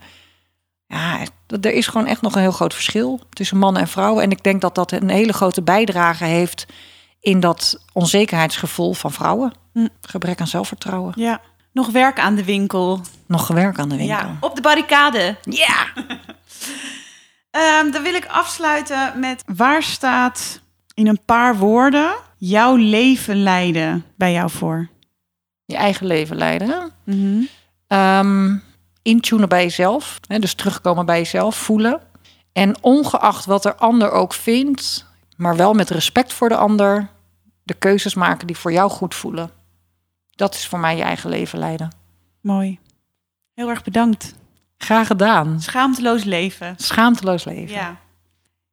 Ja, 0.87 1.19
er 1.61 1.73
is 1.73 1.87
gewoon 1.87 2.07
echt 2.07 2.21
nog 2.21 2.35
een 2.35 2.41
heel 2.41 2.51
groot 2.51 2.73
verschil 2.73 3.19
tussen 3.29 3.57
mannen 3.57 3.81
en 3.81 3.87
vrouwen. 3.87 4.23
En 4.23 4.31
ik 4.31 4.43
denk 4.43 4.61
dat 4.61 4.75
dat 4.75 4.91
een 4.91 5.09
hele 5.09 5.33
grote 5.33 5.61
bijdrage 5.61 6.23
heeft 6.23 6.65
in 7.19 7.39
dat 7.39 7.83
onzekerheidsgevoel 7.93 8.93
van 8.93 9.11
vrouwen. 9.11 9.53
Hm. 9.73 9.87
Gebrek 10.01 10.39
aan 10.39 10.47
zelfvertrouwen. 10.47 11.13
ja. 11.15 11.41
Nog 11.71 11.89
werk 11.89 12.19
aan 12.19 12.35
de 12.35 12.43
winkel. 12.43 13.01
Nog 13.25 13.45
gewerkt 13.45 13.79
aan 13.79 13.89
de 13.89 13.95
winkel. 13.97 14.17
Ja, 14.17 14.37
op 14.39 14.55
de 14.55 14.61
barricade. 14.61 15.35
Ja. 15.41 15.87
Ehm, 17.51 17.91
dan 17.91 18.03
wil 18.03 18.13
ik 18.13 18.25
afsluiten 18.25 19.19
met 19.19 19.43
waar 19.45 19.83
staat 19.83 20.61
in 20.93 21.07
een 21.07 21.19
paar 21.25 21.57
woorden 21.57 22.15
jouw 22.37 22.75
leven 22.75 23.43
leiden 23.43 24.05
bij 24.15 24.31
jou 24.31 24.49
voor? 24.49 24.87
Je 25.65 25.75
eigen 25.75 26.05
leven 26.05 26.35
leiden. 26.35 26.91
Ehm, 27.87 28.55
intunen 29.07 29.49
bij 29.49 29.63
jezelf. 29.63 30.19
Hè, 30.27 30.39
dus 30.39 30.53
terugkomen 30.53 31.05
bij 31.05 31.17
jezelf, 31.17 31.55
voelen. 31.55 32.01
En 32.51 32.75
ongeacht 32.81 33.45
wat 33.45 33.65
er 33.65 33.75
ander 33.75 34.11
ook 34.11 34.33
vindt, 34.33 35.05
maar 35.37 35.55
wel 35.55 35.73
met 35.73 35.89
respect 35.89 36.33
voor 36.33 36.49
de 36.49 36.57
ander, 36.57 37.07
de 37.63 37.73
keuzes 37.73 38.13
maken 38.13 38.47
die 38.47 38.57
voor 38.57 38.71
jou 38.71 38.89
goed 38.89 39.15
voelen. 39.15 39.51
Dat 40.31 40.53
is 40.53 40.67
voor 40.67 40.79
mij 40.79 40.95
je 40.95 41.01
eigen 41.03 41.29
leven 41.29 41.59
leiden. 41.59 41.89
Mooi. 42.41 42.79
Heel 43.53 43.69
erg 43.69 43.83
bedankt. 43.83 44.35
Graag 44.77 45.07
gedaan. 45.07 45.61
Schaamteloos 45.61 46.23
leven. 46.23 46.75
Schaamteloos 46.77 47.43
leven. 47.43 47.75
Ja. 47.75 47.95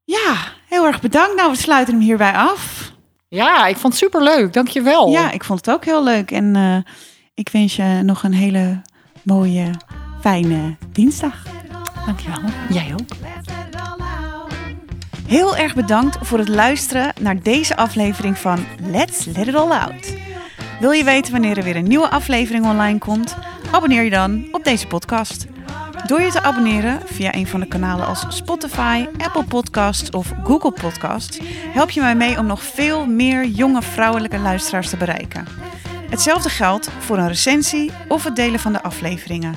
Ja, 0.05 0.37
heel 0.69 0.87
erg 0.87 1.01
bedankt. 1.01 1.37
Nou, 1.37 1.51
we 1.51 1.57
sluiten 1.57 1.95
hem 1.95 2.03
hierbij 2.03 2.33
af. 2.33 2.93
Ja, 3.29 3.67
ik 3.67 3.77
vond 3.77 3.93
het 3.93 4.03
superleuk. 4.03 4.53
Dankjewel. 4.53 5.11
Ja, 5.11 5.31
ik 5.31 5.45
vond 5.45 5.67
het 5.67 5.75
ook 5.75 5.85
heel 5.85 6.05
leuk. 6.05 6.31
En 6.31 6.57
eh, 6.57 6.93
ik 7.35 7.49
wens 7.49 7.77
je 7.77 8.01
nog 8.03 8.23
een 8.23 8.35
hele 8.35 8.83
mooie, 9.23 9.71
fijne 10.25 10.77
dinsdag. 10.93 11.43
Dankjewel. 12.07 12.39
Jij 12.69 12.93
ook. 12.93 13.09
Heel 15.27 15.57
erg 15.57 15.75
bedankt 15.75 16.19
voor 16.21 16.39
het 16.39 16.49
luisteren 16.49 17.13
naar 17.21 17.43
deze 17.43 17.77
aflevering 17.77 18.39
van 18.39 18.67
Let's 18.83 19.25
Let 19.25 19.47
It 19.47 19.55
All 19.55 19.71
Out. 19.71 20.17
Wil 20.81 20.91
je 20.91 21.05
weten 21.05 21.33
wanneer 21.33 21.59
er 21.59 21.65
weer 21.65 21.77
een 21.77 21.89
nieuwe 21.89 22.11
aflevering 22.11 22.67
online 22.67 22.99
komt? 22.99 23.37
Abonneer 23.71 24.03
je 24.03 24.11
dan 24.11 24.49
op 24.53 24.65
deze 24.65 24.87
podcast. 24.87 25.47
Door 26.07 26.21
je 26.21 26.31
te 26.31 26.43
abonneren 26.43 27.01
via 27.05 27.35
een 27.35 27.47
van 27.47 27.61
de 27.61 27.69
kanalen 27.69 28.07
als 28.07 28.27
Spotify, 28.29 29.07
Apple 29.19 29.45
Podcasts 29.45 30.11
of 30.11 30.33
Google 30.45 30.73
Podcasts, 30.73 31.39
help 31.73 31.91
je 31.91 32.01
mij 32.01 32.17
mee 32.17 32.39
om 32.39 32.47
nog 32.47 32.63
veel 32.63 33.07
meer 33.07 33.47
jonge 33.47 33.83
vrouwelijke 33.83 34.39
luisteraars 34.39 34.89
te 34.89 34.97
bereiken. 34.97 35.47
Hetzelfde 36.11 36.49
geldt 36.49 36.91
voor 36.99 37.19
een 37.19 37.29
recensie 37.29 37.93
of 38.09 38.25
het 38.25 38.37
delen 38.37 38.61
van 38.61 38.73
de 38.73 38.83
afleveringen. 38.83 39.55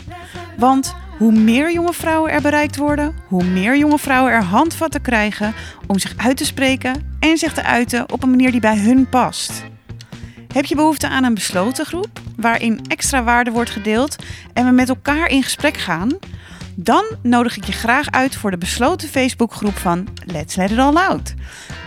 Want 0.58 0.96
hoe 1.18 1.32
meer 1.32 1.74
jonge 1.74 1.94
vrouwen 1.94 2.32
er 2.32 2.42
bereikt 2.42 2.78
worden, 2.78 3.16
hoe 3.28 3.44
meer 3.44 3.78
jonge 3.78 3.98
vrouwen 4.00 4.32
er 4.32 4.44
handvatten 4.44 5.02
krijgen 5.02 5.54
om 5.88 6.00
zich 6.00 6.14
uit 6.18 6.38
te 6.38 6.46
spreken 6.46 7.18
en 7.20 7.38
zich 7.38 7.54
te 7.54 7.64
uiten 7.64 8.12
op 8.12 8.24
een 8.24 8.30
manier 8.30 8.52
die 8.52 8.60
bij 8.60 8.78
hun 8.78 9.10
past. 9.10 9.64
Heb 10.54 10.66
je 10.66 10.76
behoefte 10.76 11.08
aan 11.08 11.24
een 11.24 11.34
besloten 11.34 11.86
groep 11.86 12.20
waarin 12.36 12.82
extra 12.88 13.24
waarde 13.24 13.52
wordt 13.52 13.70
gedeeld 13.70 14.16
en 14.54 14.66
we 14.66 14.72
met 14.72 14.90
elkaar 14.90 15.30
in 15.30 15.44
gesprek 15.44 15.78
gaan? 15.78 16.18
Dan 16.76 17.04
nodig 17.22 17.58
ik 17.58 17.64
je 17.64 17.72
graag 17.72 18.12
uit 18.12 18.36
voor 18.36 18.52
de 18.52 18.58
besloten 18.58 19.10
Facebookgroep 19.10 19.78
van 19.78 20.08
Let's 20.26 20.56
Let 20.56 20.72
It 20.72 20.78
All 20.78 20.96
Out. 20.96 21.34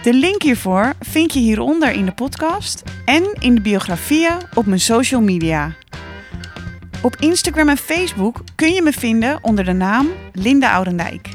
De 0.03 0.15
link 0.15 0.43
hiervoor 0.43 0.93
vind 1.01 1.33
je 1.33 1.41
hieronder 1.41 1.91
in 1.91 2.05
de 2.05 2.13
podcast 2.13 2.83
en 3.05 3.37
in 3.39 3.55
de 3.55 3.61
biografieën 3.61 4.37
op 4.55 4.67
mijn 4.67 4.81
social 4.81 5.21
media. 5.21 5.75
Op 7.03 7.17
Instagram 7.17 7.69
en 7.69 7.77
Facebook 7.77 8.41
kun 8.55 8.73
je 8.73 8.83
me 8.83 8.93
vinden 8.93 9.39
onder 9.43 9.65
de 9.65 9.73
naam 9.73 10.09
Linda 10.33 10.73
Oudendijk. 10.73 11.29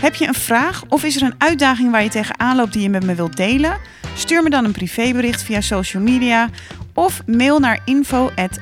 Heb 0.00 0.14
je 0.14 0.26
een 0.26 0.34
vraag 0.34 0.82
of 0.88 1.04
is 1.04 1.16
er 1.16 1.22
een 1.22 1.34
uitdaging 1.38 1.90
waar 1.90 2.02
je 2.02 2.08
tegenaan 2.08 2.56
loopt 2.56 2.72
die 2.72 2.82
je 2.82 2.88
met 2.88 3.04
me 3.04 3.14
wilt 3.14 3.36
delen? 3.36 3.78
Stuur 4.16 4.42
me 4.42 4.50
dan 4.50 4.64
een 4.64 4.72
privébericht 4.72 5.42
via 5.42 5.60
social 5.60 6.02
media 6.02 6.48
of 6.94 7.22
mail 7.26 7.58
naar 7.58 7.80
info 7.84 8.30
at. 8.36 8.58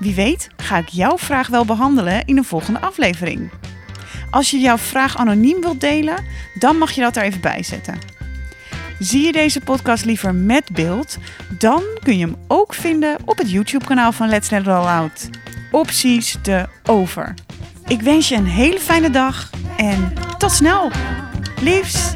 Wie 0.00 0.14
weet 0.14 0.48
ga 0.56 0.78
ik 0.78 0.88
jouw 0.88 1.18
vraag 1.18 1.48
wel 1.48 1.64
behandelen 1.64 2.24
in 2.24 2.36
een 2.36 2.44
volgende 2.44 2.80
aflevering. 2.80 3.50
Als 4.30 4.50
je 4.50 4.58
jouw 4.58 4.78
vraag 4.78 5.16
anoniem 5.16 5.60
wilt 5.60 5.80
delen, 5.80 6.24
dan 6.54 6.76
mag 6.76 6.90
je 6.90 7.00
dat 7.00 7.16
er 7.16 7.22
even 7.22 7.40
bij 7.40 7.62
zetten. 7.62 8.15
Zie 8.98 9.24
je 9.24 9.32
deze 9.32 9.60
podcast 9.60 10.04
liever 10.04 10.34
met 10.34 10.70
beeld, 10.72 11.18
dan 11.58 11.82
kun 12.02 12.18
je 12.18 12.24
hem 12.24 12.36
ook 12.46 12.74
vinden 12.74 13.16
op 13.24 13.38
het 13.38 13.50
YouTube-kanaal 13.50 14.12
van 14.12 14.28
Let's 14.28 14.50
Let 14.50 14.60
It 14.60 14.68
All 14.68 14.86
Out. 14.86 15.28
Opties 15.70 16.36
de 16.42 16.66
over. 16.84 17.34
Ik 17.86 18.02
wens 18.02 18.28
je 18.28 18.36
een 18.36 18.46
hele 18.46 18.78
fijne 18.78 19.10
dag 19.10 19.50
en 19.76 20.12
tot 20.38 20.52
snel. 20.52 20.90
Liefs! 21.60 22.14